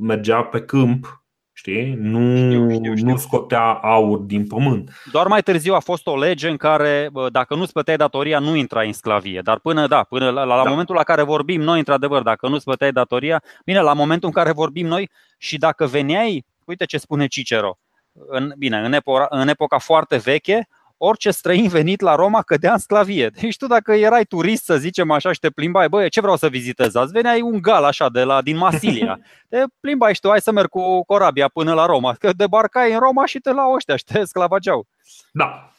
mergea 0.00 0.42
pe 0.42 0.60
câmp 0.60 1.21
Știi? 1.62 1.94
Nu, 1.98 2.36
știu, 2.36 2.70
știu, 2.70 2.94
știu. 2.94 3.08
nu 3.08 3.16
scotea 3.16 3.72
aur 3.72 4.18
din 4.18 4.46
pământ. 4.46 4.90
Doar 5.12 5.26
mai 5.26 5.42
târziu 5.42 5.74
a 5.74 5.78
fost 5.78 6.06
o 6.06 6.18
lege 6.18 6.48
în 6.48 6.56
care 6.56 7.10
dacă 7.32 7.54
nu-ți 7.54 7.72
plăteai 7.72 7.96
datoria, 7.96 8.38
nu 8.38 8.56
intrai 8.56 8.86
în 8.86 8.92
sclavie. 8.92 9.40
Dar 9.44 9.58
până, 9.58 9.86
da, 9.86 10.02
până 10.02 10.30
la, 10.30 10.44
la 10.44 10.62
da. 10.62 10.70
momentul 10.70 10.94
la 10.94 11.02
care 11.02 11.22
vorbim 11.22 11.60
noi, 11.60 11.78
într-adevăr, 11.78 12.22
dacă 12.22 12.48
nu-ți 12.48 12.64
plăteai 12.64 12.92
datoria, 12.92 13.42
bine, 13.64 13.80
la 13.80 13.92
momentul 13.92 14.28
în 14.28 14.34
care 14.34 14.52
vorbim 14.52 14.86
noi 14.86 15.10
și 15.38 15.58
dacă 15.58 15.86
veneai, 15.86 16.44
uite 16.64 16.84
ce 16.84 16.98
spune 16.98 17.26
Cicero, 17.26 17.78
în, 18.12 18.52
bine, 18.58 18.78
în, 18.78 18.92
epoca, 18.92 19.26
în 19.30 19.48
epoca 19.48 19.78
foarte 19.78 20.16
veche, 20.16 20.68
orice 21.04 21.30
străin 21.30 21.68
venit 21.68 22.00
la 22.00 22.14
Roma 22.14 22.42
cădea 22.42 22.72
în 22.72 22.78
sclavie. 22.78 23.28
Deci 23.40 23.56
tu 23.56 23.66
dacă 23.66 23.92
erai 23.92 24.24
turist, 24.24 24.64
să 24.64 24.76
zicem 24.76 25.10
așa, 25.10 25.32
și 25.32 25.38
te 25.38 25.50
plimbai, 25.50 25.88
băi, 25.88 26.10
ce 26.10 26.20
vreau 26.20 26.36
să 26.36 26.48
vizitez 26.48 26.94
azi? 26.94 27.12
Veneai 27.12 27.40
un 27.40 27.60
gal 27.60 27.84
așa 27.84 28.08
de 28.08 28.22
la, 28.22 28.42
din 28.42 28.56
Masilia. 28.56 29.18
Te 29.48 29.62
plimbai 29.80 30.14
și 30.14 30.20
tu, 30.20 30.28
hai 30.28 30.40
să 30.40 30.52
merg 30.52 30.68
cu 30.68 31.04
corabia 31.04 31.48
până 31.48 31.74
la 31.74 31.86
Roma. 31.86 32.14
Că 32.18 32.32
debarcai 32.32 32.92
în 32.92 32.98
Roma 32.98 33.26
și 33.26 33.38
te 33.38 33.52
la 33.52 33.70
ăștia 33.74 33.96
și 33.96 34.04
te 34.04 34.24
sclavageau. 34.24 34.86
Da. 35.32 35.72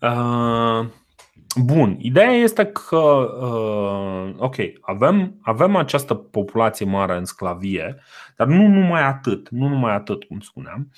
Uh... 0.00 0.86
Bun, 1.64 1.96
ideea 1.98 2.30
este 2.30 2.66
că, 2.66 2.96
uh, 2.96 4.34
ok, 4.38 4.56
avem, 4.80 5.38
avem 5.42 5.76
această 5.76 6.14
populație 6.14 6.86
mare 6.86 7.16
în 7.16 7.24
sclavie, 7.24 7.96
dar 8.36 8.46
nu 8.46 8.66
numai 8.66 9.02
atât, 9.02 9.48
nu 9.48 9.68
numai 9.68 9.94
atât, 9.94 10.24
cum 10.24 10.40
spuneam. 10.40 10.90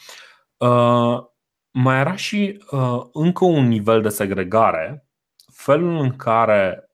Uh, 0.56 1.24
mai 1.70 2.00
era 2.00 2.16
și 2.16 2.62
uh, 2.70 3.00
încă 3.12 3.44
un 3.44 3.68
nivel 3.68 4.02
de 4.02 4.08
segregare 4.08 5.08
felul 5.52 5.96
în 5.96 6.16
care 6.16 6.90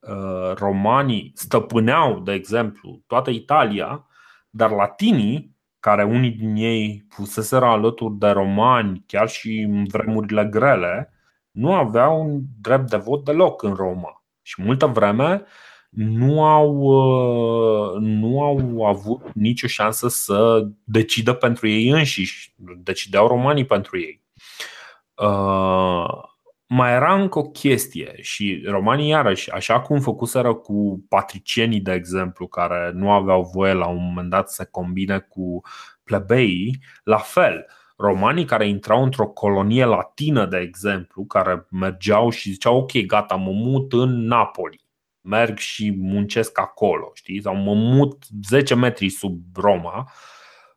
romanii 0.54 1.32
stăpâneau, 1.34 2.20
de 2.20 2.32
exemplu, 2.32 3.02
toată 3.06 3.30
Italia, 3.30 4.06
dar 4.50 4.70
latinii, 4.70 5.56
care 5.80 6.04
unii 6.04 6.30
din 6.30 6.54
ei 6.56 7.06
fuseseră 7.08 7.64
alături 7.64 8.14
de 8.14 8.28
romani, 8.28 9.04
chiar 9.06 9.28
și 9.28 9.58
în 9.58 9.84
vremurile 9.84 10.44
grele, 10.44 11.12
nu 11.50 11.74
aveau 11.74 12.20
un 12.20 12.40
drept 12.60 12.90
de 12.90 12.96
vot 12.96 13.24
deloc 13.24 13.62
în 13.62 13.74
Roma. 13.74 14.24
Și 14.42 14.62
multă 14.62 14.86
vreme 14.86 15.42
nu 15.90 16.44
au, 16.44 16.76
uh, 16.76 18.00
nu 18.00 18.42
au 18.42 18.84
avut 18.84 19.32
nicio 19.32 19.66
șansă 19.66 20.08
să 20.08 20.68
decidă 20.84 21.32
pentru 21.32 21.68
ei 21.68 21.88
înșiși. 21.88 22.54
Decideau 22.76 23.26
romanii 23.26 23.66
pentru 23.66 23.98
ei. 23.98 24.23
Uh, 25.14 26.32
mai 26.66 26.92
era 26.92 27.14
încă 27.14 27.38
o 27.38 27.42
chestie 27.42 28.14
și 28.20 28.62
romanii 28.66 29.08
iarăși, 29.08 29.50
așa 29.50 29.80
cum 29.80 30.00
făcuseră 30.00 30.54
cu 30.54 31.04
patricienii, 31.08 31.80
de 31.80 31.92
exemplu, 31.92 32.46
care 32.46 32.90
nu 32.94 33.10
aveau 33.10 33.50
voie 33.54 33.72
la 33.72 33.86
un 33.86 34.04
moment 34.04 34.30
dat 34.30 34.50
să 34.50 34.64
combine 34.70 35.18
cu 35.18 35.60
plebeii, 36.04 36.80
la 37.04 37.18
fel, 37.18 37.66
romanii 37.96 38.44
care 38.44 38.68
intrau 38.68 39.02
într-o 39.02 39.26
colonie 39.26 39.84
latină, 39.84 40.46
de 40.46 40.58
exemplu, 40.58 41.24
care 41.24 41.66
mergeau 41.70 42.30
și 42.30 42.50
ziceau 42.50 42.76
ok, 42.76 43.06
gata, 43.06 43.34
mă 43.34 43.50
mut 43.50 43.92
în 43.92 44.26
Napoli 44.26 44.84
merg 45.24 45.58
și 45.58 45.94
muncesc 45.98 46.58
acolo, 46.58 47.10
știi? 47.14 47.42
Sau 47.42 47.56
mă 47.56 47.74
mut 47.74 48.24
10 48.42 48.74
metri 48.74 49.08
sub 49.08 49.40
Roma, 49.54 50.12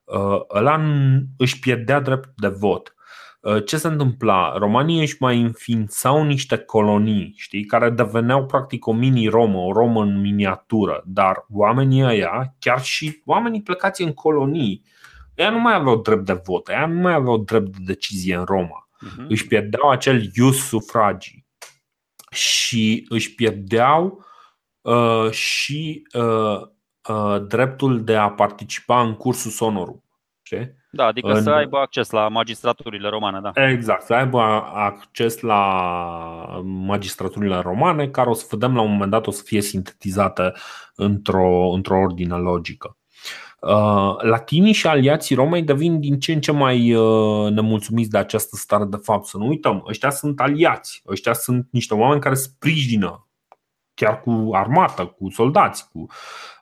uh, 0.04 0.40
ăla 0.54 0.82
își 1.38 1.60
pierdea 1.60 2.00
drept 2.00 2.30
de 2.36 2.48
vot. 2.48 2.96
Uh, 3.48 3.66
ce 3.66 3.78
se 3.78 3.88
întâmpla? 3.88 4.58
Romanii 4.58 5.00
își 5.00 5.16
mai 5.20 5.42
înființau 5.42 6.24
niște 6.24 6.58
colonii, 6.58 7.34
știi, 7.38 7.66
care 7.66 7.90
deveneau 7.90 8.46
practic 8.46 8.88
o 8.88 8.94
mini-Romă, 8.94 9.58
o 9.58 9.72
Romă 9.72 10.02
în 10.02 10.22
miniatură, 10.22 11.04
dar 11.06 11.46
oamenii 11.50 12.04
ăia, 12.04 12.56
chiar 12.60 12.84
și 12.84 13.22
oamenii 13.26 13.62
plecați 13.62 14.02
în 14.02 14.14
colonii, 14.14 14.84
ea 15.36 15.50
nu 15.50 15.60
mai 15.60 15.74
aveau 15.74 16.02
drept 16.02 16.26
de 16.26 16.42
vot, 16.44 16.70
ea 16.70 16.86
nu 16.86 17.00
mai 17.00 17.14
aveau 17.14 17.38
drept 17.38 17.78
de 17.78 17.84
decizie 17.86 18.36
în 18.36 18.44
Roma. 18.44 18.90
Uh-huh. 19.06 19.28
Își 19.28 19.48
pierdeau 19.48 19.90
acel 19.90 20.30
ius 20.34 20.68
sufragii 20.68 21.48
și 22.32 23.06
își 23.10 23.36
pierdeau 23.36 24.26
uh, 24.82 25.32
și 25.32 26.08
uh, 26.14 26.62
uh, 27.10 27.46
dreptul 27.48 28.04
de 28.04 28.16
a 28.16 28.30
participa 28.30 29.02
în 29.02 29.14
cursul 29.14 29.52
sonorum. 29.52 30.04
Știi? 30.42 30.76
Da, 30.98 31.06
adică 31.06 31.32
în... 31.32 31.42
să 31.42 31.50
aibă 31.50 31.78
acces 31.78 32.10
la 32.10 32.28
magistraturile 32.28 33.10
romane, 33.10 33.40
da. 33.40 33.70
Exact, 33.70 34.02
să 34.02 34.14
aibă 34.14 34.42
acces 34.74 35.40
la 35.40 35.62
magistraturile 36.64 37.60
romane, 37.60 38.08
care 38.08 38.30
o 38.30 38.34
să 38.34 38.46
vedem 38.50 38.76
la 38.76 38.82
un 38.82 38.92
moment 38.92 39.12
dat 39.12 39.28
o 39.28 39.32
să 39.32 39.42
fie 39.46 39.62
sintetizate 39.62 40.54
într-o, 40.96 41.70
într-o 41.74 41.98
ordine 41.98 42.36
logică. 42.36 42.98
Uh, 43.60 44.16
latinii 44.22 44.74
și 44.74 44.88
aliații 44.88 45.36
Romei 45.36 45.62
devin 45.62 46.00
din 46.00 46.20
ce 46.20 46.34
în 46.34 46.42
ce 46.42 46.52
mai 46.52 46.94
uh, 46.94 47.52
nemulțumiți 47.52 48.10
de 48.10 48.18
această 48.18 48.56
stare 48.56 48.86
de 48.86 48.98
fapt. 49.04 49.26
Să 49.26 49.38
nu 49.38 49.48
uităm, 49.48 49.84
ăștia 49.88 50.10
sunt 50.10 50.40
aliați, 50.40 51.02
ăștia 51.08 51.34
sunt 51.34 51.68
niște 51.72 51.94
oameni 51.94 52.22
care 52.22 52.36
sprijină 52.36 53.28
chiar 53.94 54.20
cu 54.20 54.50
armată, 54.52 55.06
cu 55.06 55.30
soldați. 55.30 55.90
Cu, 55.92 56.06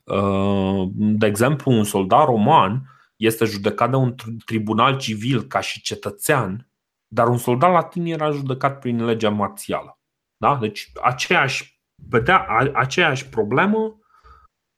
uh, 0.04 0.88
de 0.94 1.26
exemplu, 1.26 1.72
un 1.72 1.84
soldat 1.84 2.26
roman 2.26 2.95
este 3.16 3.46
judecat 3.46 3.90
de 3.90 3.96
un 3.96 4.16
tribunal 4.46 4.98
civil 4.98 5.44
ca 5.44 5.60
și 5.60 5.82
cetățean, 5.82 6.70
dar 7.08 7.28
un 7.28 7.38
soldat 7.38 7.72
latin 7.72 8.06
era 8.06 8.32
judecat 8.32 8.80
prin 8.80 9.06
legea 9.06 9.30
marțială. 9.30 10.00
Da? 10.38 10.56
Deci 10.56 10.92
aceeași, 11.04 11.80
vedea, 12.10 12.48
aceeași 12.74 13.30
problemă, 13.30 13.78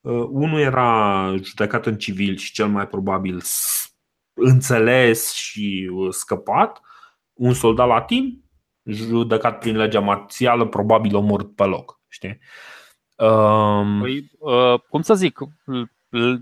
uh, 0.01 0.27
unul 0.29 0.59
era 0.59 1.33
judecat 1.41 1.85
în 1.85 1.97
civil 1.97 2.37
și 2.37 2.53
cel 2.53 2.67
mai 2.67 2.87
probabil 2.87 3.41
înțeles 4.33 5.31
și 5.31 5.89
uh, 5.93 6.13
scăpat, 6.13 6.81
un 7.33 7.53
soldat 7.53 7.87
latin 7.87 8.43
judecat 8.83 9.59
prin 9.59 9.75
legea 9.75 9.99
marțială, 9.99 10.67
probabil 10.67 11.15
omorât 11.15 11.55
pe 11.55 11.63
loc. 11.63 12.01
Știi? 12.07 12.39
Um... 13.17 13.99
Păi, 13.99 14.31
uh, 14.39 14.79
cum 14.89 15.01
să 15.01 15.13
zic, 15.13 15.39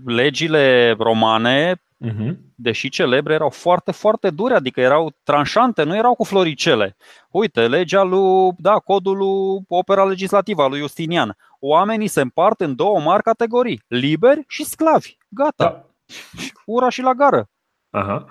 legile 0.04 0.94
romane, 0.98 1.82
uh-huh. 2.04 2.36
deși 2.54 2.88
celebre, 2.88 3.34
erau 3.34 3.50
foarte, 3.50 3.92
foarte 3.92 4.30
dure, 4.30 4.54
adică 4.54 4.80
erau 4.80 5.16
tranșante, 5.22 5.82
nu 5.82 5.96
erau 5.96 6.14
cu 6.14 6.24
floricele. 6.24 6.96
Uite, 7.30 7.68
legea 7.68 8.02
lui, 8.02 8.50
da, 8.58 8.74
codul 8.74 9.16
lui 9.16 9.64
opera 9.68 10.04
legislativă 10.04 10.62
a 10.62 10.66
lui 10.66 10.78
Justinian. 10.78 11.36
Oamenii 11.60 12.08
se 12.08 12.20
împart 12.20 12.60
în 12.60 12.74
două 12.74 13.00
mari 13.00 13.22
categorii, 13.22 13.82
liberi 13.86 14.44
și 14.48 14.64
sclavi. 14.64 15.16
Gata. 15.28 15.64
Da. 15.64 15.84
Ura 16.66 16.88
și 16.88 17.02
la 17.02 17.12
gară. 17.12 17.48
Aha. 17.90 18.24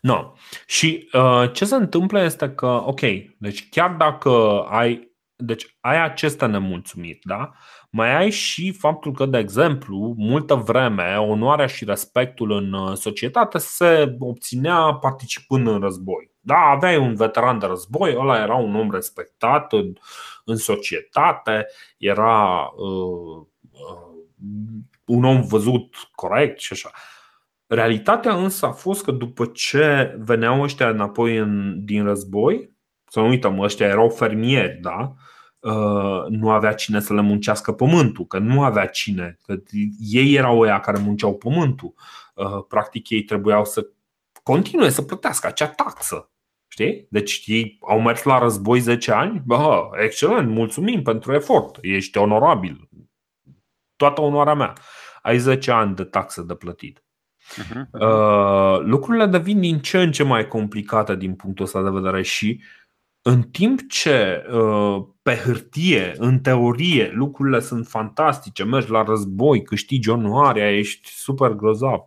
No. 0.00 0.32
Și 0.66 1.08
uh, 1.12 1.52
ce 1.52 1.64
se 1.64 1.74
întâmplă 1.74 2.22
este 2.22 2.50
că, 2.50 2.66
ok, 2.66 3.00
deci 3.38 3.68
chiar 3.68 3.90
dacă 3.90 4.64
ai 4.68 5.13
deci 5.36 5.76
ai 5.80 6.02
aceste 6.02 6.46
nemulțumiri, 6.46 7.18
da? 7.22 7.52
Mai 7.90 8.16
ai 8.16 8.30
și 8.30 8.72
faptul 8.72 9.12
că, 9.12 9.26
de 9.26 9.38
exemplu, 9.38 10.14
multă 10.16 10.54
vreme 10.54 11.16
onoarea 11.16 11.66
și 11.66 11.84
respectul 11.84 12.50
în 12.50 12.72
uh, 12.72 12.96
societate 12.96 13.58
se 13.58 14.16
obținea 14.18 14.94
participând 14.94 15.66
în 15.66 15.80
război. 15.80 16.30
Da, 16.40 16.56
aveai 16.56 16.96
un 16.96 17.14
veteran 17.14 17.58
de 17.58 17.66
război, 17.66 18.16
ăla 18.16 18.42
era 18.42 18.54
un 18.54 18.74
om 18.74 18.90
respectat 18.90 19.72
în, 19.72 19.92
în 20.44 20.56
societate, 20.56 21.66
era 21.98 22.70
uh, 22.76 23.46
uh, 23.70 24.14
un 25.04 25.24
om 25.24 25.42
văzut 25.42 25.94
corect 26.14 26.60
și 26.60 26.72
așa. 26.72 26.90
Realitatea 27.66 28.34
însă 28.34 28.66
a 28.66 28.72
fost 28.72 29.04
că 29.04 29.10
după 29.10 29.46
ce 29.46 30.16
veneau 30.18 30.62
ăștia 30.62 30.88
înapoi 30.88 31.36
în, 31.36 31.84
din 31.84 32.04
război, 32.04 32.73
să 33.14 33.20
nu 33.20 33.28
uităm, 33.28 33.58
ăștia 33.58 33.86
erau 33.86 34.08
fermieri, 34.10 34.78
da? 34.80 35.14
Uh, 35.58 36.24
nu 36.28 36.50
avea 36.50 36.72
cine 36.72 37.00
să 37.00 37.14
le 37.14 37.20
muncească 37.20 37.72
pământul, 37.72 38.26
că 38.26 38.38
nu 38.38 38.62
avea 38.62 38.86
cine, 38.86 39.38
că 39.42 39.56
ei 39.98 40.34
erau 40.34 40.58
ăia 40.58 40.80
care 40.80 40.98
munceau 40.98 41.34
pământul. 41.34 41.94
Uh, 42.34 42.64
practic 42.68 43.10
ei 43.10 43.22
trebuiau 43.22 43.64
să 43.64 43.86
continue 44.42 44.88
să 44.88 45.02
plătească 45.02 45.46
acea 45.46 45.68
taxă. 45.68 46.30
Știi? 46.68 47.06
Deci 47.10 47.42
ei 47.46 47.78
au 47.88 48.00
mers 48.00 48.22
la 48.22 48.38
război 48.38 48.80
10 48.80 49.12
ani, 49.12 49.42
bă, 49.44 49.90
excelent, 50.02 50.48
mulțumim 50.48 51.02
pentru 51.02 51.32
efort, 51.32 51.78
ești 51.80 52.18
onorabil. 52.18 52.88
Toată 53.96 54.20
onoarea 54.20 54.54
mea. 54.54 54.72
Ai 55.22 55.38
10 55.38 55.70
ani 55.70 55.94
de 55.94 56.04
taxă 56.04 56.42
de 56.42 56.54
plătit. 56.54 57.04
Uh-huh. 57.62 58.00
Uh, 58.00 58.80
lucrurile 58.80 59.26
devin 59.26 59.60
din 59.60 59.78
ce 59.78 60.02
în 60.02 60.12
ce 60.12 60.22
mai 60.22 60.48
complicate 60.48 61.16
din 61.16 61.34
punctul 61.34 61.64
ăsta 61.64 61.82
de 61.82 61.90
vedere 61.90 62.22
și 62.22 62.60
uh, 62.60 62.83
în 63.26 63.42
timp 63.42 63.88
ce 63.88 64.46
uh, 64.52 65.04
pe 65.22 65.34
hârtie, 65.34 66.14
în 66.18 66.40
teorie, 66.40 67.10
lucrurile 67.14 67.60
sunt 67.60 67.86
fantastice, 67.86 68.64
mergi 68.64 68.90
la 68.90 69.02
război, 69.02 69.62
câștigi 69.62 70.08
onoarea, 70.10 70.76
ești 70.76 71.08
super 71.08 71.50
grozav, 71.50 72.00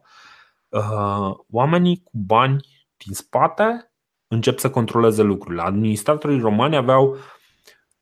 uh, 0.70 1.36
oamenii 1.50 2.02
cu 2.04 2.12
bani 2.14 2.66
din 2.98 3.14
spate 3.14 3.92
încep 4.28 4.60
să 4.60 4.70
controleze 4.70 5.22
lucrurile. 5.22 5.62
Administratorii 5.62 6.40
romani 6.40 6.76
aveau 6.76 7.18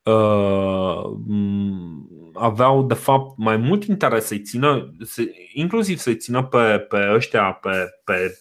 uh, 0.04 1.04
aveau 2.34 2.84
de 2.84 2.94
fapt 2.94 3.38
mai 3.38 3.58
mult 3.58 3.84
interes 3.84 4.26
să-i 4.26 4.42
țină, 4.42 4.96
inclusiv 5.54 5.98
să-i 5.98 6.18
țină 6.18 6.44
pe, 6.44 6.80
pe 6.80 7.12
ăștia, 7.14 7.52
pe, 7.52 8.02
pe 8.04 8.40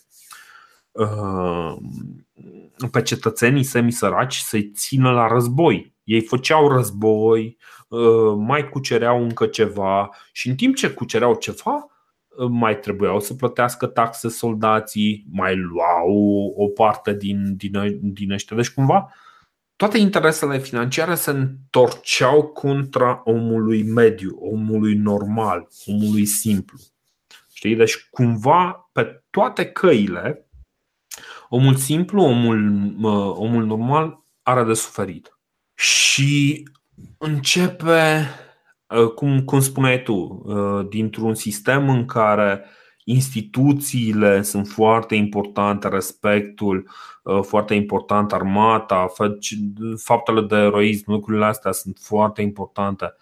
pe 2.90 3.02
cetățenii 3.02 3.62
semisăraci 3.62 4.36
să-i 4.36 4.70
țină 4.70 5.10
la 5.10 5.26
război. 5.26 5.94
Ei 6.04 6.20
făceau 6.20 6.68
război, 6.68 7.56
uh, 7.88 8.34
mai 8.36 8.68
cucereau 8.68 9.22
încă 9.22 9.46
ceva 9.46 10.10
și 10.32 10.48
în 10.48 10.54
timp 10.54 10.76
ce 10.76 10.90
cucereau 10.90 11.34
ceva, 11.34 11.86
uh, 12.28 12.46
mai 12.50 12.78
trebuiau 12.78 13.20
să 13.20 13.34
plătească 13.34 13.86
taxe 13.86 14.28
soldații, 14.28 15.26
mai 15.30 15.56
luau 15.56 16.52
o 16.56 16.68
parte 16.68 17.14
din, 17.14 17.56
din, 17.56 18.00
din 18.12 18.32
ăștia. 18.32 18.56
Deci 18.56 18.70
cumva 18.70 19.08
toate 19.76 19.98
interesele 19.98 20.58
financiare 20.58 21.14
se 21.14 21.30
întorceau 21.30 22.42
contra 22.42 23.20
omului 23.24 23.82
mediu, 23.82 24.38
omului 24.40 24.94
normal, 24.94 25.68
omului 25.86 26.24
simplu. 26.24 26.78
Știi? 27.52 27.76
Deci 27.76 28.08
cumva 28.10 28.90
pe 28.92 29.24
toate 29.30 29.66
căile 29.66 30.43
Omul 31.48 31.74
simplu, 31.74 32.22
omul, 32.22 32.94
omul 33.36 33.64
normal 33.64 34.24
are 34.42 34.64
de 34.64 34.74
suferit. 34.74 35.38
Și 35.74 36.62
începe, 37.18 38.28
ă, 38.90 39.06
cum, 39.08 39.44
cum 39.44 39.60
spuneai 39.60 40.02
tu, 40.02 40.44
ă, 40.46 40.86
dintr-un 40.88 41.34
sistem 41.34 41.88
în 41.88 42.06
care 42.06 42.64
instituțiile 43.04 44.42
sunt 44.42 44.66
foarte 44.66 45.14
importante, 45.14 45.88
respectul 45.88 46.88
foarte 47.42 47.74
important, 47.74 48.32
armata, 48.32 49.06
faptele 49.96 50.40
de 50.40 50.56
eroism, 50.56 51.10
lucrurile 51.10 51.44
astea 51.44 51.72
sunt 51.72 51.98
foarte 52.00 52.42
importante. 52.42 53.14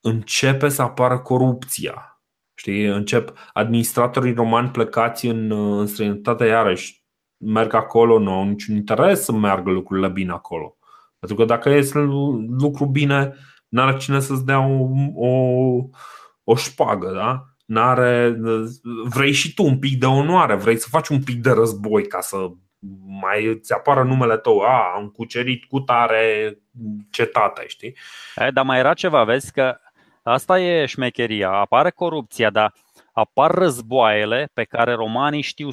Începe 0.00 0.68
să 0.68 0.82
apară 0.82 1.18
corupția. 1.18 2.20
Știi? 2.54 2.84
Încep 2.84 3.32
administratorii 3.52 4.34
romani 4.34 4.70
plecați 4.70 5.26
în, 5.26 5.50
în 5.78 5.86
străinătate, 5.86 6.44
iarăși 6.44 6.97
merg 7.38 7.74
acolo, 7.74 8.18
nu 8.18 8.32
au 8.32 8.44
niciun 8.44 8.74
interes 8.74 9.24
să 9.24 9.32
meargă 9.32 9.70
lucrurile 9.70 10.08
bine 10.08 10.32
acolo. 10.32 10.76
Pentru 11.18 11.38
că 11.38 11.44
dacă 11.44 11.70
este 11.70 11.98
lucru 12.58 12.86
bine, 12.86 13.34
n-are 13.68 13.96
cine 13.96 14.20
să-ți 14.20 14.44
dea 14.44 14.60
o, 14.60 14.88
o, 15.14 15.30
o 16.44 16.54
șpagă, 16.54 17.12
da? 17.12 17.44
N-are, 17.64 18.38
vrei 19.04 19.32
și 19.32 19.54
tu 19.54 19.64
un 19.64 19.78
pic 19.78 19.98
de 19.98 20.06
onoare, 20.06 20.54
vrei 20.54 20.76
să 20.76 20.86
faci 20.90 21.08
un 21.08 21.22
pic 21.22 21.42
de 21.42 21.50
război 21.50 22.06
ca 22.06 22.20
să 22.20 22.36
mai 23.20 23.46
îți 23.46 23.72
apară 23.72 24.02
numele 24.02 24.36
tău, 24.36 24.60
a, 24.60 24.92
am 24.96 25.08
cucerit 25.08 25.64
cu 25.64 25.80
tare 25.80 26.58
cetate, 27.10 27.64
știi? 27.66 27.96
E, 28.36 28.50
dar 28.50 28.64
mai 28.64 28.78
era 28.78 28.94
ceva, 28.94 29.24
vezi 29.24 29.52
că 29.52 29.76
asta 30.22 30.60
e 30.60 30.86
șmecheria, 30.86 31.50
apare 31.50 31.90
corupția, 31.90 32.50
dar 32.50 32.74
apar 33.18 33.50
războaiele 33.50 34.50
pe 34.54 34.64
care 34.64 34.94
romanii 34.94 35.40
știu 35.40 35.68
100% 35.68 35.72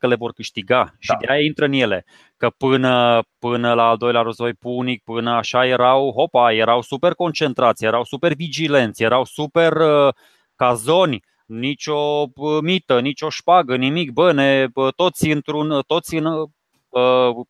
că 0.00 0.06
le 0.06 0.14
vor 0.14 0.32
câștiga 0.32 0.94
și 0.98 1.08
da. 1.08 1.16
de 1.16 1.26
aia 1.28 1.44
intră 1.44 1.64
în 1.64 1.72
ele. 1.72 2.04
Că 2.36 2.50
până, 2.56 3.22
până 3.38 3.74
la 3.74 3.88
al 3.88 3.96
doilea 3.96 4.20
război 4.20 4.54
punic, 4.54 5.02
până 5.04 5.30
așa 5.30 5.66
erau, 5.66 6.12
hopa, 6.12 6.52
erau 6.52 6.82
super 6.82 7.14
concentrați, 7.14 7.84
erau 7.84 8.04
super 8.04 8.34
vigilenți, 8.34 9.02
erau 9.02 9.24
super 9.24 9.72
uh, 9.72 10.14
cazoni, 10.56 11.22
nicio 11.46 12.30
uh, 12.34 12.58
mită, 12.62 13.00
nicio 13.00 13.28
șpagă, 13.28 13.76
nimic, 13.76 14.10
bă, 14.10 14.32
ne, 14.32 14.66
bă, 14.72 14.90
toți 14.90 15.30
într-un, 15.30 15.82
toți 15.86 16.14
în, 16.14 16.24
uh, 16.24 17.46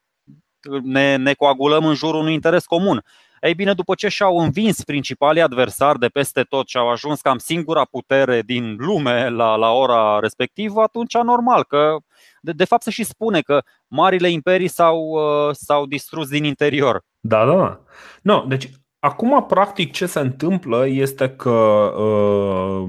ne, 0.82 1.16
ne 1.16 1.32
coagulăm 1.34 1.84
în 1.86 1.94
jurul 1.94 2.20
unui 2.20 2.32
interes 2.32 2.66
comun. 2.66 3.04
Ei 3.40 3.54
bine, 3.54 3.72
după 3.72 3.94
ce 3.94 4.08
și-au 4.08 4.38
învins 4.38 4.84
principalii 4.84 5.42
adversari 5.42 5.98
de 5.98 6.08
peste 6.08 6.42
tot 6.42 6.68
și 6.68 6.76
au 6.76 6.90
ajuns 6.90 7.20
cam 7.20 7.38
singura 7.38 7.84
putere 7.84 8.42
din 8.42 8.76
lume 8.78 9.28
la, 9.28 9.56
la 9.56 9.70
ora 9.70 10.18
respectivă, 10.18 10.82
atunci 10.82 11.16
normal 11.16 11.64
că 11.64 11.96
de, 12.40 12.52
de 12.52 12.64
fapt 12.64 12.82
se 12.82 12.90
și 12.90 13.04
spune 13.04 13.40
că 13.40 13.62
marile 13.86 14.30
imperii 14.30 14.68
s-au, 14.68 14.98
uh, 14.98 15.54
s-au 15.54 15.86
distrus 15.86 16.28
din 16.28 16.44
interior. 16.44 17.02
Da, 17.20 17.44
da. 17.44 17.80
No, 18.22 18.44
deci 18.48 18.70
acum 18.98 19.46
practic 19.46 19.92
ce 19.92 20.06
se 20.06 20.20
întâmplă 20.20 20.86
este 20.86 21.30
că 21.30 21.50
uh, 21.96 22.88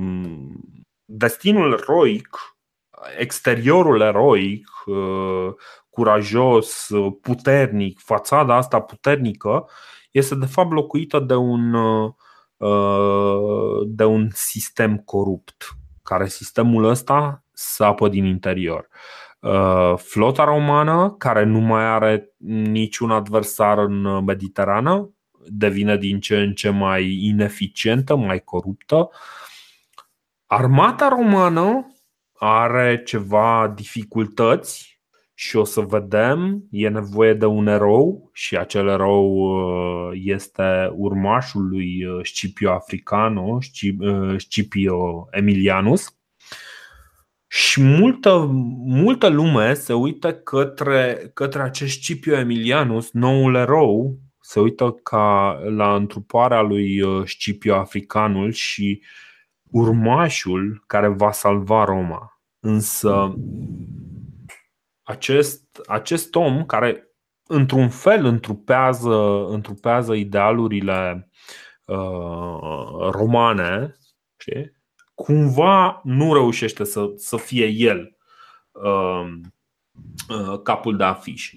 destinul 1.06 1.74
eroic, 1.74 2.58
exteriorul 3.18 4.02
eroic, 4.02 4.68
uh, 4.86 5.54
curajos, 5.90 6.88
puternic, 7.22 8.00
fațada 8.00 8.56
asta 8.56 8.80
puternică 8.80 9.70
este 10.12 10.36
de 10.36 10.46
fapt 10.46 10.72
locuită 10.72 11.20
de 11.20 11.36
un, 11.36 11.74
uh, 11.74 12.14
de 13.86 14.04
un 14.04 14.30
sistem 14.34 14.98
corupt, 14.98 15.68
care 16.04 16.28
sistemul 16.28 16.84
ăsta 16.84 17.44
sapă 17.52 18.10
din 18.10 18.26
interior. 18.26 18.88
Uh, 19.40 19.94
flota 19.98 20.44
romană, 20.44 21.16
care 21.18 21.44
nu 21.44 21.60
mai 21.60 21.84
are 21.84 22.34
niciun 22.48 23.12
adversar 23.12 23.78
în 23.78 24.24
Mediterană, 24.24 25.12
devine 25.46 25.98
din 25.98 26.20
ce 26.20 26.38
în 26.38 26.54
ce 26.54 26.70
mai 26.70 27.20
ineficientă, 27.22 28.16
mai 28.16 28.40
coruptă. 28.40 29.10
Armata 30.46 31.08
romană 31.08 31.96
are 32.34 33.04
ceva 33.06 33.74
dificultăți 33.76 34.97
și 35.40 35.56
o 35.56 35.64
să 35.64 35.82
vedem, 35.82 36.68
e 36.72 36.90
nevoie 36.90 37.34
de 37.34 37.46
un 37.46 37.68
erou 37.68 38.30
și 38.34 38.58
acel 38.58 38.88
erou 38.88 39.36
uh, 39.36 40.20
este 40.24 40.92
urmașul 40.96 41.68
lui 41.68 42.06
uh, 42.06 42.20
Scipio 42.24 42.72
Africano, 42.72 43.58
uh, 44.00 44.36
Scipio 44.38 45.28
Emilianus. 45.32 46.18
Și 47.48 47.82
multă, 47.82 48.48
multă 48.86 49.28
lume 49.28 49.74
se 49.74 49.94
uită 49.94 50.34
către, 50.34 51.32
către 51.34 51.62
acest 51.62 51.94
Scipio 51.94 52.38
Emilianus, 52.38 53.12
noul 53.12 53.56
erou, 53.56 54.20
se 54.40 54.60
uită 54.60 54.92
ca 55.04 55.60
la 55.70 55.96
întruparea 55.96 56.62
lui 56.62 57.04
Scipio 57.26 57.76
Africanul 57.76 58.52
și 58.52 59.02
urmașul 59.72 60.84
care 60.88 61.08
va 61.08 61.32
salva 61.32 61.84
Roma. 61.84 62.42
Însă 62.60 63.34
acest, 65.08 65.82
acest 65.86 66.36
om 66.36 66.66
care 66.66 67.08
într-un 67.48 67.90
fel 67.90 68.26
întrupează, 68.26 69.46
întrupează 69.48 70.14
idealurile 70.14 71.30
uh, 71.86 73.10
romane, 73.12 73.96
știi? 74.38 74.76
cumva 75.16 76.02
nu 76.04 76.34
reușește 76.34 76.84
să, 76.84 77.12
să 77.16 77.38
fie 77.38 77.66
el 77.66 78.18
uh, 78.72 79.34
uh, 80.30 80.62
capul 80.64 80.98
de 80.98 81.04
afiș. 81.04 81.54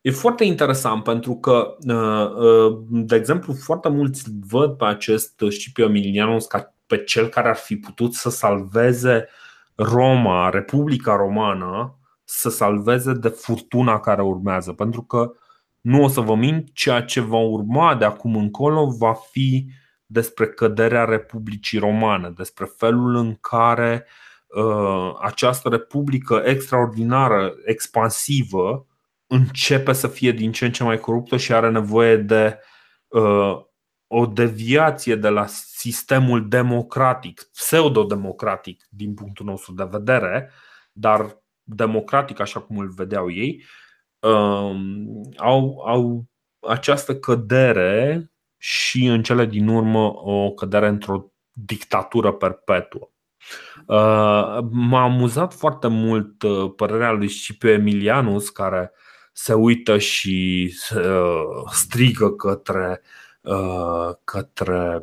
E 0.00 0.10
foarte 0.10 0.44
interesant 0.44 1.02
pentru 1.02 1.36
că, 1.36 1.76
uh, 1.86 2.30
uh, 2.44 2.78
de 2.88 3.16
exemplu, 3.16 3.52
foarte 3.52 3.88
mulți 3.88 4.24
văd 4.48 4.76
pe 4.76 4.84
acest 4.84 5.44
Scipio 5.48 5.84
Emilianus 5.84 6.46
ca 6.46 6.74
pe 6.86 7.04
cel 7.04 7.28
care 7.28 7.48
ar 7.48 7.56
fi 7.56 7.76
putut 7.76 8.14
să 8.14 8.30
salveze 8.30 9.28
Roma, 9.74 10.48
Republica 10.48 11.16
Romană, 11.16 11.99
să 12.32 12.48
salveze 12.48 13.12
de 13.12 13.28
furtuna 13.28 14.00
care 14.00 14.22
urmează. 14.22 14.72
Pentru 14.72 15.02
că 15.02 15.32
nu 15.80 16.02
o 16.02 16.08
să 16.08 16.20
vă 16.20 16.36
mint, 16.36 16.68
ceea 16.72 17.02
ce 17.02 17.20
va 17.20 17.38
urma 17.38 17.94
de 17.94 18.04
acum 18.04 18.36
încolo 18.36 18.86
va 18.86 19.14
fi 19.30 19.70
despre 20.06 20.46
căderea 20.46 21.04
Republicii 21.04 21.78
Romane, 21.78 22.30
despre 22.30 22.64
felul 22.76 23.14
în 23.14 23.34
care 23.34 24.06
uh, 24.46 25.12
această 25.20 25.68
republică 25.68 26.42
extraordinară, 26.44 27.54
expansivă, 27.64 28.86
începe 29.26 29.92
să 29.92 30.08
fie 30.08 30.32
din 30.32 30.52
ce 30.52 30.64
în 30.64 30.72
ce 30.72 30.84
mai 30.84 30.98
coruptă 30.98 31.36
și 31.36 31.52
are 31.52 31.70
nevoie 31.70 32.16
de 32.16 32.58
uh, 33.08 33.60
o 34.06 34.26
deviație 34.26 35.14
de 35.14 35.28
la 35.28 35.46
sistemul 35.46 36.48
democratic, 36.48 37.42
pseudo-democratic 37.52 38.86
din 38.88 39.14
punctul 39.14 39.46
nostru 39.46 39.72
de 39.72 39.88
vedere, 39.90 40.50
dar 40.92 41.39
democratic, 41.74 42.40
așa 42.40 42.60
cum 42.60 42.78
îl 42.78 42.88
vedeau 42.88 43.30
ei, 43.30 43.64
um, 44.18 45.06
au, 45.36 45.82
au 45.86 46.24
această 46.68 47.16
cădere 47.16 48.30
și 48.56 49.04
în 49.04 49.22
cele 49.22 49.46
din 49.46 49.68
urmă 49.68 50.12
o 50.14 50.50
cădere 50.50 50.88
într-o 50.88 51.32
dictatură 51.52 52.32
perpetuă. 52.32 53.10
Uh, 53.86 54.58
m-a 54.70 55.02
amuzat 55.02 55.54
foarte 55.54 55.86
mult 55.86 56.42
uh, 56.42 56.72
părerea 56.76 57.10
lui 57.10 57.28
Scipio 57.28 57.70
Emilianus, 57.70 58.48
care 58.48 58.92
se 59.32 59.54
uită 59.54 59.98
și 59.98 60.70
uh, 60.94 61.70
strigă 61.72 62.30
către, 62.30 63.00
către 64.24 65.02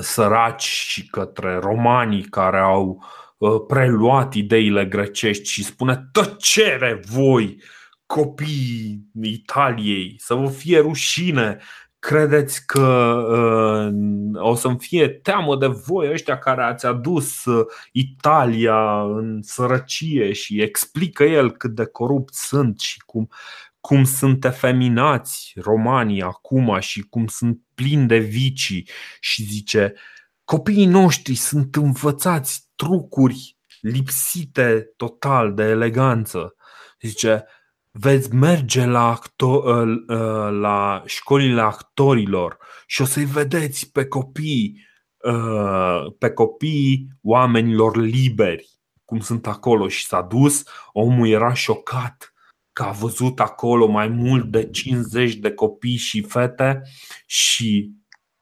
săraci 0.00 0.62
și 0.62 1.08
către 1.08 1.58
romanii 1.58 2.22
care 2.22 2.58
au 2.58 3.02
Uh, 3.02 3.29
preluat 3.66 4.34
ideile 4.34 4.86
grecești 4.86 5.48
și 5.48 5.64
spune 5.64 6.08
tăcere 6.12 7.00
voi 7.10 7.62
copiii 8.06 9.06
Italiei, 9.22 10.14
să 10.18 10.34
vă 10.34 10.48
fie 10.48 10.78
rușine, 10.78 11.58
credeți 11.98 12.66
că 12.66 13.14
uh, 13.30 14.42
o 14.42 14.54
să-mi 14.54 14.78
fie 14.78 15.08
teamă 15.08 15.56
de 15.56 15.66
voi 15.66 16.12
ăștia 16.12 16.38
care 16.38 16.62
ați 16.62 16.86
adus 16.86 17.44
uh, 17.44 17.66
Italia 17.92 19.00
în 19.02 19.38
sărăcie 19.42 20.32
și 20.32 20.60
explică 20.60 21.24
el 21.24 21.52
cât 21.52 21.70
de 21.70 21.84
corupt 21.84 22.34
sunt 22.34 22.80
și 22.80 22.98
cum, 23.06 23.28
cum 23.80 24.04
sunt 24.04 24.44
efeminați 24.44 25.52
romanii 25.56 26.22
acum 26.22 26.76
și 26.78 27.00
cum 27.00 27.26
sunt 27.26 27.60
plini 27.74 28.06
de 28.06 28.18
vicii. 28.18 28.88
Și 29.20 29.42
zice 29.42 29.94
copiii 30.44 30.86
noștri 30.86 31.34
sunt 31.34 31.76
învățați 31.76 32.69
trucuri 32.80 33.56
lipsite 33.80 34.92
total 34.96 35.54
de 35.54 35.62
eleganță. 35.62 36.54
Zice, 37.00 37.44
veți 37.90 38.34
merge 38.34 38.86
la, 38.86 39.18
acto- 39.18 39.64
uh, 39.64 39.96
uh, 40.08 40.50
la 40.60 41.02
școlile 41.06 41.60
actorilor 41.60 42.58
și 42.86 43.02
o 43.02 43.04
să-i 43.04 43.24
vedeți 43.24 43.92
pe 43.92 44.06
copii, 44.06 44.86
uh, 45.24 46.14
pe 46.18 46.30
copii 46.30 47.08
oamenilor 47.22 47.96
liberi, 47.96 48.68
cum 49.04 49.20
sunt 49.20 49.46
acolo 49.46 49.88
și 49.88 50.06
s-a 50.06 50.22
dus, 50.22 50.64
omul 50.92 51.28
era 51.28 51.52
șocat 51.52 52.34
că 52.72 52.82
a 52.82 52.90
văzut 52.90 53.40
acolo 53.40 53.86
mai 53.86 54.08
mult 54.08 54.50
de 54.50 54.70
50 54.70 55.34
de 55.34 55.52
copii 55.52 55.96
și 55.96 56.22
fete 56.22 56.82
și 57.26 57.92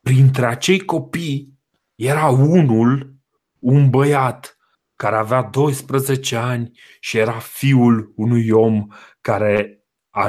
printre 0.00 0.46
acei 0.46 0.80
copii 0.80 1.58
era 1.94 2.26
unul, 2.26 3.17
un 3.60 3.90
băiat 3.90 4.58
care 4.96 5.16
avea 5.16 5.42
12 5.42 6.36
ani 6.36 6.70
și 7.00 7.18
era 7.18 7.38
fiul 7.38 8.12
unui 8.16 8.50
om 8.50 8.86
care 9.20 9.82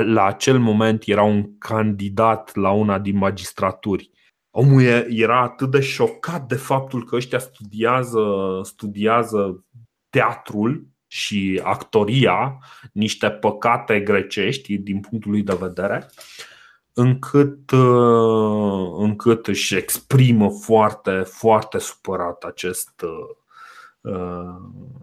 la 0.05 0.25
acel 0.25 0.59
moment 0.59 1.03
era 1.05 1.23
un 1.23 1.57
candidat 1.57 2.55
la 2.55 2.71
una 2.71 2.99
din 2.99 3.17
magistraturi. 3.17 4.11
Omul 4.49 4.81
era 5.09 5.41
atât 5.41 5.71
de 5.71 5.79
șocat 5.79 6.47
de 6.47 6.55
faptul 6.55 7.05
că 7.05 7.15
ăștia 7.15 7.39
studiază, 7.39 8.21
studiază 8.63 9.65
teatrul 10.09 10.87
și 11.07 11.61
actoria, 11.63 12.57
niște 12.93 13.29
păcate 13.29 13.99
grecești 13.99 14.77
din 14.77 14.99
punctul 14.99 15.31
lui 15.31 15.43
de 15.43 15.57
vedere, 15.59 15.95
încât, 15.95 16.07
uh, 16.07 16.58
încât 18.95 19.47
își 19.47 19.75
exprimă 19.75 20.49
foarte, 20.49 21.19
foarte 21.19 21.77
supărat 21.77 22.43
acest, 22.43 23.05
uh, 24.01 24.55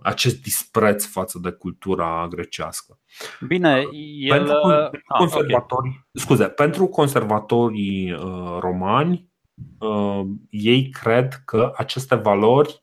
acest 0.02 0.42
dispreț 0.42 1.04
față 1.04 1.38
de 1.42 1.50
cultura 1.50 2.26
grecească. 2.30 2.98
Bine, 3.46 3.84
el... 4.18 4.36
pentru, 4.36 4.54
ah, 4.54 4.90
conservatorii, 5.18 5.90
okay. 5.90 6.08
scuze, 6.12 6.44
pentru 6.44 6.86
conservatorii 6.86 8.12
uh, 8.12 8.56
romani, 8.60 9.30
ei 10.50 10.88
cred 10.88 11.42
că 11.44 11.72
aceste 11.76 12.14
valori 12.14 12.82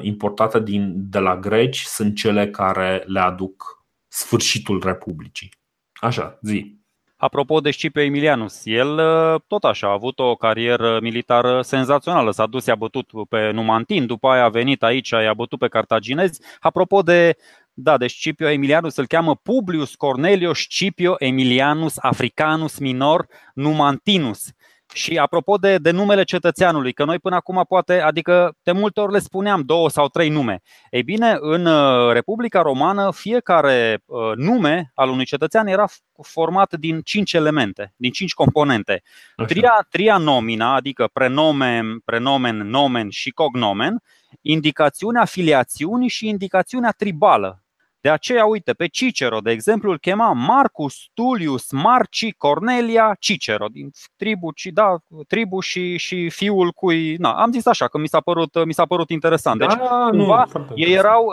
importate 0.00 0.60
din, 0.60 0.92
de 0.96 1.18
la 1.18 1.36
greci 1.36 1.82
sunt 1.82 2.16
cele 2.16 2.50
care 2.50 3.04
le 3.06 3.20
aduc 3.20 3.84
sfârșitul 4.08 4.82
Republicii. 4.84 5.52
Așa, 5.92 6.38
zi. 6.42 6.83
Apropo 7.24 7.60
de 7.60 7.70
Scipio 7.70 8.02
Emilianus, 8.02 8.60
el 8.64 8.98
uh, 8.98 9.40
tot 9.46 9.64
așa 9.64 9.86
a 9.86 9.92
avut 9.92 10.18
o 10.18 10.34
carieră 10.34 10.98
militară 11.02 11.62
senzațională. 11.62 12.30
S-a 12.30 12.46
dus, 12.46 12.66
i-a 12.66 12.74
bătut 12.74 13.10
pe 13.28 13.50
Numantin, 13.50 14.06
după 14.06 14.28
aia 14.28 14.44
a 14.44 14.48
venit 14.48 14.82
aici, 14.82 15.10
i-a 15.10 15.34
bătut 15.34 15.58
pe 15.58 15.68
cartaginezi. 15.68 16.40
Apropo 16.60 17.02
de 17.02 17.36
da, 17.74 17.96
deci 17.96 18.10
Scipio 18.10 18.48
Emilianus 18.48 18.96
îl 18.96 19.06
cheamă 19.06 19.34
Publius 19.34 19.94
Cornelius 19.94 20.58
Scipio 20.58 21.14
Emilianus 21.18 21.94
Africanus 21.98 22.78
Minor 22.78 23.26
Numantinus. 23.54 24.52
Și 24.94 25.18
apropo 25.18 25.56
de, 25.56 25.76
de 25.76 25.90
numele 25.90 26.22
cetățeanului, 26.22 26.92
că 26.92 27.04
noi 27.04 27.18
până 27.18 27.34
acum 27.34 27.64
poate, 27.68 28.00
adică 28.00 28.56
de 28.62 28.72
multe 28.72 29.00
ori 29.00 29.12
le 29.12 29.18
spuneam 29.18 29.62
două 29.62 29.90
sau 29.90 30.08
trei 30.08 30.28
nume. 30.28 30.62
Ei 30.90 31.02
bine, 31.02 31.36
în 31.40 31.66
uh, 31.66 32.12
Republica 32.12 32.62
Romană, 32.62 33.12
fiecare 33.12 34.02
uh, 34.04 34.18
nume 34.36 34.90
al 34.94 35.08
unui 35.08 35.24
cetățean 35.24 35.66
era 35.66 35.88
format 36.22 36.74
din 36.74 37.00
cinci 37.00 37.32
elemente, 37.32 37.94
din 37.96 38.10
cinci 38.10 38.34
componente. 38.34 39.02
Tria, 39.46 39.86
tria 39.90 40.16
nomina, 40.16 40.74
adică 40.74 41.10
prenomen, 41.12 41.98
prenomen, 42.04 42.56
nomen 42.56 43.10
și 43.10 43.30
cognomen, 43.30 44.02
indicațiunea 44.40 45.24
filiațiunii 45.24 46.08
și 46.08 46.28
indicațiunea 46.28 46.90
tribală, 46.90 47.63
de 48.04 48.10
aceea, 48.10 48.44
uite, 48.44 48.72
pe 48.72 48.86
Cicero, 48.86 49.38
de 49.38 49.50
exemplu, 49.50 49.90
îl 49.90 49.98
chema 49.98 50.32
Marcus 50.32 50.94
Tullius 51.14 51.70
Marci 51.70 52.34
Cornelia 52.36 53.16
Cicero, 53.18 53.66
din 53.66 53.90
tribu, 54.16 54.52
da, 54.72 54.96
tribu 55.28 55.60
și, 55.60 55.96
și 55.96 56.30
fiul 56.30 56.72
cui. 56.72 57.16
Na, 57.16 57.32
am 57.32 57.52
zis 57.52 57.66
așa, 57.66 57.88
că 57.88 57.98
mi 57.98 58.08
s-a 58.08 58.20
părut, 58.20 58.64
mi 58.64 58.72
s-a 58.72 58.84
părut 58.84 59.10
interesant. 59.10 59.58
Deci, 59.58 59.74
da, 59.74 60.08
cumva, 60.10 60.44
nu, 60.52 60.66
ei 60.74 60.92
erau, 60.92 61.26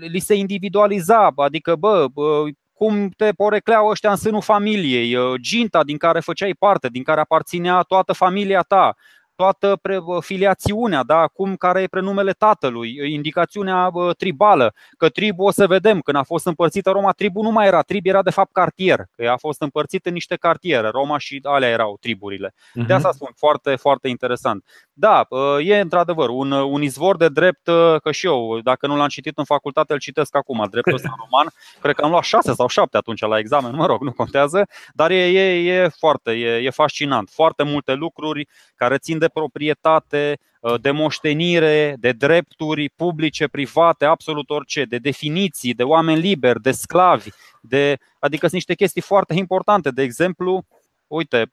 li 0.00 0.18
se 0.18 0.34
individualiza, 0.34 1.32
adică, 1.36 1.76
bă, 1.76 2.06
bă 2.12 2.44
cum 2.72 3.08
te 3.08 3.32
porecleau 3.32 3.86
ăștia 3.86 4.10
în 4.10 4.16
sânul 4.16 4.42
familiei, 4.42 5.16
ginta 5.40 5.84
din 5.84 5.96
care 5.96 6.20
făceai 6.20 6.54
parte, 6.58 6.88
din 6.88 7.02
care 7.02 7.20
aparținea 7.20 7.80
toată 7.80 8.12
familia 8.12 8.60
ta, 8.60 8.94
toată 9.42 9.80
filiațiunea, 10.20 11.02
da? 11.02 11.26
cum 11.26 11.56
care 11.56 11.82
e 11.82 11.86
prenumele 11.86 12.32
tatălui, 12.32 13.12
indicațiunea 13.12 13.90
tribală, 14.18 14.74
că 14.96 15.08
tribu 15.08 15.44
o 15.44 15.50
să 15.50 15.66
vedem, 15.66 16.00
când 16.00 16.16
a 16.16 16.22
fost 16.22 16.46
împărțită 16.46 16.90
Roma, 16.90 17.12
tribu 17.12 17.42
nu 17.42 17.50
mai 17.50 17.66
era, 17.66 17.82
tribu 17.82 18.08
era 18.08 18.22
de 18.22 18.30
fapt 18.30 18.52
cartier, 18.52 19.00
că 19.16 19.28
a 19.28 19.36
fost 19.36 19.62
împărțit 19.62 20.06
în 20.06 20.12
niște 20.12 20.36
cartiere, 20.36 20.88
Roma 20.88 21.18
și 21.18 21.40
alea 21.42 21.68
erau 21.68 21.96
triburile. 22.00 22.48
Uh-huh. 22.48 22.86
De 22.86 22.92
asta 22.92 23.08
mhm. 23.08 23.16
spun, 23.16 23.30
foarte, 23.36 23.76
foarte 23.76 24.08
interesant. 24.08 24.64
Da, 24.94 25.26
e 25.60 25.80
într-adevăr 25.80 26.28
un, 26.28 26.50
un 26.50 26.82
izvor 26.82 27.16
de 27.16 27.28
drept, 27.28 27.64
că 28.02 28.10
și 28.10 28.26
eu, 28.26 28.60
dacă 28.62 28.86
nu 28.86 28.96
l-am 28.96 29.08
citit 29.08 29.38
în 29.38 29.44
facultate, 29.44 29.92
îl 29.92 29.98
citesc 29.98 30.36
acum, 30.36 30.66
dreptul 30.70 30.94
ăsta 30.94 31.14
roman, 31.22 31.52
cred 31.80 31.94
că 31.94 32.04
am 32.04 32.10
luat 32.10 32.22
șase 32.22 32.52
sau 32.52 32.68
șapte 32.68 32.96
atunci 32.96 33.20
la 33.20 33.38
examen, 33.38 33.74
mă 33.74 33.86
rog, 33.86 34.02
nu 34.02 34.12
contează, 34.12 34.68
dar 34.92 35.10
e, 35.10 35.26
e, 35.26 35.72
e 35.72 35.88
foarte, 35.88 36.30
e, 36.30 36.56
e 36.56 36.70
fascinant. 36.70 37.30
Foarte 37.30 37.62
multe 37.62 37.92
lucruri 37.92 38.48
care 38.74 38.98
țin 38.98 39.18
de 39.18 39.28
proprietate, 39.28 40.38
uh, 40.60 40.80
de 40.80 40.90
moștenire, 40.90 41.96
de 41.98 42.12
drepturi 42.12 42.90
publice, 42.96 43.48
private, 43.48 44.04
absolut 44.04 44.50
orice, 44.50 44.84
de 44.84 44.98
definiții, 44.98 45.74
de 45.74 45.82
oameni 45.82 46.20
liberi, 46.20 46.60
de 46.60 46.70
sclavi, 46.70 47.28
de, 47.60 47.98
adică 48.18 48.40
sunt 48.40 48.52
niște 48.52 48.74
chestii 48.74 49.02
foarte 49.02 49.34
importante. 49.34 49.90
De 49.90 50.02
exemplu, 50.02 50.64
uite, 51.06 51.52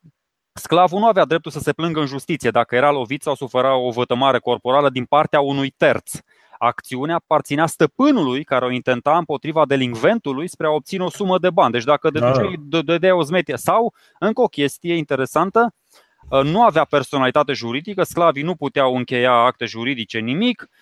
sclavul 0.54 1.00
nu 1.00 1.06
avea 1.06 1.26
dreptul 1.26 1.52
să 1.52 1.60
se 1.60 1.74
plângă 1.74 2.00
în 2.00 2.06
justiție 2.06 2.50
dacă 2.50 2.76
era 2.76 2.92
lovit 2.92 3.22
sau 3.22 3.36
sufera 3.36 3.76
o 3.76 3.92
vătămare 3.92 4.40
corporală 4.40 4.90
din 4.90 5.06
partea 5.06 5.40
unui 5.40 5.70
terț. 5.70 6.12
Acțiunea 6.58 7.16
aparținea 7.16 7.66
stăpânului 7.66 8.44
care 8.44 8.66
o 8.66 8.72
intenta 8.72 9.18
împotriva 9.18 9.66
delinventului 9.66 10.48
spre 10.48 10.68
a 10.68 10.70
obține 10.70 11.04
o 11.04 11.10
sumă 11.10 11.40
de 11.40 11.50
bani. 11.50 11.72
Deci 11.72 11.84
dacă 11.84 12.10
deduceai, 12.10 12.56
da. 12.60 12.82
dădeai 12.82 13.12
o 13.12 13.22
zmetie. 13.22 13.58
Sau, 13.58 13.94
încă 14.20 14.42
o 14.42 14.48
chestie 14.48 14.96
interesantă, 14.96 15.74
Uh, 16.30 16.44
nu 16.44 16.64
avea 16.64 16.84
personalitate 16.84 17.54
juridică, 17.54 18.04
sclavii 18.04 18.44
nu 18.44 18.56
puteau 18.56 18.96
încheia 18.96 19.32
acte 19.32 19.66
juridice, 19.66 20.20
nimic, 20.20 20.62
uh, 20.62 20.78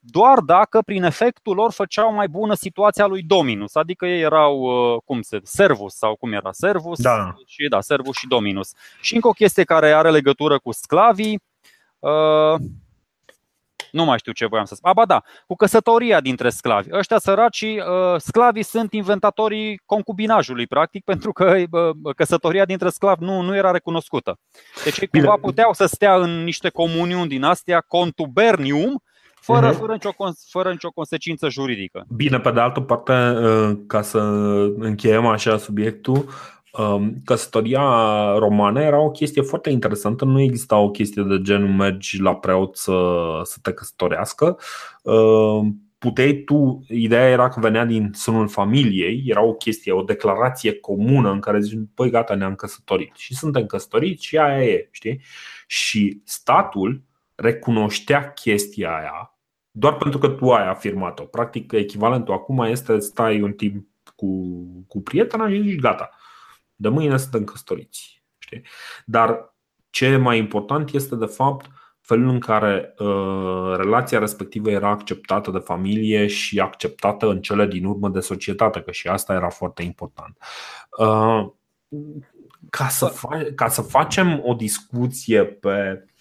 doar 0.00 0.38
dacă 0.40 0.82
prin 0.82 1.02
efectul 1.02 1.54
lor 1.54 1.72
făceau 1.72 2.12
mai 2.12 2.28
bună 2.28 2.54
situația 2.54 3.06
lui 3.06 3.22
Dominus, 3.22 3.74
adică 3.74 4.06
ei 4.06 4.20
erau, 4.20 4.58
uh, 4.58 5.00
cum 5.04 5.22
se, 5.22 5.40
servus 5.42 5.94
sau 5.94 6.16
cum 6.16 6.32
era 6.32 6.52
servus 6.52 7.00
da. 7.00 7.34
și 7.46 7.68
da, 7.68 7.80
servus 7.80 8.16
și 8.16 8.26
Dominus. 8.26 8.70
Și 9.00 9.14
încă 9.14 9.28
o 9.28 9.32
chestie 9.32 9.64
care 9.64 9.92
are 9.92 10.10
legătură 10.10 10.58
cu 10.58 10.72
sclavii, 10.72 11.42
nu 13.94 14.04
mai 14.04 14.18
știu 14.18 14.32
ce 14.32 14.46
voiam 14.46 14.64
să 14.64 14.74
spun. 14.74 14.90
Aba 14.90 15.04
da, 15.04 15.22
cu 15.46 15.54
căsătoria 15.54 16.20
dintre 16.20 16.50
sclavi. 16.50 16.88
Ăștia 16.92 17.18
săraci, 17.18 17.60
uh, 17.60 17.80
sclavii 18.16 18.62
sunt 18.62 18.92
inventatorii 18.92 19.80
concubinajului, 19.86 20.66
practic, 20.66 21.04
pentru 21.10 21.32
că 21.32 21.56
uh, 21.70 22.14
căsătoria 22.16 22.64
dintre 22.64 22.88
sclavi 22.88 23.24
nu, 23.24 23.40
nu 23.40 23.56
era 23.56 23.70
recunoscută. 23.70 24.38
Deci 24.84 24.98
ei 24.98 25.06
cumva 25.06 25.36
puteau 25.40 25.72
să 25.72 25.86
stea 25.86 26.14
în 26.16 26.44
niște 26.44 26.68
comuniuni 26.68 27.28
din 27.28 27.42
astea, 27.42 27.84
contubernium, 27.88 29.02
fără, 29.44 29.72
uh-huh. 29.72 29.78
fără, 29.78 29.92
nicio, 29.92 30.10
fără 30.48 30.70
nicio 30.70 30.90
consecință 30.90 31.48
juridică. 31.48 32.06
Bine, 32.08 32.40
pe 32.40 32.50
de 32.50 32.60
altă 32.60 32.80
parte, 32.80 33.12
uh, 33.12 33.78
ca 33.86 34.02
să 34.02 34.18
încheiem 34.78 35.26
așa 35.26 35.58
subiectul, 35.58 36.24
Um, 36.78 37.14
căsătoria 37.24 37.82
romană 38.38 38.82
era 38.82 39.00
o 39.00 39.10
chestie 39.10 39.42
foarte 39.42 39.70
interesantă, 39.70 40.24
nu 40.24 40.40
exista 40.40 40.76
o 40.76 40.90
chestie 40.90 41.22
de 41.22 41.40
genul 41.40 41.68
mergi 41.68 42.20
la 42.20 42.34
preot 42.34 42.76
să, 42.76 42.92
să 43.42 43.58
te 43.62 43.72
căsătorească. 43.72 44.58
Um, 45.02 45.82
puteai 45.98 46.34
tu, 46.34 46.84
ideea 46.88 47.28
era 47.28 47.48
că 47.48 47.60
venea 47.60 47.84
din 47.84 48.10
sânul 48.12 48.48
familiei, 48.48 49.22
era 49.26 49.42
o 49.42 49.52
chestie, 49.52 49.92
o 49.92 50.02
declarație 50.02 50.74
comună 50.74 51.30
în 51.30 51.40
care 51.40 51.60
zici, 51.60 51.78
păi 51.94 52.10
gata, 52.10 52.34
ne-am 52.34 52.54
căsătorit 52.54 53.12
și 53.16 53.34
suntem 53.34 53.66
căsătoriți 53.66 54.24
și 54.24 54.38
aia 54.38 54.64
e, 54.64 54.88
știi? 54.90 55.20
Și 55.66 56.20
statul 56.24 57.02
recunoștea 57.34 58.32
chestia 58.32 58.96
aia 58.96 59.33
doar 59.76 59.96
pentru 59.96 60.18
că 60.18 60.28
tu 60.28 60.52
ai 60.52 60.68
afirmat-o. 60.68 61.24
Practic, 61.24 61.72
echivalentul 61.72 62.34
acum 62.34 62.58
este 62.58 62.98
stai 62.98 63.40
un 63.40 63.52
timp 63.52 63.86
cu, 64.16 64.26
cu 64.88 65.02
prietena 65.02 65.48
și 65.48 65.62
zici 65.62 65.80
gata 65.80 66.10
de 66.76 66.88
mâine 66.88 67.16
suntem 67.16 67.44
căsătoriți. 67.44 68.22
Știi? 68.38 68.62
Dar 69.04 69.54
ce 69.90 70.06
e 70.06 70.16
mai 70.16 70.38
important 70.38 70.92
este 70.92 71.16
de 71.16 71.26
fapt 71.26 71.70
felul 72.00 72.28
în 72.28 72.40
care 72.40 72.94
uh, 72.98 73.76
relația 73.76 74.18
respectivă 74.18 74.70
era 74.70 74.88
acceptată 74.88 75.50
de 75.50 75.58
familie 75.58 76.26
și 76.26 76.60
acceptată 76.60 77.26
în 77.26 77.40
cele 77.40 77.66
din 77.66 77.84
urmă 77.84 78.08
de 78.08 78.20
societate, 78.20 78.80
că 78.80 78.90
și 78.90 79.08
asta 79.08 79.32
era 79.32 79.48
foarte 79.48 79.82
important. 79.82 80.36
Uh, 80.98 81.50
ca, 82.70 82.88
să 82.88 83.12
fa- 83.12 83.54
ca 83.54 83.68
să 83.68 83.82
facem 83.82 84.40
o 84.44 84.54
discuție 84.54 85.44
pe, 85.44 86.04
uh, 86.04 86.12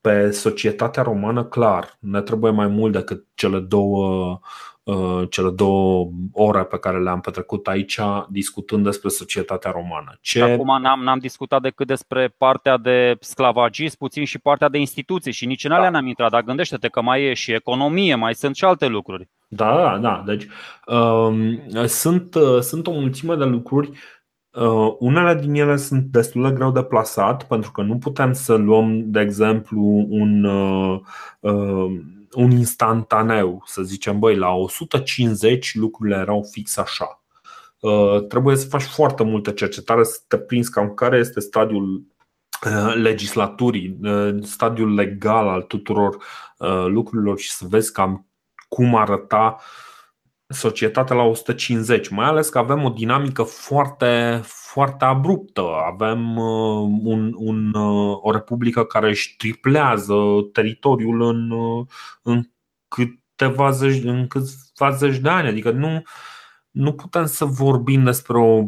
pe 0.00 0.30
societatea 0.30 1.02
romană, 1.02 1.44
clar, 1.44 1.96
ne 1.98 2.20
trebuie 2.20 2.50
mai 2.50 2.66
mult 2.66 2.92
decât 2.92 3.24
cele 3.34 3.58
două 3.58 4.40
Uh, 4.86 5.22
cele 5.30 5.50
două 5.50 6.10
ore 6.32 6.64
pe 6.64 6.78
care 6.78 7.02
le-am 7.02 7.20
petrecut 7.20 7.66
aici 7.66 8.00
discutând 8.28 8.84
despre 8.84 9.08
societatea 9.08 9.70
romană. 9.70 10.18
Ce... 10.20 10.42
Acum 10.42 10.80
n-am, 10.80 11.02
n-am 11.02 11.18
discutat 11.18 11.62
decât 11.62 11.86
despre 11.86 12.34
partea 12.38 12.76
de 12.76 13.16
sclavagism, 13.20 13.96
puțin 13.98 14.24
și 14.24 14.38
partea 14.38 14.68
de 14.68 14.78
instituții 14.78 15.32
și 15.32 15.46
nici 15.46 15.64
în 15.64 15.70
alea 15.70 15.90
da. 15.90 15.90
n-am 15.90 16.06
intrat, 16.06 16.30
dar 16.30 16.42
gândește-te 16.42 16.88
că 16.88 17.02
mai 17.02 17.22
e 17.22 17.34
și 17.34 17.52
economie, 17.52 18.14
mai 18.14 18.34
sunt 18.34 18.56
și 18.56 18.64
alte 18.64 18.86
lucruri. 18.86 19.28
Da, 19.48 19.76
da, 19.76 19.98
da. 19.98 20.22
Deci 20.26 20.46
um, 20.86 21.60
sunt, 21.86 22.34
uh, 22.34 22.60
sunt 22.60 22.86
o 22.86 22.90
mulțime 22.90 23.34
de 23.34 23.44
lucruri 23.44 23.86
Uh, 23.88 24.15
unele 24.98 25.34
din 25.40 25.54
ele 25.54 25.76
sunt 25.76 26.02
destul 26.02 26.42
de 26.42 26.54
greu 26.54 26.70
de 26.70 26.82
plasat 26.82 27.46
pentru 27.46 27.72
că 27.72 27.82
nu 27.82 27.98
putem 27.98 28.32
să 28.32 28.54
luăm, 28.54 29.10
de 29.10 29.20
exemplu, 29.20 30.06
un, 30.08 30.44
uh, 30.44 31.00
uh, 31.40 32.00
un 32.32 32.50
instantaneu, 32.50 33.62
să 33.66 33.82
zicem, 33.82 34.18
băi, 34.18 34.36
la 34.36 34.50
150 34.50 35.74
lucrurile 35.74 36.16
erau 36.16 36.48
fix 36.50 36.76
așa. 36.76 37.20
Trebuie 38.28 38.56
să 38.56 38.68
faci 38.68 38.82
foarte 38.82 39.22
multă 39.22 39.50
cercetare 39.50 40.04
să 40.04 40.18
te 40.28 40.38
prinzi 40.38 40.70
cam 40.70 40.94
care 40.94 41.18
este 41.18 41.40
stadiul 41.40 42.06
legislaturii, 42.94 43.98
stadiul 44.42 44.94
legal 44.94 45.48
al 45.48 45.62
tuturor 45.62 46.16
lucrurilor 46.86 47.38
și 47.38 47.50
să 47.50 47.66
vezi 47.68 47.92
cam 47.92 48.26
cum 48.68 48.94
arăta 48.94 49.56
societatea 50.48 51.16
la 51.16 51.22
150, 51.22 52.08
mai 52.08 52.26
ales 52.26 52.48
că 52.48 52.58
avem 52.58 52.84
o 52.84 52.88
dinamică 52.88 53.42
foarte, 53.42 54.40
foarte 54.44 55.04
abruptă. 55.04 55.62
Avem 55.86 56.36
uh, 56.36 56.88
un, 57.02 57.32
un, 57.36 57.74
uh, 57.74 58.18
o 58.20 58.30
republică 58.32 58.84
care 58.84 59.08
își 59.08 59.36
triplează 59.36 60.14
teritoriul 60.52 61.22
în, 61.22 61.50
uh, 61.50 61.86
în 62.22 62.50
câteva 62.88 63.70
zeci, 63.70 64.04
în 64.04 64.26
câțiva 64.26 64.90
zeci 64.90 65.18
de 65.18 65.28
ani. 65.28 65.48
Adică 65.48 65.70
nu, 65.70 66.02
nu 66.70 66.92
putem 66.92 67.26
să 67.26 67.44
vorbim 67.44 68.04
despre 68.04 68.38
o 68.38 68.64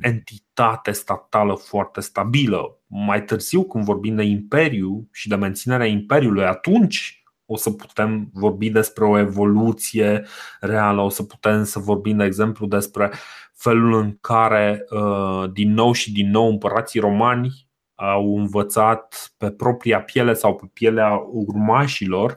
entitate 0.00 0.92
statală 0.92 1.54
foarte 1.54 2.00
stabilă. 2.00 2.78
Mai 2.86 3.24
târziu, 3.24 3.64
când 3.64 3.84
vorbim 3.84 4.14
de 4.14 4.22
imperiu 4.22 5.08
și 5.12 5.28
de 5.28 5.34
menținerea 5.34 5.86
imperiului, 5.86 6.44
atunci 6.44 7.21
o 7.52 7.56
să 7.56 7.70
putem 7.70 8.30
vorbi 8.32 8.70
despre 8.70 9.04
o 9.04 9.18
evoluție 9.18 10.24
reală, 10.60 11.00
o 11.00 11.08
să 11.08 11.22
putem 11.22 11.64
să 11.64 11.78
vorbim, 11.78 12.16
de 12.16 12.24
exemplu, 12.24 12.66
despre 12.66 13.12
felul 13.54 13.94
în 13.94 14.16
care 14.20 14.84
uh, 14.90 15.50
din 15.52 15.72
nou 15.72 15.92
și 15.92 16.12
din 16.12 16.30
nou 16.30 16.48
împărații 16.48 17.00
romani 17.00 17.70
au 17.94 18.36
învățat 18.36 19.32
pe 19.38 19.50
propria 19.50 20.00
piele 20.00 20.32
sau 20.32 20.54
pe 20.54 20.70
pielea 20.72 21.22
urmașilor 21.30 22.36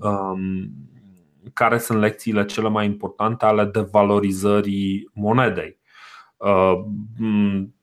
um, 0.00 0.70
care 1.52 1.78
sunt 1.78 1.98
lecțiile 1.98 2.44
cele 2.44 2.68
mai 2.68 2.86
importante 2.86 3.44
ale 3.44 3.64
devalorizării 3.64 5.10
monedei. 5.14 5.78
Uh, 6.36 6.72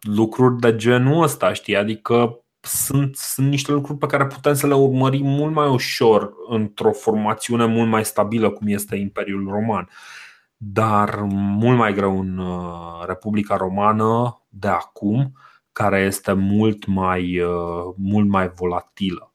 lucruri 0.02 0.60
de 0.60 0.76
genul 0.76 1.24
ăsta, 1.24 1.54
știi? 1.54 1.76
Adică 1.76 2.44
sunt, 2.70 3.16
sunt 3.16 3.48
niște 3.48 3.72
lucruri 3.72 3.98
pe 3.98 4.06
care 4.06 4.26
putem 4.26 4.54
să 4.54 4.68
le 4.68 4.74
urmărim 4.74 5.26
mult 5.26 5.54
mai 5.54 5.68
ușor 5.68 6.32
într-o 6.50 6.92
formațiune 6.92 7.66
mult 7.66 7.90
mai 7.90 8.06
stabilă 8.06 8.50
cum 8.50 8.68
este 8.68 8.96
Imperiul 8.96 9.50
Roman. 9.50 9.90
Dar 10.58 11.20
mult 11.32 11.78
mai 11.78 11.94
greu 11.94 12.20
în 12.20 12.38
uh, 12.38 13.06
Republica 13.08 13.56
Romană 13.56 14.42
de 14.50 14.68
acum, 14.68 15.34
care 15.72 16.00
este 16.00 16.34
mult 16.34 16.86
mai, 16.86 17.40
uh, 17.40 17.94
mult 17.98 18.28
mai 18.28 18.50
volatilă. 18.56 19.34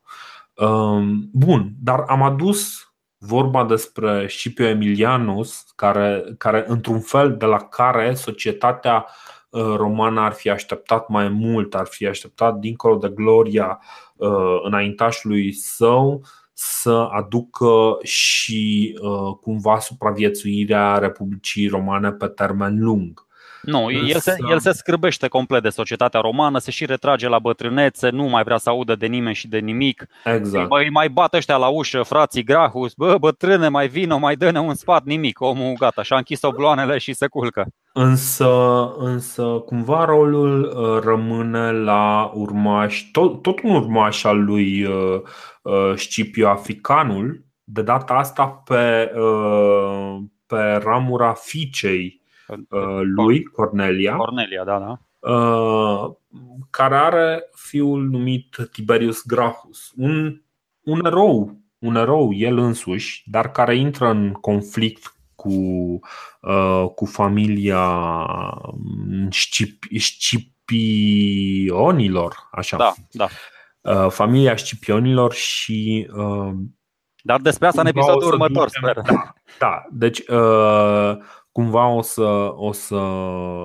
Um, 0.54 1.28
bun, 1.32 1.72
dar 1.78 2.04
am 2.06 2.22
adus 2.22 2.88
vorba 3.18 3.64
despre 3.64 4.26
Scipio 4.28 4.66
Emilianus, 4.66 5.64
care, 5.76 6.24
care 6.38 6.64
într-un 6.66 7.00
fel 7.00 7.36
de 7.36 7.46
la 7.46 7.58
care 7.58 8.14
societatea 8.14 9.06
Uh, 9.54 9.74
romană 9.76 10.20
ar 10.20 10.32
fi 10.32 10.50
așteptat 10.50 11.08
mai 11.08 11.28
mult, 11.28 11.74
ar 11.74 11.86
fi 11.86 12.06
așteptat 12.06 12.54
dincolo 12.54 12.96
de 12.96 13.08
gloria 13.08 13.80
uh, 14.16 14.60
înaintașului 14.62 15.52
său 15.52 16.22
să 16.52 17.08
aducă 17.10 17.98
și 18.02 18.98
uh, 19.00 19.36
cumva 19.40 19.78
supraviețuirea 19.78 20.98
Republicii 20.98 21.68
Romane 21.68 22.12
pe 22.12 22.26
termen 22.26 22.78
lung. 22.80 23.23
Nu, 23.64 23.90
el 23.90 24.18
se, 24.18 24.36
el 24.50 24.58
se 24.58 24.72
scârbește 24.72 25.28
complet 25.28 25.62
de 25.62 25.68
societatea 25.68 26.20
romană, 26.20 26.58
se 26.58 26.70
și 26.70 26.86
retrage 26.86 27.28
la 27.28 27.38
bătrânețe, 27.38 28.08
nu 28.08 28.24
mai 28.24 28.42
vrea 28.42 28.56
să 28.56 28.68
audă 28.68 28.94
de 28.94 29.06
nimeni 29.06 29.34
și 29.34 29.48
de 29.48 29.58
nimic. 29.58 30.06
Exact. 30.24 30.68
Bă, 30.68 30.78
îi 30.78 30.90
mai 30.90 31.08
bat 31.08 31.34
ăștia 31.34 31.56
la 31.56 31.66
ușă, 31.66 32.02
frații 32.02 32.44
Grahus, 32.44 32.92
bă, 32.94 33.16
bătrâne, 33.20 33.68
mai 33.68 33.88
vină, 33.88 34.16
mai 34.16 34.36
dă-ne 34.36 34.60
un 34.60 34.74
sfat, 34.74 35.04
nimic. 35.04 35.40
Omul 35.40 35.74
gata, 35.78 36.02
și-a 36.02 36.16
închis 36.16 36.42
obloanele 36.42 36.98
și 36.98 37.12
se 37.12 37.26
culcă. 37.26 37.66
Însă, 37.92 38.48
însă 38.98 39.42
cumva 39.42 40.04
rolul 40.04 40.62
uh, 40.62 41.02
rămâne 41.02 41.72
la 41.72 42.30
urmaș, 42.34 43.02
tot, 43.12 43.42
tot 43.42 43.62
un 43.62 43.74
urmaș 43.74 44.24
al 44.24 44.44
lui 44.44 44.84
uh, 44.84 45.20
uh, 45.62 45.92
Scipio 45.94 46.48
Africanul, 46.48 47.44
de 47.64 47.82
data 47.82 48.14
asta 48.14 48.46
pe, 48.46 49.12
pe 50.46 50.80
ramura 50.82 51.32
fiicei 51.32 52.22
lui, 53.02 53.44
Cornelia. 53.44 54.16
Cornelia, 54.16 54.64
da, 54.64 54.78
da. 54.78 54.98
Care 56.70 56.94
are 56.94 57.50
fiul 57.54 58.02
numit 58.02 58.56
Tiberius 58.72 59.22
Gracchus, 59.26 59.92
un, 59.96 60.40
un 60.82 61.04
erou, 61.04 61.60
un 61.78 61.96
erou 61.96 62.34
el 62.34 62.58
însuși, 62.58 63.22
dar 63.26 63.50
care 63.50 63.76
intră 63.76 64.08
în 64.08 64.32
conflict 64.32 65.14
cu, 65.34 65.50
uh, 66.40 66.84
cu 66.94 67.04
familia 67.04 68.00
Scip, 69.30 69.84
Scipionilor, 69.98 72.48
așa. 72.50 72.76
Da, 72.76 72.94
da. 73.10 73.28
Uh, 73.80 74.10
familia 74.10 74.56
Scipionilor 74.56 75.32
și 75.32 76.08
uh, 76.16 76.52
dar 77.26 77.40
despre 77.40 77.66
asta 77.66 77.80
în 77.80 77.86
episodul 77.86 78.28
următor, 78.28 78.68
sper. 78.68 79.00
Da, 79.06 79.32
da. 79.58 79.84
deci 79.90 80.18
uh, 80.18 81.16
cumva 81.54 81.86
o 81.88 82.02
să, 82.02 82.52
o 82.54 82.72
să 82.72 83.02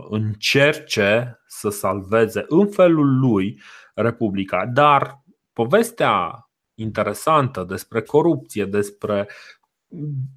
încerce 0.10 1.42
să 1.48 1.70
salveze 1.70 2.46
în 2.48 2.68
felul 2.68 3.20
lui 3.20 3.62
Republica, 3.94 4.66
dar 4.66 5.24
povestea 5.54 6.50
interesantă 6.74 7.64
despre 7.64 8.02
corupție, 8.02 8.66
despre 8.66 9.28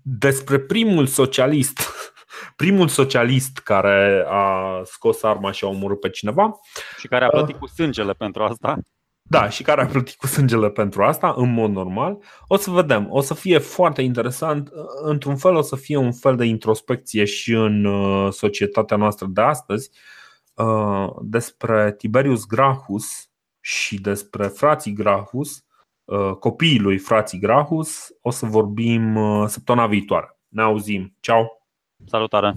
despre 0.03 0.59
primul 0.59 1.07
socialist, 1.07 1.81
primul 2.63 2.89
socialist 2.89 3.59
care 3.59 4.25
a 4.29 4.81
scos 4.85 5.23
arma 5.23 5.51
și 5.51 5.65
a 5.65 5.69
omorât 5.69 6.01
pe 6.01 6.11
cineva. 6.11 6.61
Și 6.99 7.09
care 7.09 7.25
a 7.25 7.29
plătit 7.29 7.57
cu 7.57 7.67
sângele 7.67 8.13
pentru 8.13 8.43
asta. 8.43 8.79
Da, 9.33 9.49
și 9.49 9.62
care 9.62 9.83
a 9.83 9.87
plătit 9.87 10.14
cu 10.14 10.26
sângele 10.26 10.70
pentru 10.70 11.03
asta, 11.03 11.35
în 11.37 11.53
mod 11.53 11.70
normal. 11.70 12.18
O 12.47 12.57
să 12.57 12.70
vedem, 12.70 13.07
o 13.11 13.20
să 13.20 13.35
fie 13.35 13.59
foarte 13.59 14.03
interesant. 14.03 14.70
Într-un 15.03 15.37
fel, 15.37 15.55
o 15.55 15.62
să 15.62 15.76
fie 15.76 15.97
un 15.97 16.12
fel 16.12 16.37
de 16.37 16.45
introspecție 16.45 17.24
și 17.24 17.53
în 17.53 17.85
uh, 17.85 18.33
societatea 18.33 18.97
noastră 18.97 19.26
de 19.30 19.41
astăzi 19.41 19.91
uh, 20.55 21.09
despre 21.20 21.95
Tiberius 21.99 22.47
Gracchus 22.47 23.30
și 23.61 24.01
despre 24.01 24.47
frații 24.47 24.93
Gracchus 24.93 25.64
Uh, 26.05 26.37
copiii 26.39 26.78
lui 26.78 26.99
frații 26.99 27.39
Grahus. 27.39 28.09
O 28.20 28.30
să 28.30 28.47
vorbim 28.47 29.16
uh, 29.16 29.49
săptămâna 29.49 29.87
viitoare. 29.87 30.39
Ne 30.49 30.62
auzim. 30.62 31.16
Ciao! 31.20 31.47
Salutare! 32.07 32.53